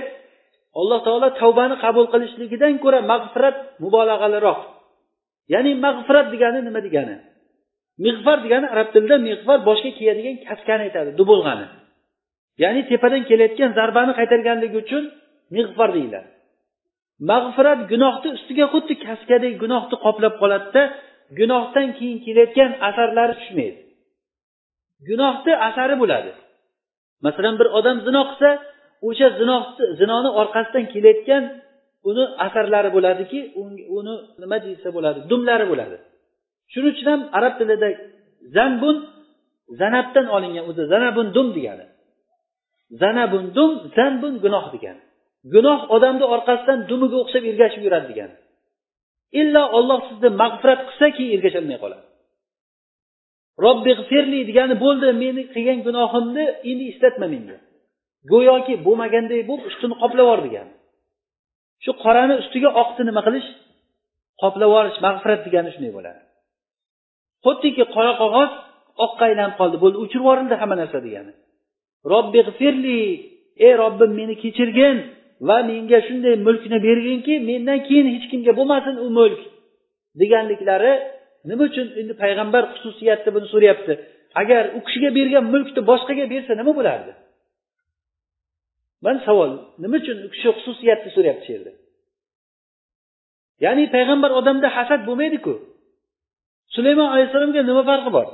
alloh 0.80 1.00
taolo 1.06 1.28
tavbani 1.40 1.76
qabul 1.84 2.06
qilishligidan 2.12 2.74
ko'ra 2.84 3.00
mag'firat 3.12 3.56
mubolag'aliroq 3.82 4.60
ya'ni 5.52 5.72
mag'firat 5.86 6.26
degani 6.34 6.60
nima 6.66 6.80
degani? 6.86 7.16
Mig'far 8.04 8.38
degani 8.44 8.66
arab 8.74 8.88
tilida 8.94 9.16
mig'far 9.28 9.58
boshga 9.68 9.90
kiyadigan 9.98 10.36
kaskani 10.48 10.82
aytadi 10.86 11.10
dubulg'ani. 11.20 11.66
Ya'ni 12.62 12.80
tepadan 12.90 13.22
kelayotgan 13.28 13.70
zarbani 13.78 14.12
qaytarganligi 14.18 14.76
uchun 14.84 15.04
mig'far 15.56 15.88
deyiladi. 15.96 16.28
Mag'firat 17.30 17.80
gunohni 17.92 18.28
ustiga 18.36 18.66
xuddi 18.72 18.94
kaskadek 19.06 19.54
gunohni 19.62 19.96
qoplab 20.04 20.34
qoladida 20.42 20.82
gunohdan 21.38 21.88
keyin 21.98 22.18
kelayotgan 22.26 22.70
asarlari 22.88 23.34
tushmaydi. 23.40 23.78
Gunohni 25.08 25.52
asari 25.68 25.96
bo'ladi. 26.02 26.32
Masalan 27.26 27.54
bir 27.60 27.68
odam 27.78 27.96
zino 28.06 28.22
qilsa 28.30 28.50
o'sha 29.08 29.26
zinoni 30.00 30.30
orqasidan 30.40 30.84
kelayotgan 30.92 31.44
uni 32.10 32.24
asarlari 32.46 32.90
bo'ladiki 32.96 33.38
uni 33.96 34.14
nima 34.42 34.56
deysa 34.66 34.88
bo'ladi 34.96 35.18
dumlari 35.30 35.66
bo'ladi. 35.72 35.96
Shuning 36.72 36.92
uchun 36.94 37.08
ham 37.12 37.22
arab 37.38 37.54
tilida 37.58 37.88
zanbun 38.56 38.96
zanabdan 39.80 40.26
olingan 40.36 40.64
o'zi 40.70 40.82
zanabun 40.92 41.26
dum 41.36 41.48
degani. 41.56 41.86
Zanabun 43.02 43.44
dum 43.56 43.70
zanbun 43.96 44.34
gunoh 44.44 44.64
degani. 44.74 45.02
Gunoh 45.54 45.80
odamni 45.96 46.26
orqasidan 46.34 46.78
dumiga 46.90 47.16
o'xshab 47.22 47.44
ergashib 47.50 47.82
yuradi 47.86 48.06
degani. 48.12 48.34
Illo 49.40 49.62
olloh 49.78 50.00
sizni 50.08 50.28
mag'firat 50.42 50.80
qilsa 50.88 51.06
keyin 51.16 51.32
ergasholmay 51.36 51.78
qoladi. 51.84 52.04
Robbi 53.64 53.92
g'firli 54.00 54.40
degani 54.50 54.74
bo'ldi 54.84 55.08
meni 55.22 55.42
qilgan 55.54 55.78
gunohimni 55.86 56.44
endi 56.70 56.84
eslatma 56.92 57.26
menga. 57.34 57.56
Go'yoki 58.30 58.74
bo'lmaganday 58.86 59.40
bo'lib 59.48 59.64
ustini 59.70 59.94
qoplab 60.02 60.24
yubor 60.26 60.40
degani 60.46 60.72
shu 61.84 61.92
qorani 62.04 62.34
ustiga 62.42 62.70
oqni 62.82 63.02
nima 63.08 63.22
qilish 63.26 63.48
qoplab 64.42 64.68
yuborish 64.70 64.98
mag'firat 65.06 65.40
degani 65.46 65.70
shunday 65.74 65.92
bo'ladi. 65.96 66.20
Xuddiki 67.44 67.84
qora 67.94 68.12
qog'oz 68.22 68.50
oqqa 69.04 69.22
aylanib 69.28 69.54
qoldi 69.60 69.76
bo'ldi 69.82 69.96
o'chirib 70.02 70.24
yuborildi 70.24 70.54
hamma 70.60 70.76
narsa 70.82 70.98
degani. 71.06 71.32
Robbi 72.12 72.40
g'firli 72.48 73.00
ey 73.66 73.72
robbim 73.82 74.10
meni 74.20 74.34
kechirgin 74.42 74.96
va 75.48 75.56
menga 75.70 75.98
shunday 76.08 76.34
mulkni 76.46 76.78
berginki 76.86 77.34
mendan 77.50 77.78
keyin 77.88 78.06
hech 78.14 78.26
kimga 78.32 78.52
bo'lmasin 78.58 78.94
u 79.04 79.06
mulk 79.18 79.40
deganliklari 80.20 80.92
nima 81.48 81.62
uchun 81.70 81.86
endi 82.00 82.14
payg'ambar 82.22 82.62
xususiyatda 82.72 83.30
buni 83.36 83.46
so'rayapti? 83.52 83.92
Agar 84.40 84.62
u 84.76 84.78
kishiga 84.86 85.10
bergan 85.18 85.44
mulkni 85.52 85.80
boshqaga 85.90 86.24
bersa 86.32 86.52
nima 86.60 86.72
bo'lardi? 86.78 87.12
Mana 89.04 89.18
savol 89.26 89.50
nima 89.82 89.96
uchun 90.02 90.16
u 90.26 90.28
kishi 90.34 90.48
xususiyatni 90.56 91.10
so'rayapti 91.16 91.44
shu 91.46 91.52
yerda? 91.56 91.72
Ya'ni 93.64 93.84
payg'ambar 93.94 94.30
odamda 94.40 94.68
hasad 94.76 95.00
bo'lmaydiku. 95.08 95.52
Sulaymon 96.74 97.08
alayhissalomga 97.14 97.62
nima 97.70 97.82
farqi 97.90 98.10
bor? 98.16 98.26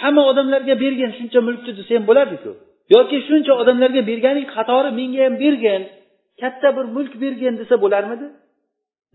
Hamma 0.00 0.22
odamlarga 0.30 0.74
bergin 0.84 1.10
shuncha 1.18 1.40
mulkni 1.48 1.72
desa 1.78 1.92
ham 1.96 2.04
bo'lardiku. 2.10 2.50
Yoki 2.94 3.16
shuncha 3.28 3.52
odamlarga 3.62 4.02
berganing 4.10 4.46
qatori 4.56 4.90
menga 4.98 5.20
ham 5.26 5.34
bergin 5.44 5.82
katta 6.40 6.68
bir 6.76 6.86
mulk 6.96 7.12
bergin 7.24 7.54
desa 7.60 7.74
bo'larmidi? 7.84 8.26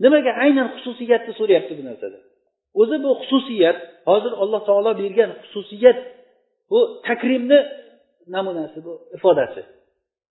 Nimaga 0.04 0.32
aynan 0.44 0.68
xususiyatni 0.74 1.32
so'rayapti 1.38 1.72
bu 1.78 1.82
narsada? 1.88 2.18
O'zi 2.80 2.96
bu 3.04 3.10
xususiyat 3.20 3.78
hozir 4.10 4.32
alloh 4.42 4.60
taolo 4.68 4.92
bergan 5.02 5.30
xususiyat 5.42 5.98
bu 6.70 6.78
takrimni 7.06 7.58
namunasi 8.34 8.78
bu 8.86 8.92
ifodasi. 9.16 9.62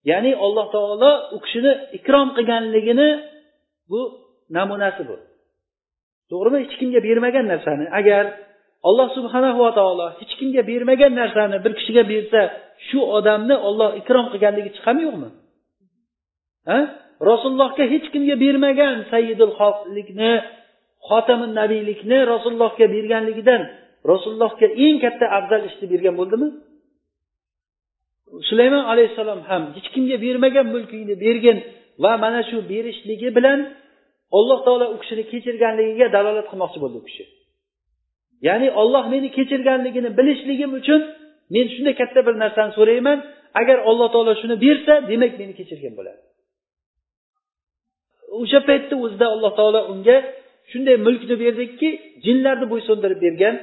Ya'ni 0.09 0.31
alloh 0.45 0.65
taolo 0.75 1.11
u 1.35 1.37
kishini 1.43 1.71
ikrom 1.97 2.27
qilganligini 2.37 3.09
bu 3.89 3.99
namunasi 4.57 5.01
bu. 5.09 5.15
To'g'rimi? 6.31 6.57
Hech 6.63 6.75
kimga 6.79 6.99
bermagan 7.07 7.45
narsani. 7.53 7.85
Agar 7.99 8.23
alloh 8.87 9.07
subhanahu 9.17 9.59
va 9.65 9.71
taolo 9.79 10.07
hech 10.19 10.33
kimga 10.39 10.61
bermagan 10.71 11.13
narsani 11.21 11.57
bir 11.63 11.71
kishiga 11.79 12.03
bersa 12.11 12.41
shu 12.87 12.99
odamni 13.17 13.55
olloh 13.67 13.89
ikrom 14.01 14.25
qilganligi 14.33 14.69
chiqadimi 14.75 15.03
yo'qmi? 15.07 15.29
Ha? 16.69 16.79
Rasulullohga 17.31 17.83
hech 17.93 18.07
kimga 18.13 18.35
bermagan 18.43 18.95
sayyidul 19.11 19.53
xoflikni 19.59 20.33
xotamin 21.09 21.51
nabiylikni 21.59 22.17
rasulullohga 22.33 22.85
berganligidan 22.95 23.61
rasulullohga 24.11 24.67
eng 24.85 24.97
katta 25.03 25.25
afzal 25.37 25.61
ishni 25.69 25.85
bergan 25.93 26.15
bo'ldimi? 26.19 26.47
Sulaymon 28.49 28.83
alayhissalom 28.91 29.41
ham 29.49 29.63
hech 29.75 29.87
kimga 29.93 30.17
bermagan 30.25 30.65
mulkingni 30.73 31.15
bergin 31.25 31.57
va 32.03 32.11
mana 32.23 32.41
shu 32.49 32.57
berishligi 32.71 33.29
bilan 33.37 33.59
alloh 34.37 34.59
taolo 34.65 34.85
u 34.93 34.97
kishini 35.01 35.23
kechirganligiga 35.31 36.07
dalolat 36.15 36.47
qilmoqchi 36.51 36.79
bo'ldi 36.83 36.97
u 37.01 37.03
kishi. 37.07 37.23
Ya'ni 38.47 38.67
olloh 38.81 39.03
meni 39.13 39.29
kechirganligini 39.37 40.09
bilishligim 40.17 40.71
uchun 40.79 41.01
men 41.53 41.65
shunday 41.73 41.93
katta 42.01 42.19
bir 42.27 42.35
narsani 42.43 42.71
so'rayman. 42.77 43.17
Agar 43.61 43.77
alloh 43.89 44.07
taolo 44.13 44.33
shuni 44.41 44.55
bersa 44.65 44.93
demak 45.11 45.31
meni 45.41 45.53
kechirgan 45.59 45.93
bo'ladi. 45.99 46.21
O'sha 48.41 48.59
paytda 48.69 48.95
o'zida 49.05 49.25
alloh 49.33 49.51
taolo 49.59 49.81
unga 49.93 50.17
shunday 50.71 50.95
mulkni 51.07 51.35
berdiki 51.43 51.89
jinlarni 52.25 52.65
bo'ysundirib 52.71 53.19
bergan 53.25 53.55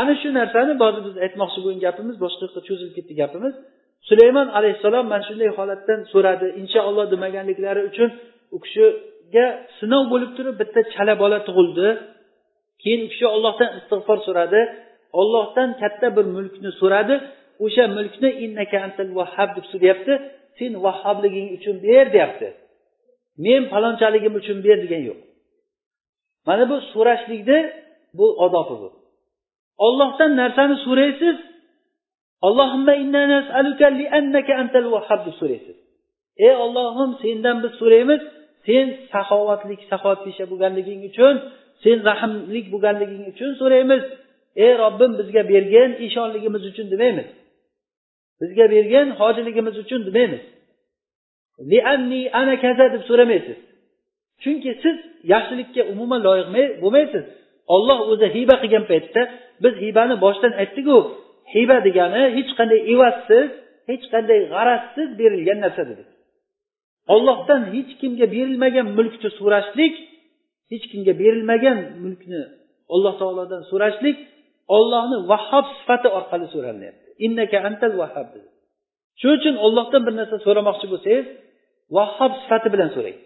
ana 0.00 0.12
shu 0.20 0.28
narsani 0.38 0.72
ba'zi 0.82 1.00
biz 1.06 1.14
aytmoqchi 1.24 1.58
bo'lgan 1.64 1.80
gapimiz 1.86 2.16
boshqa 2.24 2.42
yoqqa 2.46 2.60
cho'zilib 2.68 2.94
ketdi 2.98 3.12
gapimiz. 3.22 3.54
Sulaymon 4.08 4.48
alayhissalom 4.58 5.04
mana 5.12 5.24
shunday 5.28 5.50
holatdan 5.58 6.00
so'radi. 6.12 6.46
Inshaalloh 6.60 7.06
demaganliklari 7.14 7.80
uchun 7.90 8.10
u 8.54 8.58
kishiga 8.64 9.46
sinov 9.78 10.04
bo'lib 10.12 10.30
turib 10.36 10.54
bitta 10.62 10.80
chala 10.94 11.14
bola 11.22 11.38
tug'ildi. 11.48 11.88
Keyin 12.82 13.00
u 13.06 13.08
kishi 13.12 13.26
ollohdan 13.34 13.70
istig'for 13.78 14.18
so'radi. 14.26 14.60
Ollohdan 15.20 15.70
katta 15.82 16.06
bir 16.16 16.26
mulkni 16.36 16.70
so'radi. 16.80 17.14
O'sha 17.64 17.84
mulkni 17.96 18.30
innaka 18.44 18.76
antal 18.86 19.10
vahhab 19.18 19.50
deb 19.56 19.66
so'rayapti 19.72 20.12
sen 20.58 20.72
vahhobliging 20.84 21.48
uchun 21.56 21.76
ber 21.86 22.04
deyapti. 22.14 22.48
Men 23.44 23.62
falonchaligim 23.72 24.34
uchun 24.40 24.58
ber 24.66 24.76
degan 24.84 25.02
yo'q. 25.08 25.18
Mana 26.48 26.64
bu 26.70 26.76
so'rashlikni 26.92 27.58
bu 28.18 28.26
odobi 28.44 28.76
bu. 28.82 28.88
Ollohdan 29.78 30.36
narsani 30.36 30.76
so'raysiz. 30.86 31.36
Antal 34.62 34.84
so'raysiz. 35.40 35.76
Ey 36.36 36.54
ollohim 36.64 37.10
sendan 37.22 37.56
biz 37.62 37.72
so'raymiz. 37.80 38.22
Sen 38.66 38.86
saxovatlik 39.12 39.80
saxovatpesha 39.90 40.44
bo'lganliging 40.50 41.00
uchun 41.10 41.34
sen 41.84 41.96
rahmlik 42.08 42.66
bo'lganliging 42.72 43.24
uchun 43.32 43.50
so'raymiz. 43.60 44.02
Ey 44.64 44.72
robbim 44.82 45.12
bizga 45.20 45.42
bergin 45.52 45.90
eshonligimiz 46.06 46.62
uchun 46.70 46.86
demaymiz. 46.92 47.28
Bizga 48.40 48.64
bergin 48.74 49.06
hojiligimiz 49.20 49.76
uchun 49.84 50.00
demaymiz. 50.06 50.42
Ana 52.40 52.54
kaza 52.64 52.86
deb 52.92 53.02
so'ramaysiz. 53.10 53.58
Chunki 54.42 54.70
siz 54.82 54.96
yaxshilikka 55.32 55.82
umuman 55.92 56.20
loyiq 56.26 56.48
bo'lmaysiz. 56.82 57.24
Olloh 57.74 57.98
o'zi 58.12 58.26
hiba 58.36 58.54
qilgan 58.62 58.84
paytda 58.90 59.20
biz 59.62 59.74
hibani 59.84 60.14
boshidan 60.24 60.52
aytdiku 60.62 60.96
hiba 61.54 61.76
degani 61.86 62.22
hech 62.36 62.50
qanday 62.58 62.80
evazsiz 62.94 63.48
hech 63.90 64.04
qanday 64.12 64.38
g'arazsiz 64.52 65.08
berilgan 65.20 65.58
narsa 65.64 65.82
dedik 65.90 66.08
ollohdan 67.14 67.62
hech 67.74 67.90
kimga 68.00 68.26
berilmagan 68.34 68.86
mulkni 68.98 69.28
so'rashlik 69.38 69.94
hech 70.72 70.84
kimga 70.92 71.12
berilmagan 71.22 71.78
mulkni 72.04 72.42
alloh 72.94 73.14
taolodan 73.20 73.62
so'rashlik 73.70 74.16
ollohni 74.76 75.18
vahhob 75.30 75.66
sifati 75.78 76.08
orqali 76.18 76.46
so'ralinyapti. 76.54 77.08
Innaka 77.26 77.56
antal 77.68 77.92
vahhab 78.02 78.28
shuning 79.20 79.38
uchun 79.40 79.54
ollohdan 79.66 80.02
bir 80.06 80.14
narsa 80.20 80.36
so'ramoqchi 80.46 80.86
bo'lsangiz 80.92 81.26
vahhob 81.96 82.32
sifati 82.42 82.68
bilan 82.74 82.90
so'rang. 82.96 83.18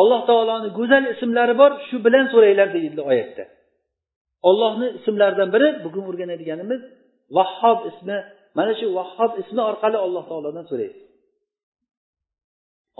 Alloh 0.00 0.20
taoloni 0.30 0.68
go'zal 0.78 1.04
ismlari 1.14 1.54
bor 1.62 1.72
shu 1.88 1.96
bilan 2.06 2.24
so'ranglar 2.32 2.68
deyildi 2.76 3.02
oyatda. 3.10 3.44
Ollohni 4.48 4.86
ismlaridan 4.98 5.48
biri 5.54 5.68
bugun 5.84 6.04
o'rganadiganimiz 6.10 6.82
vahhob 7.36 7.78
ismi. 7.90 8.18
Mana 8.58 8.72
shu 8.80 8.86
vahhob 8.98 9.32
ismi 9.42 9.60
orqali 9.70 9.98
alloh 10.06 10.24
taolodan 10.30 10.66
so'raysiz 10.70 11.08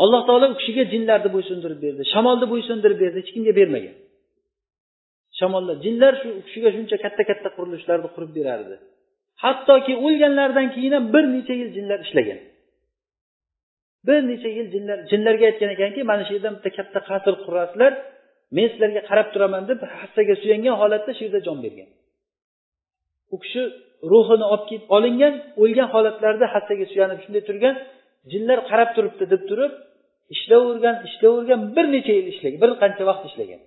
alloh 0.03 0.23
taolo 0.29 0.47
u 0.53 0.57
kishiga 0.61 0.85
jinlarni 0.93 1.31
bo'ysundirib 1.37 1.81
berdi 1.85 2.03
shamolni 2.13 2.47
bo'ysundirib 2.53 2.99
berdi 3.03 3.17
hech 3.21 3.31
kimga 3.35 3.53
bermagan. 3.61 3.97
Shamollar 5.39 5.77
jinlar 5.85 6.13
shu 6.21 6.29
u 6.39 6.43
kishiga 6.47 6.71
shuncha 6.77 6.97
katta 7.05 7.23
katta 7.31 7.49
qurilishlarni 7.57 8.09
qurib 8.15 8.33
berardi. 8.39 8.75
Hattoki 9.45 9.95
o'lganlaridan 10.07 10.67
keyin 10.75 10.93
ham 10.97 11.05
bir 11.15 11.25
necha 11.35 11.55
yil 11.61 11.71
jinlar 11.77 11.99
ishlagan. 12.07 12.41
Bir 14.07 14.19
necha 14.31 14.49
yil 14.59 14.67
jinlar 14.75 14.99
jinlarga 15.11 15.45
aytgan 15.51 15.71
ekanki 15.77 16.01
mana 16.11 16.23
shu 16.27 16.33
yerdan 16.37 16.55
bitta 16.57 16.71
katta 16.79 17.01
qasr 17.11 17.35
qurasizlar 17.45 17.93
men 18.57 18.67
sizlarga 18.73 19.03
qarab 19.11 19.29
turaman 19.35 19.63
deb 19.71 19.81
hassaga 20.01 20.35
suyangan 20.43 20.75
holatda 20.83 21.11
shu 21.17 21.23
yerda 21.27 21.41
jon 21.47 21.59
bergan. 21.65 21.89
U 23.35 23.37
kishi 23.43 23.63
ruhini 24.13 24.47
olib 24.53 24.65
ketib 24.71 24.89
olingan 24.97 25.35
o'lgan 25.63 25.89
holatlarida 25.95 26.47
hassaga 26.55 26.87
suyanib 26.93 27.19
shunday 27.25 27.43
turgan 27.49 27.75
jinlar 28.33 28.59
qarab 28.71 28.91
turibdi 28.97 29.25
deb 29.33 29.43
turib 29.51 29.73
ishlayvergan 30.35 30.97
ishlayvergan 31.09 31.61
bir 31.77 31.87
necha 31.95 32.13
yil 32.19 32.27
ishlagan 32.33 32.59
bir 32.63 32.71
qancha 32.83 33.03
vaqt 33.11 33.25
ishlagan. 33.31 33.61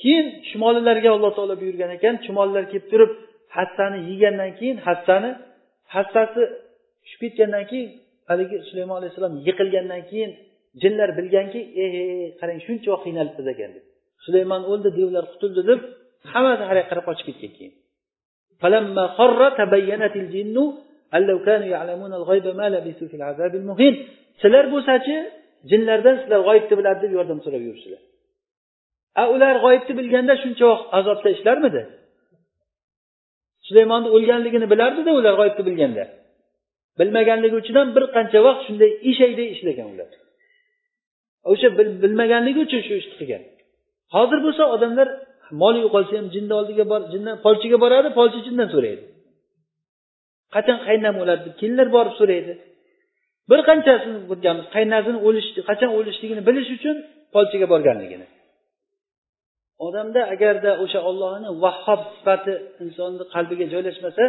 Keyin 0.00 0.26
chumolilarga 0.48 1.08
alloh 1.16 1.32
taolo 1.36 1.54
buyurgan 1.62 1.90
ekan 1.96 2.14
chumolilar 2.24 2.64
kelib 2.72 2.86
turib 2.92 3.12
hassani 3.56 3.98
yegandan 4.10 4.50
keyin 4.58 4.78
hassani 4.86 5.30
hassasi 5.94 6.42
tushib 7.02 7.20
ketgandan 7.22 7.64
keyin 7.70 7.90
haligi 8.29 8.55
sulaymon 8.69 8.97
alayhissalom 8.99 9.33
yiqilgandan 9.47 10.01
keyin 10.09 10.31
jinlar 10.81 11.09
bilganki 11.17 11.61
e 11.83 11.85
qarang 12.39 12.59
shuncha 12.65 12.87
vaqt 12.93 13.03
qiynalibmiz 13.05 13.47
ekan 13.53 13.71
deb 13.75 13.85
sulaymon 14.25 14.61
o'ldi 14.71 14.89
devlar 14.99 15.25
qutuldi 15.33 15.61
deb 15.69 15.79
hammasi 16.31 16.63
har 16.69 16.75
yoqqa 16.79 16.91
qarab 16.91 17.05
qochib 17.09 17.27
ketgan 17.29 17.53
keyin 17.57 17.73
فلما 18.61 19.05
خر 19.17 19.39
تبينت 19.61 20.15
الجن 20.23 20.57
أن 21.15 21.21
لو 21.29 21.37
كانوا 21.47 21.69
يعلمون 21.75 22.11
الغيب 22.19 22.45
ما 22.59 22.67
لبثوا 22.73 23.07
في 23.11 23.15
العذاب 23.19 23.53
المهين 23.61 23.95
sizlar 24.41 24.65
bo'lsachi 24.73 25.15
jinlardan 25.69 26.15
sizlar 26.21 26.39
g'oyibni 26.47 26.75
biladi 26.79 26.99
deb 27.03 27.11
yordam 27.17 27.39
so'rab 27.45 27.63
yursizlar 27.69 28.01
a 29.21 29.23
ular 29.33 29.55
g'oyibni 29.65 29.93
bilganda 29.99 30.33
shuncha 30.43 30.65
vaqt 30.71 30.85
azobda 30.97 31.29
ishlarmidi 31.35 31.81
sulaymonni 33.67 34.09
o'lganligini 34.15 34.67
bilardida 34.73 35.11
ular 35.19 35.33
g'oyibni 35.39 35.63
bilganda 35.69 36.03
Bilmaganligi 36.98 37.56
uchun 37.62 37.76
ham 37.80 37.88
bir 37.96 38.04
qancha 38.16 38.38
vaqt 38.46 38.60
shunday 38.66 38.90
eshakdek 39.10 39.48
ishlagan 39.54 39.88
ular. 39.94 40.10
O'sha 41.50 41.68
bilmaganligi 42.04 42.60
uchun 42.66 42.80
shu 42.86 42.94
ishni 43.00 43.14
qilgan. 43.20 43.42
Hozir 44.14 44.38
bo'lsa 44.46 44.62
odamlar 44.74 45.08
moli 45.62 45.78
yo'qolsa 45.84 46.12
ham 46.18 46.26
jinni 46.34 46.52
oldiga 46.60 46.84
bor 46.92 47.00
jindan 47.12 47.36
polchiga 47.44 47.76
boradi 47.84 48.08
polchi 48.18 48.38
jindan 48.46 48.68
so'raydi. 48.74 49.04
Qachon 50.54 50.78
qaynam 50.88 51.14
o'ladi 51.22 51.42
deb 51.46 51.54
kelinlar 51.60 51.88
borib 51.96 52.14
so'raydi? 52.20 52.52
Bir 53.50 53.60
qanchasini 53.68 54.18
ko'rganmiz 54.30 54.66
qaynasini 54.76 55.18
o'lish 55.26 55.48
qachon 55.68 55.90
o'lishligini 55.98 56.42
bilish 56.48 56.70
uchun 56.76 56.96
polchiga 57.34 57.66
borganligini. 57.72 58.26
Odamda 59.86 60.20
agarda 60.34 60.70
o'sha 60.84 61.00
ollohni 61.10 61.48
vahhob 61.64 62.00
sifati 62.16 62.52
insonni 62.84 63.24
qalbiga 63.34 63.66
joylashmasa 63.72 64.24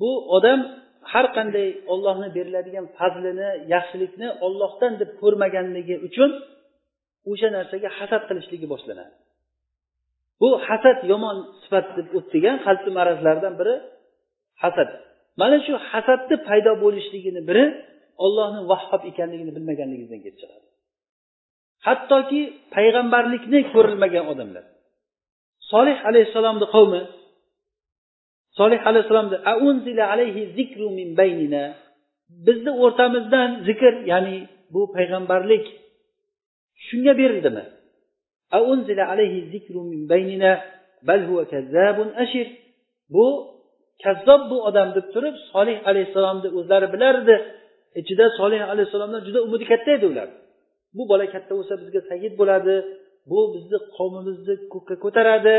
bu 0.00 0.10
odam 0.36 0.60
har 1.12 1.26
qanday 1.36 1.68
ollohni 1.92 2.28
beriladigan 2.36 2.86
fazlini 2.98 3.48
yaxshilikni 3.74 4.28
ollohdan 4.46 4.92
deb 5.00 5.10
ko'rmaganligi 5.20 5.96
uchun 6.08 6.30
o'sha 7.30 7.48
narsaga 7.56 7.88
hasad 7.98 8.22
qilishligi 8.28 8.66
boshlanadi. 8.72 9.14
Bu 10.40 10.48
hasad 10.66 10.98
yomon 11.12 11.36
sifat 11.62 11.86
deb 11.98 12.06
o'tdigan 12.18 12.56
qalbni 12.66 12.90
marazlaridan 12.98 13.54
biri 13.60 13.74
hasad. 14.62 14.90
Mana 15.40 15.56
shu 15.66 15.72
hasadni 15.90 16.36
paydo 16.48 16.72
bo'lishligini 16.84 17.42
biri 17.48 17.64
ollohni 18.24 18.60
vahhob 18.72 19.02
ekanligini 19.10 19.52
bilmaganligingizdan 19.56 20.20
kelib 20.24 20.38
chiqadi. 20.42 20.66
Hattoki 21.86 22.40
payg'ambarlikni 22.74 23.60
ko'rilmagan 23.72 24.24
odamlar. 24.32 24.64
Solih 25.72 25.98
alayhissalomni 26.08 26.66
qavmi 26.74 27.00
solih 28.58 28.80
alayhissalomni 28.88 29.38
alayhi 30.12 30.42
zikru 30.58 30.86
min 30.98 31.08
baynina. 31.20 31.64
Bizni 32.46 32.72
o'rtamizdan 32.84 33.50
zikr 33.68 33.94
ya'ni 34.12 34.36
bu 34.74 34.80
payg'ambarlik 34.96 35.64
shunga 36.86 37.12
berildimi? 37.20 37.64
Alayhi 39.14 39.38
zikru 39.52 39.80
min 39.92 40.00
baynina 40.12 40.52
bal 41.08 41.20
huwa 41.28 41.42
bu 43.14 43.26
kazzob 44.04 44.42
bu 44.50 44.56
odam 44.68 44.88
deb 44.96 45.06
turib 45.14 45.36
solih 45.52 45.76
alayhissalomni 45.88 46.48
o'zlari 46.58 46.86
bilardi. 46.94 47.36
Ichida 48.00 48.26
solih 48.40 48.60
alayhissalomdan 48.72 49.20
juda 49.26 49.40
umidi 49.46 49.64
katta 49.72 49.90
edi 49.96 50.06
ular. 50.12 50.28
Bu 50.96 51.02
bola 51.10 51.26
katta 51.34 51.52
bo'lsa 51.58 51.74
bizga 51.82 52.00
sayid 52.10 52.32
bo'ladi 52.40 52.74
bu 53.30 53.38
bizni 53.54 53.78
qavmimizni 53.96 54.54
ko'kka 54.72 54.94
ko'taradi 55.04 55.56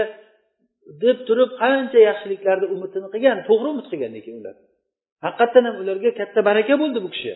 deb 1.04 1.18
turib 1.28 1.52
qancha 1.62 2.00
yaxshiliklarni 2.10 2.68
umidini 2.76 3.08
qilgan 3.14 3.38
to'g'ri 3.48 3.68
umid 3.74 3.86
qilgan 3.92 4.12
lekin 4.18 4.34
ular. 4.40 4.56
Haqiqatdan 5.26 5.64
ham 5.68 5.76
ularga 5.82 6.12
katta 6.20 6.40
baraka 6.50 6.74
bo'ldi 6.82 7.00
bu 7.06 7.10
kishi. 7.16 7.34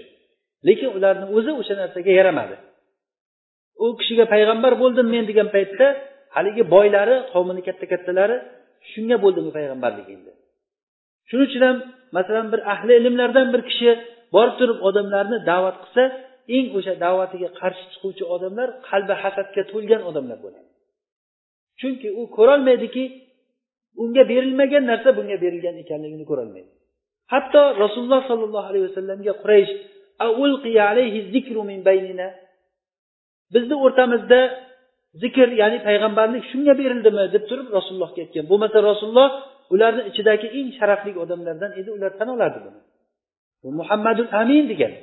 Lekin 0.68 0.90
ularni 0.98 1.26
o'zi 1.38 1.52
o'sha 1.62 1.74
narsaga 1.82 2.12
yaramadi. 2.20 2.56
U 3.84 3.86
kishiga 4.00 4.26
payg'ambar 4.34 4.74
bo'ldim 4.82 5.08
men 5.16 5.24
degan 5.30 5.48
paytda 5.56 5.86
haligi 6.36 6.64
boylari 6.76 7.16
qavmini 7.34 7.62
katta 7.68 7.86
kattalari 7.94 8.38
shunga 8.92 9.18
bo'ldimi 9.24 9.52
payg'ambarlik 9.58 10.08
endi. 10.16 10.32
Shuning 11.30 11.48
uchun 11.50 11.64
ham 11.68 11.78
masalan 12.18 12.48
bir 12.54 12.62
ahli 12.74 12.92
ilmlardan 13.00 13.48
bir 13.54 13.62
kishi 13.70 13.90
borib 14.36 14.56
turib 14.60 14.80
odamlarni 14.88 15.38
da'vat 15.52 15.78
qilsa 15.84 16.04
eng 16.58 16.68
o'sha 16.78 16.94
da'vatiga 17.06 17.50
qarshi 17.60 17.86
chiquvchi 17.94 18.24
odamlar 18.36 18.68
qalbi 18.90 19.14
hasadga 19.24 19.64
to'lgan 19.72 20.02
odamlar 20.10 20.38
bo'ladi. 20.46 20.70
Chunki 21.80 22.08
u 22.20 22.24
ko'rolmaydiki 22.38 23.04
unga 24.02 24.24
berilmagan 24.32 24.84
narsa 24.92 25.10
bunga 25.18 25.38
berilgan 25.44 25.76
ekanligini 25.84 26.26
ko'rolmaydi. 26.32 26.72
Hatto 27.34 27.62
rasululloh 27.84 28.22
sollallohu 28.30 28.68
alayhi 28.72 28.86
vasallamga 28.90 29.34
quraysh 29.42 29.72
bizni 33.54 33.76
o'rtamizda 33.86 34.40
zikr 35.22 35.48
ya'ni 35.62 35.78
payg'ambarlik 35.88 36.44
shunga 36.52 36.74
berildimi 36.82 37.24
deb 37.36 37.44
turib 37.50 37.68
rasulullohga 37.78 38.20
aytgan. 38.26 38.46
Bo'lmasa 38.52 38.78
rasululloh 38.90 39.30
ularni 39.74 40.02
ichidagi 40.10 40.48
eng 40.60 40.70
sharafli 40.78 41.12
odamlardan 41.24 41.72
edi 41.80 41.90
ular 41.98 42.12
tan 42.20 42.30
olardi 42.36 42.60
buni. 42.66 42.80
Bu 43.64 43.70
muhammadul 43.80 44.30
amin 44.42 44.66
degan. 44.72 44.94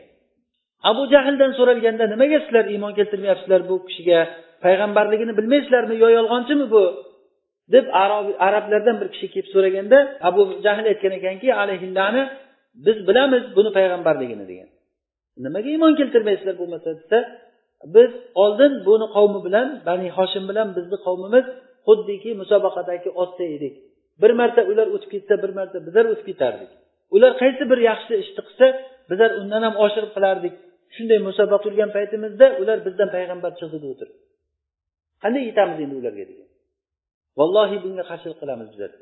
Abu 0.90 1.02
jahldan 1.14 1.50
so'ralganda 1.58 2.04
nimaga 2.12 2.38
sizlar 2.44 2.64
iymon 2.74 2.92
keltirmayapsizlar 2.98 3.60
bu 3.70 3.76
kishiga? 3.86 4.20
Payg'ambarligini 4.64 5.32
bilmaysizlarmi 5.38 5.94
yo 6.02 6.08
yolg'onchimi 6.18 6.66
bu? 6.74 6.84
Deb 7.74 7.86
arablardan 8.47 8.97
bir 9.01 9.09
kishi 9.14 9.26
kelib 9.34 9.48
so'raganda 9.55 9.98
abu 10.28 10.40
jahl 10.66 10.84
aytgan 10.92 11.12
ekanki 11.18 11.48
alayhillani 11.62 12.22
biz 12.86 12.97
bilamiz 13.09 13.44
buni 13.56 13.70
payg'ambarligini 13.78 14.44
degan. 14.51 14.68
Nimaga 15.44 15.68
iymon 15.74 15.92
keltirmaysizlar 16.01 16.55
bo'lmasa? 16.60 16.88
desa 17.01 17.18
biz 17.97 18.10
oldin 18.42 18.72
buni 18.88 19.06
qavmi 19.16 19.40
bilan 19.47 19.68
bani 19.88 20.09
hoshim 20.18 20.44
bilan 20.51 20.68
bizni 20.76 20.97
qavmimiz 21.06 21.47
xuddiki 21.86 22.30
musobaqadagi 22.42 23.10
otda 23.22 23.44
edik. 23.56 23.74
Bir 24.22 24.32
marta 24.40 24.62
ular 24.70 24.86
o'tib 24.94 25.10
ketsa 25.14 25.34
bir 25.42 25.51
marta 25.59 25.78
bizlar 25.86 26.05
o'tib 26.12 26.26
ketardik. 26.30 26.70
Ular 27.14 27.32
qaysi 27.42 27.62
bir 27.70 27.78
yaxshi 27.90 28.12
ishni 28.22 28.42
qilsa 28.48 28.66
bizlar 29.10 29.30
undan 29.40 29.62
ham 29.66 29.74
oshirib 29.84 30.12
qilardik. 30.16 30.55
Shunday 30.94 31.18
musobaqa 31.28 31.62
turgan 31.64 31.90
paytimizda 31.97 32.47
ular 32.62 32.78
bizdan 32.86 33.09
payg'ambar 33.16 33.52
chiqdi 33.59 33.78
deb 33.82 33.90
o'tirib 33.94 34.16
qanday 35.22 35.42
yetamiz 35.51 35.78
endi 35.84 35.94
ularga? 36.01 36.24
degan. 36.30 36.49
Vallohi 37.39 37.77
bunga 37.85 38.05
qarshilik 38.11 38.39
qilamiz 38.43 38.69
bizlar 38.73 38.93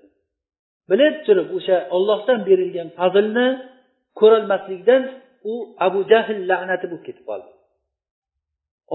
bilib 0.91 1.15
turib 1.27 1.49
o'sha 1.59 1.77
ollohdan 1.97 2.41
berilgan 2.49 2.89
fazlni 2.99 3.47
ko'rolmaslikdan 4.21 5.03
u 5.53 5.55
abu 5.87 6.01
jahl 6.13 6.39
la'nati 6.51 6.87
bo'lib 6.91 7.05
ketib 7.09 7.25
qoldi. 7.31 7.51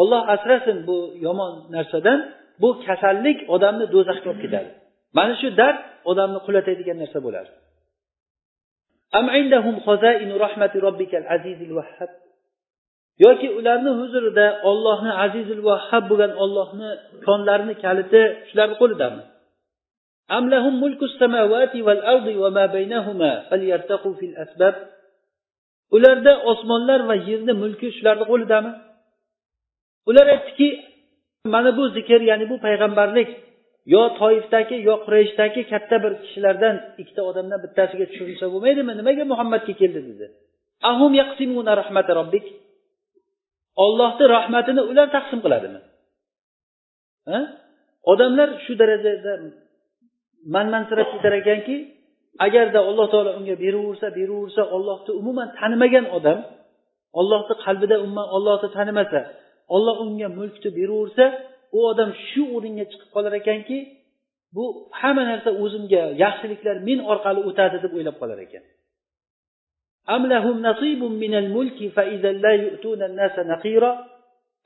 Olloh 0.01 0.21
asrasin 0.35 0.77
bu 0.87 0.97
yomon 1.25 1.53
narsadan 1.75 2.19
bu 2.61 2.69
kasallik 2.87 3.39
odamni 3.55 3.85
do'zaxga 3.93 4.27
olib 4.31 4.41
ketadi. 4.45 4.69
Mana 5.17 5.33
shu 5.41 5.47
dard 5.59 5.79
odamni 6.11 6.39
qulatadigan 6.45 6.97
narsa 7.03 7.19
bo'ladi 7.25 7.51
yoki 13.19 13.47
ularni 13.59 13.91
huzurida 13.99 14.61
ollohni 14.69 15.11
azizul 15.25 15.61
vahhab 15.69 16.03
bo'lgan 16.09 16.33
ollohni 16.43 16.89
konlarini 17.27 17.75
kaliti 17.83 18.21
shularni 18.49 18.75
qo'lidami? 18.81 19.21
Ularda 25.95 26.33
osmonlar 26.51 26.99
va 27.09 27.15
yerni 27.29 27.53
mulki 27.63 27.87
shularni 27.97 28.25
qo'lidami? 28.31 28.71
Ular 30.09 30.27
aytdiki 30.35 30.67
mana 31.53 31.71
bu 31.77 31.83
zikr 31.97 32.19
ya'ni 32.29 32.45
bu 32.51 32.55
payg'ambarlik 32.65 33.29
yo 33.93 34.03
toifdagi 34.19 34.75
yo 34.87 34.95
qurayshdagi 35.05 35.61
katta 35.71 35.95
bir 36.03 36.13
kishilardan 36.23 36.75
ikkita 37.01 37.21
odamdan 37.29 37.59
bittasiga 37.65 38.05
tushirilsa 38.11 38.45
bo'lmaydimi? 38.53 38.91
Nimaga 38.99 39.23
muhammadga 39.31 39.73
keldi 39.81 40.01
dedi. 40.09 40.25
Ahum 40.91 41.11
yaqsimuna 41.21 41.73
rahmat 41.81 42.07
robbik. 42.19 42.45
Ollohni 43.85 44.25
rahmatini 44.35 44.81
ular 44.91 45.07
taqsim 45.15 45.39
qiladimi? 45.45 45.79
Odamlar 48.11 48.49
shu 48.65 48.73
darajada 48.81 49.33
manmansirab 50.55 51.07
ketar 51.13 51.33
ekanki 51.41 51.75
agarda 52.45 52.79
alloh 52.89 53.07
taolo 53.13 53.31
unga 53.39 53.55
beraversa 53.63 54.07
beraversa 54.17 54.63
ollohni 54.75 55.11
umuman 55.21 55.47
tanimagan 55.59 56.05
odam 56.17 56.39
ollohni 57.19 57.55
qalbida 57.65 57.95
umuman 58.05 58.27
ollohni 58.37 58.69
tanimasa 58.77 59.19
olloh 59.75 59.95
unga 60.05 60.27
mulkni 60.39 60.69
beraversa 60.79 61.25
u 61.77 61.79
odam 61.91 62.09
shu 62.27 62.41
o'ringa 62.55 62.85
chiqib 62.91 63.09
qolar 63.15 63.33
ekanki 63.41 63.77
bu 64.55 64.63
hamma 65.01 65.23
narsa 65.31 65.49
o'zimga 65.63 66.03
yaxshiliklar 66.23 66.75
men 66.87 66.99
orqali 67.11 67.41
o'tadi 67.49 67.77
deb 67.83 67.91
o'ylab 67.97 68.15
qolar 68.21 68.39
ekan. 68.45 68.63
أم 70.14 70.26
لهم 70.26 70.62
نصيب 70.62 71.02
من 71.04 71.34
الملك 71.34 71.92
فإذا 71.96 72.32
لا 72.32 72.52
يؤتون 72.64 73.02
الناس 73.02 73.38
نقيرا 73.38 73.92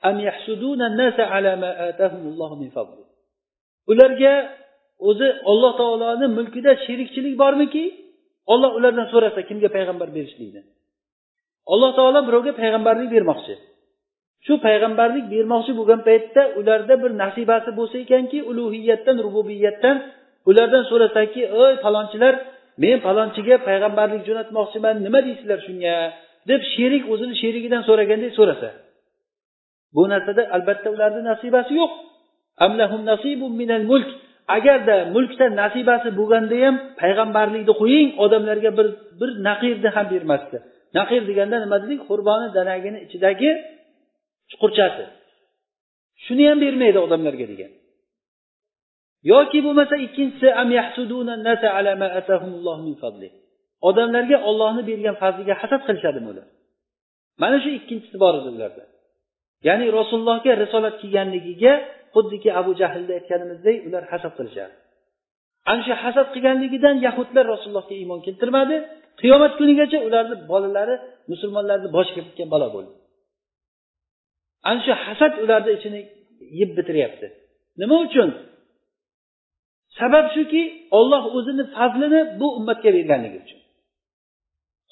أم 0.05 0.19
يحسدون 0.19 0.81
الناس 0.81 1.19
على 1.19 1.55
ما 1.55 1.89
آتاهم 1.89 2.27
الله 2.27 2.51
من 2.55 2.69
فضله 2.69 3.13
ularga 3.91 4.33
o'zi 5.09 5.27
olloh 5.51 5.71
taoloni 5.81 6.27
mulkida 6.37 6.71
sherikchilik 6.85 7.35
bormiki 7.43 7.85
olloh 8.53 8.71
ulardan 8.77 9.07
so'rasa 9.13 9.41
kimga 9.49 9.69
payg'ambar 9.75 10.09
berishlikni 10.15 10.61
alloh 11.73 11.91
taolo 11.97 12.19
birovga 12.27 12.51
payg'ambarlik 12.61 13.09
bermoqchi 13.15 13.55
shu 14.45 14.53
payg'ambarlik 14.67 15.25
bermoqchi 15.33 15.71
bo'lgan 15.79 16.01
paytda 16.09 16.41
ularda 16.59 16.95
bir 17.03 17.11
nasibasi 17.23 17.69
bo'lsa 17.79 17.95
ekanki 18.05 18.39
ulug'iyatdan 18.51 19.17
rububiyatdan 19.25 19.97
ulardan 20.49 20.83
so'rasaki 20.91 21.41
ey 21.63 21.73
falonchilar 21.83 22.33
men 22.82 22.96
palonchiga 23.06 23.56
payg'ambarlik 23.68 24.22
jo'natmoqchiman 24.28 24.96
nima 25.06 25.20
deysizlar 25.26 25.60
shunga? 25.66 25.96
deb 26.50 26.60
sherik 26.74 27.04
o'zini 27.12 27.34
sherigidan 27.42 27.82
so'ragandek 27.88 28.32
so'rasa 28.38 28.68
bu 29.94 30.02
narsada 30.12 30.42
albatta 30.56 30.88
ularni 30.94 31.22
nasibasi 31.30 31.72
yo'q. 31.80 31.92
Mulk. 33.90 34.08
Agarda 34.56 34.96
mulkdan 35.14 35.52
nasibasi 35.62 36.08
bo'lganda 36.18 36.56
ham 36.64 36.74
payg'ambarlikni 37.00 37.74
qo'ying 37.82 38.08
odamlarga 38.24 38.70
bir 38.78 38.86
bir 39.20 39.30
naqirni 39.48 39.88
ham 39.96 40.06
bermasdi. 40.12 40.56
Naqir 40.98 41.20
deganda 41.30 41.56
nima 41.64 41.76
dedik? 41.82 42.00
Qurboni 42.08 42.48
danagini 42.56 42.98
ichidagi 43.06 43.50
chuqurchasi. 44.50 45.04
Shuni 46.24 46.44
ham 46.50 46.58
bermaydi 46.64 46.98
odamlarga 47.06 47.46
degan. 47.52 47.70
Yoki 49.32 49.58
bo'lmasa 49.66 49.94
ikkinchisi 50.06 50.48
odamlarga 53.88 54.38
ollohni 54.48 54.82
bergan 54.90 55.16
fazliga 55.22 55.54
hasad 55.62 55.82
qilishadimi 55.88 56.28
ular? 56.32 56.46
Mana 57.42 57.56
shu 57.62 57.70
ikkinchisi 57.78 58.16
bor 58.22 58.34
edi 58.40 58.48
ularda 58.56 58.84
ya'ni 59.68 59.86
rasulullohga 59.98 60.52
risolat 60.64 60.94
kelganligiga 61.02 61.72
xuddiki 62.14 62.50
abu 62.60 62.72
jahlda 62.80 63.12
aytganimizdek 63.18 63.76
ular 63.88 64.04
hasad 64.12 64.32
qilishadi. 64.38 64.74
Ana 65.70 65.82
shu 65.86 65.94
hasad 66.02 66.26
qilganligidan 66.34 66.96
yahudlar 67.06 67.44
rasulullohga 67.54 67.94
iymon 68.02 68.20
keltirmadi. 68.26 68.76
Qiyomat 69.20 69.52
kunigacha 69.60 69.98
ularni 70.08 70.36
bolalari 70.52 70.94
musulmonlarni 71.32 71.88
boshiga 71.96 72.22
bitgan 72.28 72.48
balo 72.54 72.68
bo'ldi. 72.74 72.92
Ana 74.70 74.80
shu 74.86 74.92
hasad 75.04 75.32
ularni 75.44 75.70
ichini 75.78 76.00
yeb 76.60 76.70
bitiryapti. 76.78 77.26
Nima 77.80 77.96
uchun? 78.06 78.28
Sabab 79.98 80.26
shuki 80.36 80.62
olloh 80.98 81.22
o'zini 81.36 81.64
fazlini 81.76 82.20
bu 82.40 82.46
ummatga 82.58 82.90
berganligi 82.96 83.38
uchun. 83.44 83.60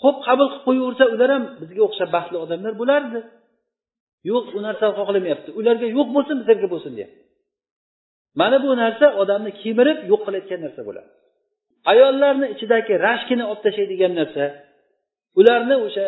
Ho'p 0.03 0.17
qabul 0.27 0.49
qilib 0.53 0.65
qo'yaversa 0.67 1.05
ular 1.15 1.31
ham 1.35 1.45
bizga 1.61 1.83
o'xshab 1.89 2.11
baxtli 2.17 2.37
odamlar 2.45 2.73
bo'lardi. 2.81 3.21
Yo'q 4.31 4.45
u 4.57 4.59
narsani 4.67 4.93
xohlamayapti 4.99 5.51
ularga 5.61 5.87
yo'q 5.97 6.09
bo'lsin 6.17 6.37
bizlarga 6.41 6.69
bo'lsin 6.75 6.93
deyapti. 6.99 7.21
Mana 8.41 8.57
bu 8.65 8.71
narsa 8.83 9.07
odamni 9.23 9.51
kemirib 9.63 9.99
yo'q 10.11 10.21
qilayotgan 10.27 10.61
narsa 10.67 10.83
bo'ladi. 10.89 11.11
Ayollarni 11.93 12.47
ichidagi 12.55 12.93
rashkini 13.07 13.45
olib 13.51 13.63
tashlaydigan 13.67 14.13
narsa 14.21 14.45
ularni 15.41 15.77
o'sha 15.87 16.07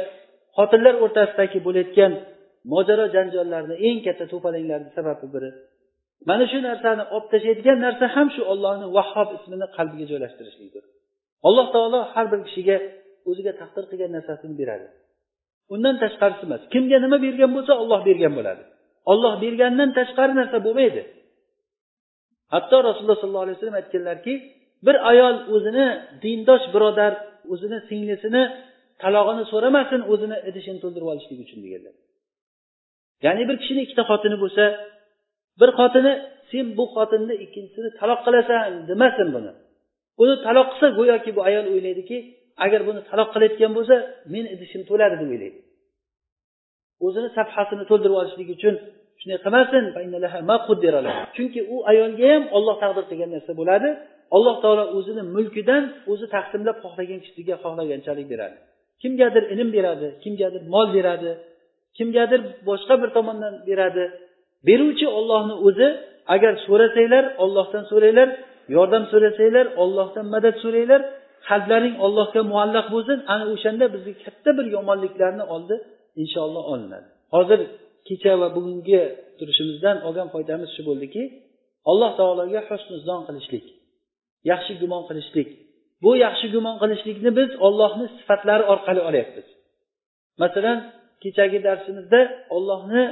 xotinlar 0.56 0.94
o'rtasidagi 1.04 1.58
bo'layotgan 1.66 2.12
mojaro 2.72 3.06
janjallarni 3.14 3.74
eng 3.88 3.98
katta 4.06 4.24
to'polanglarni 4.32 4.90
sababi 4.96 5.26
biri. 5.34 5.50
Mana 6.28 6.44
shu 6.50 6.58
narsani 6.68 7.02
olib 7.14 7.26
tashlaydigan 7.32 7.78
narsa 7.86 8.04
ham 8.14 8.28
shu 8.34 8.42
ollohni 8.52 8.86
vahhob 8.96 9.28
ismini 9.38 9.66
qalbiga 9.76 10.06
joylashtirishlikdir 10.12 10.84
alloh 11.48 11.66
taolo 11.74 12.00
har 12.14 12.26
bir 12.32 12.40
kishiga 12.48 12.76
o'ziga 13.30 13.52
taqdir 13.60 13.84
qilgan 13.90 14.10
narsasini 14.16 14.54
beradi. 14.60 14.86
Undan 15.74 15.94
tashqarisi 16.02 16.44
emas. 16.48 16.62
Kimga 16.72 16.98
nima 17.04 17.18
bergan 17.26 17.50
bo'lsa 17.56 17.72
olloh 17.82 18.00
bergan 18.08 18.32
bo'ladi. 18.38 18.62
Olloh 19.12 19.34
bergandan 19.44 19.90
tashqari 19.98 20.32
narsa 20.40 20.58
bo'lmaydi. 20.66 21.02
Hatto 22.54 22.76
rasululloh 22.88 23.18
sollallohu 23.22 23.46
alayhi 23.46 23.56
vasallam 23.58 23.78
aytganlarki 23.82 24.34
bir 24.86 24.96
ayol 25.10 25.36
o'zini 25.54 25.86
dindosh 26.24 26.64
birodar 26.74 27.12
o'zini 27.52 27.78
singlisini 27.88 28.42
talog'ini 29.02 29.44
so'ramasin 29.52 30.00
o'zini 30.12 30.36
idishini 30.48 30.78
to'ldirib 30.84 31.08
olishlik 31.12 31.38
uchun 31.44 31.58
deganlar. 31.64 31.94
Ya'ni 33.26 33.42
bir 33.48 33.56
kishini 33.62 33.80
ikkita 33.86 34.02
xotini 34.10 34.36
bo'lsa 34.42 34.64
bir 35.60 35.70
xotini 35.78 36.12
sen 36.50 36.66
bu 36.78 36.84
xotinni 36.94 37.34
ikkinchisini 37.44 37.90
taloq 38.00 38.20
qilasan 38.26 38.62
demasin 38.90 39.28
buni. 39.36 39.52
Uni 40.22 40.34
taloq 40.46 40.68
qilsa 40.72 40.86
go'yoki 40.98 41.30
bu 41.36 41.40
ayol 41.48 41.66
o'ylaydiki 41.74 42.16
agar 42.64 42.80
buni 42.88 43.00
taloq 43.10 43.28
qilayotgan 43.34 43.72
bo'lsa 43.76 43.96
men 44.34 44.44
idishim 44.54 44.82
to'ladi 44.90 45.16
deb 45.20 45.30
o'ylaydi. 45.34 45.58
O'zini 47.06 47.28
safhasini 47.38 47.84
to'ldirib 47.90 48.16
olishlik 48.20 48.48
uchun 48.56 48.74
shunday 49.20 49.38
qilmasin. 49.44 49.84
Chunki 51.36 51.60
u 51.74 51.76
ayolga 51.90 52.26
ham 52.34 52.44
olloh 52.56 52.76
taqdir 52.82 53.04
qilgan 53.10 53.30
narsa 53.36 53.52
bo'ladi. 53.60 53.88
Alloh 54.36 54.56
taolo 54.62 54.84
o'zini 54.98 55.22
mulkidan 55.36 55.82
o'zi 56.12 56.26
taqsimlab 56.36 56.76
xohlagan 56.84 57.20
kishiga 57.24 57.54
xohlaganchalik 57.64 58.26
beradi. 58.32 58.56
Kimgadir 59.02 59.44
ilm 59.54 59.68
beradi 59.76 60.08
kimgadir 60.22 60.62
mol 60.74 60.86
beradi 60.96 61.30
kimgadir 61.96 62.40
boshqa 62.68 62.94
bir 63.02 63.10
tomondan 63.16 63.54
beradi. 63.68 64.04
Beruvchi 64.66 65.06
ollohni 65.18 65.54
o'zi 65.66 65.88
agar 66.34 66.54
so'rasanglar 66.66 67.24
ollohdan 67.44 67.84
so'ranglar 67.90 68.28
yordam 68.76 69.04
so'rasanglar 69.12 69.66
ollohdan 69.82 70.26
madad 70.34 70.56
so'ranglar 70.64 71.00
qalblaring 71.48 71.96
ollohga 72.06 72.40
muallaq 72.52 72.86
bo'lsin 72.94 73.18
ana 73.32 73.44
o'shanda 73.54 73.84
bizga 73.94 74.12
katta 74.24 74.50
bir 74.58 74.66
yomonliklarni 74.76 75.44
oldi 75.54 75.74
inshaalloh 76.22 76.64
olinadi. 76.72 77.08
Hozir 77.34 77.60
kecha 78.08 78.32
va 78.40 78.48
bugungi 78.56 79.00
turishimizdan 79.38 79.96
olgan 80.08 80.28
foydamiz 80.34 80.70
shu 80.76 80.82
bo'ldiki 80.88 81.22
alloh 81.90 82.10
taologa 82.20 82.60
husnuzon 82.68 83.20
qilishlik 83.28 83.66
yaxshi 84.50 84.72
gumon 84.82 85.02
qilishlik. 85.08 85.48
Bu 86.04 86.10
yaxshi 86.26 86.46
gumon 86.54 86.76
qilishlikni 86.82 87.30
biz 87.38 87.50
ollohni 87.66 88.06
sifatlari 88.18 88.64
orqali 88.72 89.00
olyapmiz. 89.08 89.46
Masalan 90.42 90.78
kechagi 91.22 91.58
darsimizda 91.66 92.20
ollohni 92.56 93.02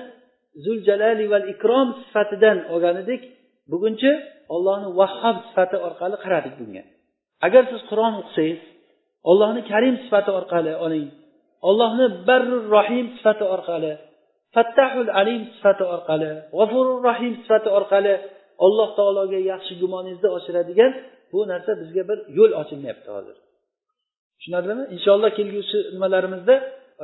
zul 0.64 0.78
jalali 0.88 1.24
val 1.32 1.46
ikrom 1.54 1.88
sifatidan 2.02 2.58
olgan 2.72 2.96
edik 3.02 3.22
bugunchi 3.70 4.10
ollohni 4.54 4.88
vahhob 5.00 5.36
sifati 5.48 5.76
orqali 5.86 6.16
qaradik 6.24 6.54
bunga. 6.60 6.82
Agar 7.46 7.62
siz 7.70 7.82
qur'on 7.90 8.14
o'qisangiz 8.20 8.60
ollohni 9.30 9.62
karim 9.70 9.94
sifati 10.04 10.30
orqali 10.40 10.72
oling. 10.86 11.08
Ollohni 11.68 12.06
barrur 12.28 12.64
rohim 12.76 13.06
sifati 13.16 13.44
orqali 13.54 13.92
fattahul 14.54 15.10
alim 15.20 15.42
sifati 15.54 15.84
orqali 15.94 16.30
g'afurur 16.58 16.98
rohim 17.08 17.32
sifati 17.42 17.68
orqali 17.78 18.14
alloh 18.66 18.88
taologa 18.98 19.38
yaxshi 19.52 19.72
gumoningizni 19.82 20.28
oshiradigan 20.36 20.92
bu 21.32 21.38
narsa 21.50 21.72
bizga 21.80 22.02
bir 22.10 22.18
yo'l 22.38 22.52
ochilmayapti 22.62 23.08
hozir. 23.16 23.36
Tushunarlimi? 24.38 24.84
Inshaalloh 24.94 25.30
kelgusi 25.38 25.78
nimalarimizda 25.94 26.54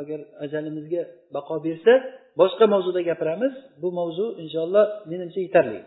agar 0.00 0.20
ajalimizga 0.44 1.02
baqo 1.34 1.54
bersa 1.66 1.92
boshqa 2.40 2.64
mavzuda 2.74 3.00
gapiramiz. 3.08 3.54
Bu 3.82 3.88
mavzu 3.98 4.26
inshaalloh 4.42 4.86
menimcha 5.10 5.40
yetarli. 5.46 5.80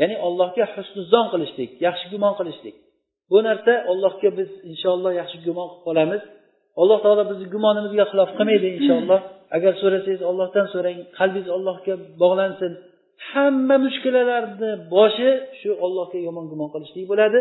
Ya'ni 0.00 0.16
allohga 0.26 0.64
husnuzon 0.74 1.26
qilishlik 1.32 1.70
yaxshi 1.86 2.06
gumon 2.12 2.34
qilishlik. 2.38 2.76
Bu 3.30 3.38
narsa 3.48 3.72
allohga 3.92 4.30
biz 4.38 4.50
inshaalloh 4.70 5.12
yaxshi 5.20 5.38
gumon 5.46 5.66
qilib 5.70 5.84
qolamiz. 5.88 6.22
Alloh 6.80 6.98
taolo 7.04 7.22
bizni 7.30 7.46
gumonimizga 7.54 8.04
xilof 8.10 8.30
qilmaydi 8.38 8.66
inshaalloh. 8.78 9.20
Agar 9.56 9.72
so'rasangiz 9.82 10.22
ollohdan 10.30 10.66
so'rang 10.74 10.98
qalbingiz 11.18 11.48
allohga 11.56 11.94
bog'lansin. 12.22 12.72
Hamma 13.30 13.76
mushkulalarni 13.86 14.70
boshi 14.94 15.30
shu 15.60 15.70
ollohga 15.86 16.18
yomon 16.26 16.44
gumon 16.52 16.68
qilishlik 16.74 17.04
bo'ladi. 17.12 17.38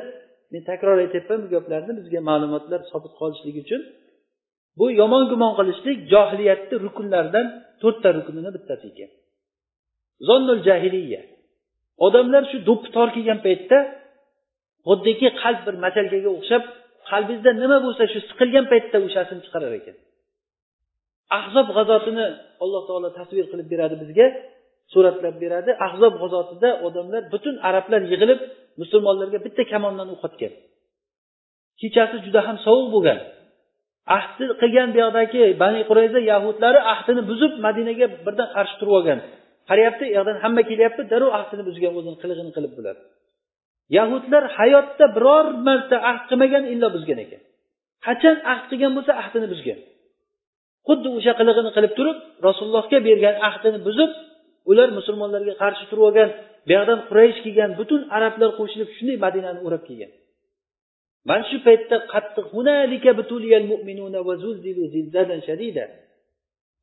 Men 0.51 0.61
takror 0.69 0.97
aytyapman 1.05 1.39
bu 1.43 1.47
gaplarni. 1.55 1.91
Bizga 1.99 2.19
ma'lumotlar 2.29 2.79
sobit 2.91 3.13
qolishligi 3.21 3.59
uchun. 3.65 3.81
Bu 4.77 4.85
yomon 5.01 5.23
gumon 5.31 5.53
qilishlik 5.59 5.97
johiliyatni 6.13 6.75
rukunlaridan 6.85 7.47
to'rtta 7.81 8.09
rukunini 8.17 8.51
bittasi 8.55 8.85
ekan. 8.91 9.11
Zonnul 10.27 10.61
jahiliya. 10.67 11.21
Odamlar 12.05 12.43
shu 12.51 12.57
do'ppi 12.69 12.89
tor 12.95 13.09
kelgan 13.15 13.39
paytda 13.47 13.77
xuddiki 14.87 15.27
qalb 15.41 15.59
bir 15.67 15.75
masalkaga 15.85 16.29
o'xshab 16.37 16.63
qalbingizda 17.09 17.51
nima 17.63 17.77
bo'lsa 17.85 18.03
shu 18.13 18.19
siqilgan 18.29 18.65
paytda 18.71 18.97
o'shasini 19.07 19.41
chiqarar 19.45 19.73
ekan. 19.79 19.95
Ahzob 21.39 21.67
g'azotini 21.77 22.25
alloh 22.63 22.81
taolo 22.89 23.09
tasvir 23.19 23.45
qilib 23.51 23.67
beradi 23.73 23.95
bizga 24.03 24.27
suratlab 24.93 25.35
beradi. 25.43 25.71
Ahzob 25.87 26.13
g'azotida 26.21 26.69
odamlar 26.87 27.21
butun 27.33 27.55
arablar 27.69 28.01
yig'ilib 28.11 28.39
musulmonlarga 28.81 29.39
bitta 29.45 29.63
kamondan 29.73 30.07
o'q 30.13 30.21
otgan 30.29 30.53
kechasi 31.81 32.17
juda 32.25 32.41
ham 32.47 32.57
sovuq 32.65 32.87
bo'lgan. 32.95 33.19
Ahdi 34.17 34.43
qilgan 34.61 34.89
bu 34.93 34.97
yoqdagi 35.03 35.43
bani 35.63 35.81
qurayza 35.89 36.19
yahudlari 36.31 36.79
ahdini 36.93 37.21
buzib 37.31 37.53
madinaga 37.65 38.05
birdan 38.25 38.49
qarshi 38.55 38.75
turib 38.79 38.93
olgan. 38.99 39.19
Qarayapti 39.69 40.03
u 40.09 40.13
yoqdan 40.17 40.37
hamma 40.43 40.61
kelyapti 40.69 41.01
darrov 41.11 41.31
ahdini 41.39 41.63
buzgan 41.69 41.91
o'zini 41.99 42.17
qilig'ini 42.21 42.51
qilib 42.57 42.73
bular. 42.77 42.95
Yahudlar 43.97 44.43
hayotda 44.57 45.05
biror 45.15 45.45
marta 45.67 45.97
ahd 46.11 46.23
qilmagan 46.29 46.63
illo 46.73 46.87
buzgan 46.95 47.19
ekan. 47.25 47.41
Qachon 48.05 48.37
ahd 48.53 48.63
qilgan 48.71 48.91
bo'lsa 48.97 49.11
ahdini 49.21 49.47
buzgan. 49.53 49.79
Xuddi 50.87 51.07
o'sha 51.17 51.33
qilig'ini 51.39 51.71
qilib 51.77 51.93
turib 51.99 52.17
rasulullohga 52.47 52.97
bergan 53.07 53.35
ahdini 53.49 53.79
buzib 53.87 54.11
ular 54.71 54.89
musulmonlarga 54.97 55.53
qarshi 55.63 55.83
turib 55.89 56.03
olgan 56.09 56.29
buyoqdan 56.67 56.99
quraysh 57.09 57.39
kelgan 57.45 57.71
butun 57.79 58.01
arablar 58.17 58.49
qo'shilib 58.59 58.89
shunday 58.97 59.17
madinani 59.25 59.59
o'rab 59.67 59.83
kelgan. 59.89 60.11
mana 61.28 61.42
shu 61.50 61.56
paytda 61.66 61.96
qattiq 62.12 62.46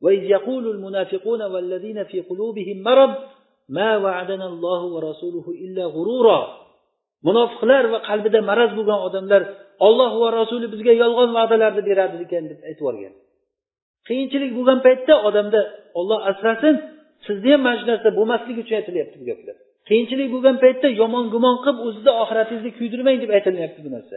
وإذ 0.04 0.24
يقول 0.24 0.66
المنافقون 0.76 1.42
والذين 1.42 2.04
في 2.04 2.18
قلوبهم 2.30 2.78
مرض 2.84 3.14
ما 3.70 3.98
وعدنا 3.98 4.48
الله 4.48 4.82
ورسوله 4.94 5.46
إلا 5.64 5.84
غرورا 5.96 6.66
munofiqlar 7.28 7.84
va 7.94 8.00
qalbida 8.10 8.40
maraz 8.50 8.72
bo'lgan 8.78 9.00
odamlar 9.08 9.42
olloh 9.88 10.12
va 10.22 10.30
rasuli 10.40 10.68
bizga 10.74 10.94
yolg'on 11.04 11.30
va'dalarni 11.38 11.82
beradi 11.90 12.16
ekan 12.26 12.44
deb 12.52 12.60
aytib 12.68 12.82
yuborgan 12.84 13.14
qiyinchilik 14.08 14.52
bo'lgan 14.58 14.80
paytda 14.88 15.14
odamda 15.28 15.62
olloh 16.00 16.20
asrasin 16.32 16.76
sizni 17.26 17.50
ham 17.54 17.62
mana 17.66 17.78
shu 17.80 17.86
narsa 17.92 18.10
bo'lmasligi 18.18 18.60
uchun 18.66 18.76
aytilyapti 18.80 19.16
bu 19.22 19.26
gaplar 19.30 19.56
qiyinchilik 19.89 20.29
bo'lgan 20.35 20.57
paytda 20.65 20.89
yomon 21.03 21.25
gumon 21.35 21.57
qilib 21.65 21.79
o'zizni 21.87 22.13
oxiratingizni 22.23 22.71
kuydirmang 22.79 23.19
deb 23.23 23.31
aytilyapti 23.37 23.81
bu 23.87 23.91
narsa. 23.97 24.17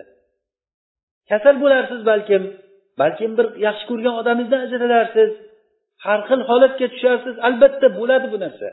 Kasal 1.30 1.56
bo'larsiz 1.64 2.02
balkim 2.12 2.44
balkim 3.02 3.32
bir 3.38 3.48
yaxshi 3.68 3.86
ko'rgan 3.90 4.14
odamingizdan 4.22 4.62
ajralarsiz 4.66 5.32
har 6.06 6.20
xil 6.30 6.42
holatga 6.50 6.88
tusharsiz 6.94 7.36
albatta 7.48 7.88
bo'ladi 8.00 8.28
bu 8.34 8.38
narsa. 8.46 8.68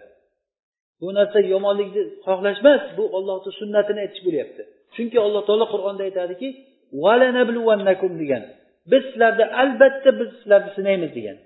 Bu 1.02 1.08
narsa 1.18 1.38
yomonlikni 1.54 2.02
xohlash 2.26 2.58
emas 2.62 2.82
bu 2.98 3.04
ollohni 3.16 3.50
sunnatini 3.60 4.00
aytish 4.04 4.22
bo'lyapti 4.26 4.62
chunki 4.94 5.18
alloh 5.26 5.42
taolo 5.48 5.66
qur'onda 5.74 6.02
aytadiki 6.08 6.48
degan. 8.22 8.42
Biz 8.90 9.02
sizlarni 9.10 9.44
albatta 9.62 10.10
biz 10.20 10.28
sizlarni 10.38 10.70
sinaymiz 10.76 11.10
degan. 11.18 11.36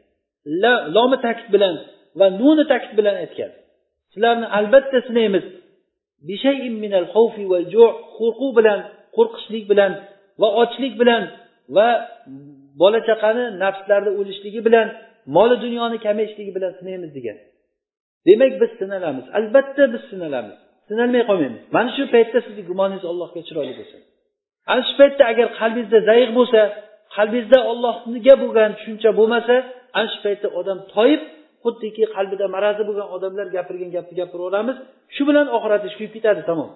Lomi 0.97 1.17
ta'kid 1.27 1.49
bilan 1.55 1.75
va 2.19 2.27
nuni 2.41 2.65
ta'kid 2.73 2.93
bilan 2.99 3.17
aytgan. 3.25 3.51
Sizlarni 4.15 4.47
albatta 4.59 4.99
sinaymiz. 5.09 5.45
Qo'rquv 8.19 8.51
bilan 8.59 8.81
qo'rqishlik 9.17 9.65
bilan 9.73 9.93
va 10.41 10.49
ochlik 10.63 10.95
bilan 11.01 11.23
va 11.77 11.89
bola 12.83 13.01
chaqani 13.09 13.45
nafslarni 13.63 14.11
o'lishligi 14.21 14.61
bilan 14.69 14.87
moli 15.37 15.57
dunyoni 15.65 15.99
kamayishligi 16.07 16.53
bilan 16.57 16.73
sinaymiz 16.81 17.11
degan. 17.19 17.37
Demak 18.27 18.53
biz 18.61 18.71
sinalamiz. 18.81 19.27
Albatta 19.39 19.83
biz 19.93 20.03
sinalamiz. 20.11 20.57
Sinalmay 20.89 21.23
qolmaymiz. 21.31 21.63
Mana 21.77 21.91
shu 21.97 22.03
paytda 22.15 22.39
sizni 22.47 22.63
gumoningiz 22.71 23.05
allohga 23.13 23.41
chiroyli 23.49 23.75
bo'lsin. 23.81 24.01
Ana 24.73 24.83
shu 24.89 24.95
paytda 25.01 25.23
agar 25.33 25.47
qalbingizda 25.61 25.99
zayiq 26.11 26.31
bo'lsa 26.39 26.61
qalbingizda 27.17 27.59
ollohga 27.71 28.35
bo'lgan 28.43 28.71
tushuncha 28.79 29.11
bo'lmasa 29.19 29.55
ana 29.99 30.09
shu 30.13 30.19
paytda 30.27 30.49
odam 30.61 30.79
toyib 30.95 31.23
xuddiki 31.64 32.04
qalbida 32.16 32.46
marazi 32.56 32.84
bo'lgan 32.88 33.08
odamlar 33.16 33.48
gapirgan 33.56 33.90
gapni 33.96 34.14
gapiraveramiz 34.22 34.78
shu 35.16 35.22
bilan 35.30 35.48
oxirati 35.58 35.88
kuyib 35.98 36.12
ketadi 36.18 36.44
tamom 36.52 36.72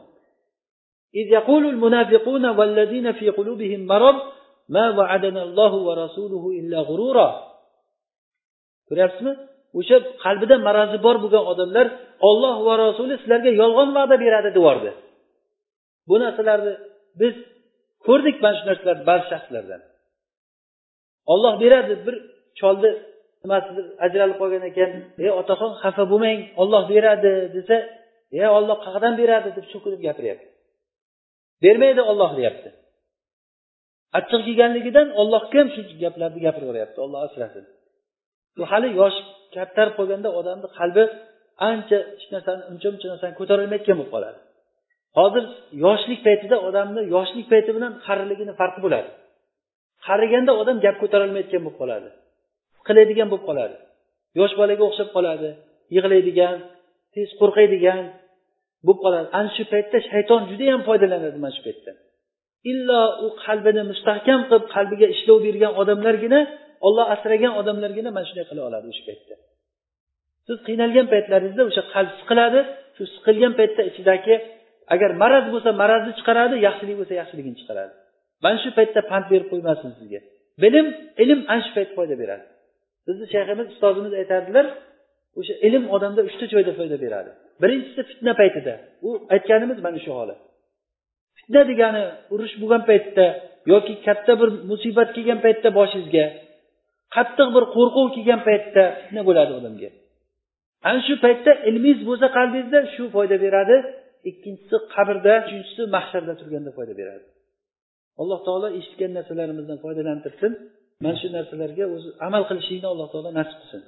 إذ 1.21 1.27
يقول 1.37 1.63
المنافقون 1.73 2.45
والذين 2.57 3.07
في 3.19 3.29
قلوبهم 3.37 3.81
مرض 3.93 4.17
ما 4.75 4.85
وعدنا 4.97 5.41
الله 5.47 5.73
ورسوله 5.87 6.43
إلا 6.59 6.79
غرورا 6.89 7.27
ko'ryapsizmi 8.89 9.33
o'sha 9.79 9.97
qalbida 10.23 10.55
marazi 10.67 10.97
bor 11.05 11.15
bo'lgan 11.23 11.43
odamlar 11.51 11.85
olloh 12.29 12.55
va 12.67 12.73
rasuli 12.85 13.13
sizlarga 13.21 13.51
yolg'on 13.61 13.89
va'da 13.97 14.15
beradi 14.23 14.49
deyordi 14.57 14.91
bu 16.09 16.15
narsalarni 16.23 16.73
biz 17.21 17.33
ko'rdik 18.05 18.35
mana 18.43 18.55
shu 18.59 18.63
narsalarni 18.69 19.03
ba'zi 19.11 19.25
shaxslardan 19.31 19.81
olloh 21.33 21.53
beradi 21.63 21.93
bir 22.05 22.15
cholni 22.59 22.91
nimasidir 23.42 23.86
ajralib 24.06 24.36
qolgan 24.42 24.64
ekan. 24.70 24.90
Ey 25.24 25.30
otaxon 25.40 25.72
xafa 25.82 26.04
bo'lmang 26.12 26.40
olloh 26.62 26.82
beradi 26.92 27.32
desa 27.56 27.76
e 28.40 28.42
olloh 28.58 28.76
qayerdan 28.84 29.14
beradi 29.20 29.48
deb 29.56 29.66
so'kinib 29.72 30.00
gapiryapti. 30.06 30.48
Bermaydi 31.64 32.02
olloh 32.10 32.30
deyapti. 32.38 32.68
Achchiq 34.18 34.40
kelganligidan 34.46 35.08
ollohga 35.20 35.58
ham 35.60 35.68
shu 35.74 35.80
gaplarni 36.04 36.40
gapiraveryapti? 36.46 36.98
Olloh 37.04 37.20
asrasin. 37.26 37.64
Bu 38.56 38.64
hali 38.70 38.88
yosh 39.00 39.18
kattarib 39.54 39.94
qolganda 39.98 40.28
odamni 40.40 40.68
qalbi 40.78 41.04
ancha 41.70 41.98
hech 42.12 42.26
narsani 42.34 42.62
uncha 42.72 42.88
muncha 42.92 43.08
narsani 43.12 43.34
ko'tarolmayotgan 43.40 43.96
bo'lib 43.98 44.12
qoladi. 44.16 44.38
Hozir 45.18 45.44
yoshlik 45.84 46.20
paytida 46.26 46.56
odamni 46.68 47.02
yoshlik 47.14 47.46
payti 47.52 47.70
bilan 47.76 47.92
qariligini 48.06 48.52
farqi 48.60 48.80
bo'ladi. 48.86 49.10
Qariganda 50.06 50.52
odam 50.62 50.76
gap 50.84 50.96
ko'tarolmayotgan 51.02 51.60
bo'lib 51.64 51.78
qoladi. 51.82 52.08
Qiladigan 52.88 53.28
bo'lib 53.32 53.44
qoladi. 53.48 53.76
Yosh 54.38 54.54
bolaga 54.60 54.82
o'xshab 54.88 55.08
qoladi 55.16 55.50
yig'laydigan 55.96 56.56
tez 57.14 57.28
qo'rqadigan 57.40 58.02
bo'lib 58.86 59.00
qoladi. 59.04 59.26
Ana 59.38 59.50
shu 59.56 59.62
paytda 59.72 59.98
shayton 60.10 60.40
judayam 60.50 60.80
foydalanadi 60.88 61.38
mana 61.44 61.54
shu 61.56 61.62
paytda. 61.68 61.92
Illo 62.72 63.02
u 63.24 63.26
qalbini 63.44 63.82
mustahkam 63.90 64.40
qilib 64.48 64.64
qalbiga 64.74 65.06
ishlov 65.14 65.38
bergan 65.46 65.72
odamlargina 65.80 66.40
olloh 66.86 67.06
asragan 67.14 67.52
odamlargina 67.60 68.10
mana 68.16 68.26
shunday 68.28 68.46
qila 68.50 68.62
oladi 68.68 68.86
o'sha 68.92 69.04
paytda. 69.08 69.34
Siz 70.46 70.58
qiynalgan 70.68 71.06
paytlaringizda 71.12 71.62
o'sha 71.70 71.82
qalb 71.94 72.12
siqiladi 72.20 72.60
shu 72.96 73.02
siqilgan 73.14 73.52
paytda 73.60 73.82
ichidagi 73.90 74.34
agar 74.94 75.10
maraz 75.22 75.44
bo'lsa 75.52 75.70
marazni 75.82 76.12
chiqaradi 76.18 76.54
yaxshilik 76.66 76.96
bo'lsa 77.00 77.14
yaxshiligini 77.20 77.56
chiqaradi. 77.60 77.92
Mana 78.44 78.58
shu 78.62 78.70
paytda 78.78 79.00
pand 79.10 79.26
berib 79.32 79.48
qo'ymasin 79.52 79.90
sizga. 79.98 80.20
Bilim 80.62 80.86
ilm 81.22 81.40
ana 81.52 81.60
shu 81.66 81.70
payt 81.76 81.90
foyda 81.96 82.14
beradi. 82.22 82.44
Bizni 83.08 83.26
shayximiz 83.34 83.66
ustozimiz 83.74 84.12
aytardilar 84.20 84.66
o'sha 85.38 85.54
ilm 85.66 85.84
odamda 85.96 86.20
uchta 86.28 86.44
joyda 86.52 86.72
foyda 86.78 86.96
beradi. 87.04 87.30
Birinchisi 87.62 88.00
fitna 88.10 88.32
paytida. 88.40 88.74
U 89.06 89.08
aytganimiz 89.34 89.78
mana 89.86 89.98
shu 90.04 90.10
holat. 90.18 90.38
Fitna 91.38 91.62
degani 91.70 92.02
urush 92.34 92.54
bo'lgan 92.62 92.82
paytda 92.90 93.24
yoki 93.72 93.94
katta 94.06 94.32
bir 94.40 94.48
musibat 94.70 95.08
kelgan 95.16 95.40
paytda 95.46 95.68
boshingizga 95.78 96.26
qattiq 97.16 97.48
bir 97.56 97.64
qo'rquv 97.76 98.06
kelgan 98.16 98.40
paytda 98.48 98.82
fitna 99.00 99.22
bo'ladi 99.28 99.52
odamga. 99.58 99.90
Ana 100.88 101.00
shu 101.06 101.14
paytda 101.24 101.50
ilmingiz 101.68 102.00
bo'lsa 102.08 102.26
qalbingizda 102.36 102.80
shu 102.94 103.04
foyda 103.16 103.36
beradi 103.44 103.76
ikkinchisi 104.30 104.76
qabrda 104.94 105.32
uchinchisi 105.44 105.82
mahsharda 105.96 106.32
turganda 106.40 106.70
foyda 106.78 106.94
beradi. 107.00 107.26
Alloh 108.20 108.40
taolo 108.46 108.68
eshitgan 108.78 109.10
narsalarimizdan 109.18 109.78
foydalantirsin. 109.84 110.52
mana 111.03 111.15
shu 111.21 111.27
narsalarga 111.35 111.85
o'zi 111.95 112.09
amal 112.27 112.43
qilishlikni 112.49 112.87
alloh 112.93 113.07
taolo 113.13 113.29
nasib 113.39 113.57
qilsin 113.61 113.83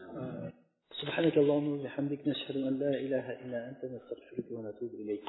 سبحانك 1.02 1.36
اللهم 1.44 1.68
وبحمدك 1.76 2.22
نشهد 2.32 2.56
أن 2.70 2.74
لا 2.84 2.94
إله 3.06 3.26
إلا 3.44 3.60
أنت 3.70 3.82
نستغفرك 3.94 4.48
ونتوب 4.56 4.92
إليك 5.02 5.24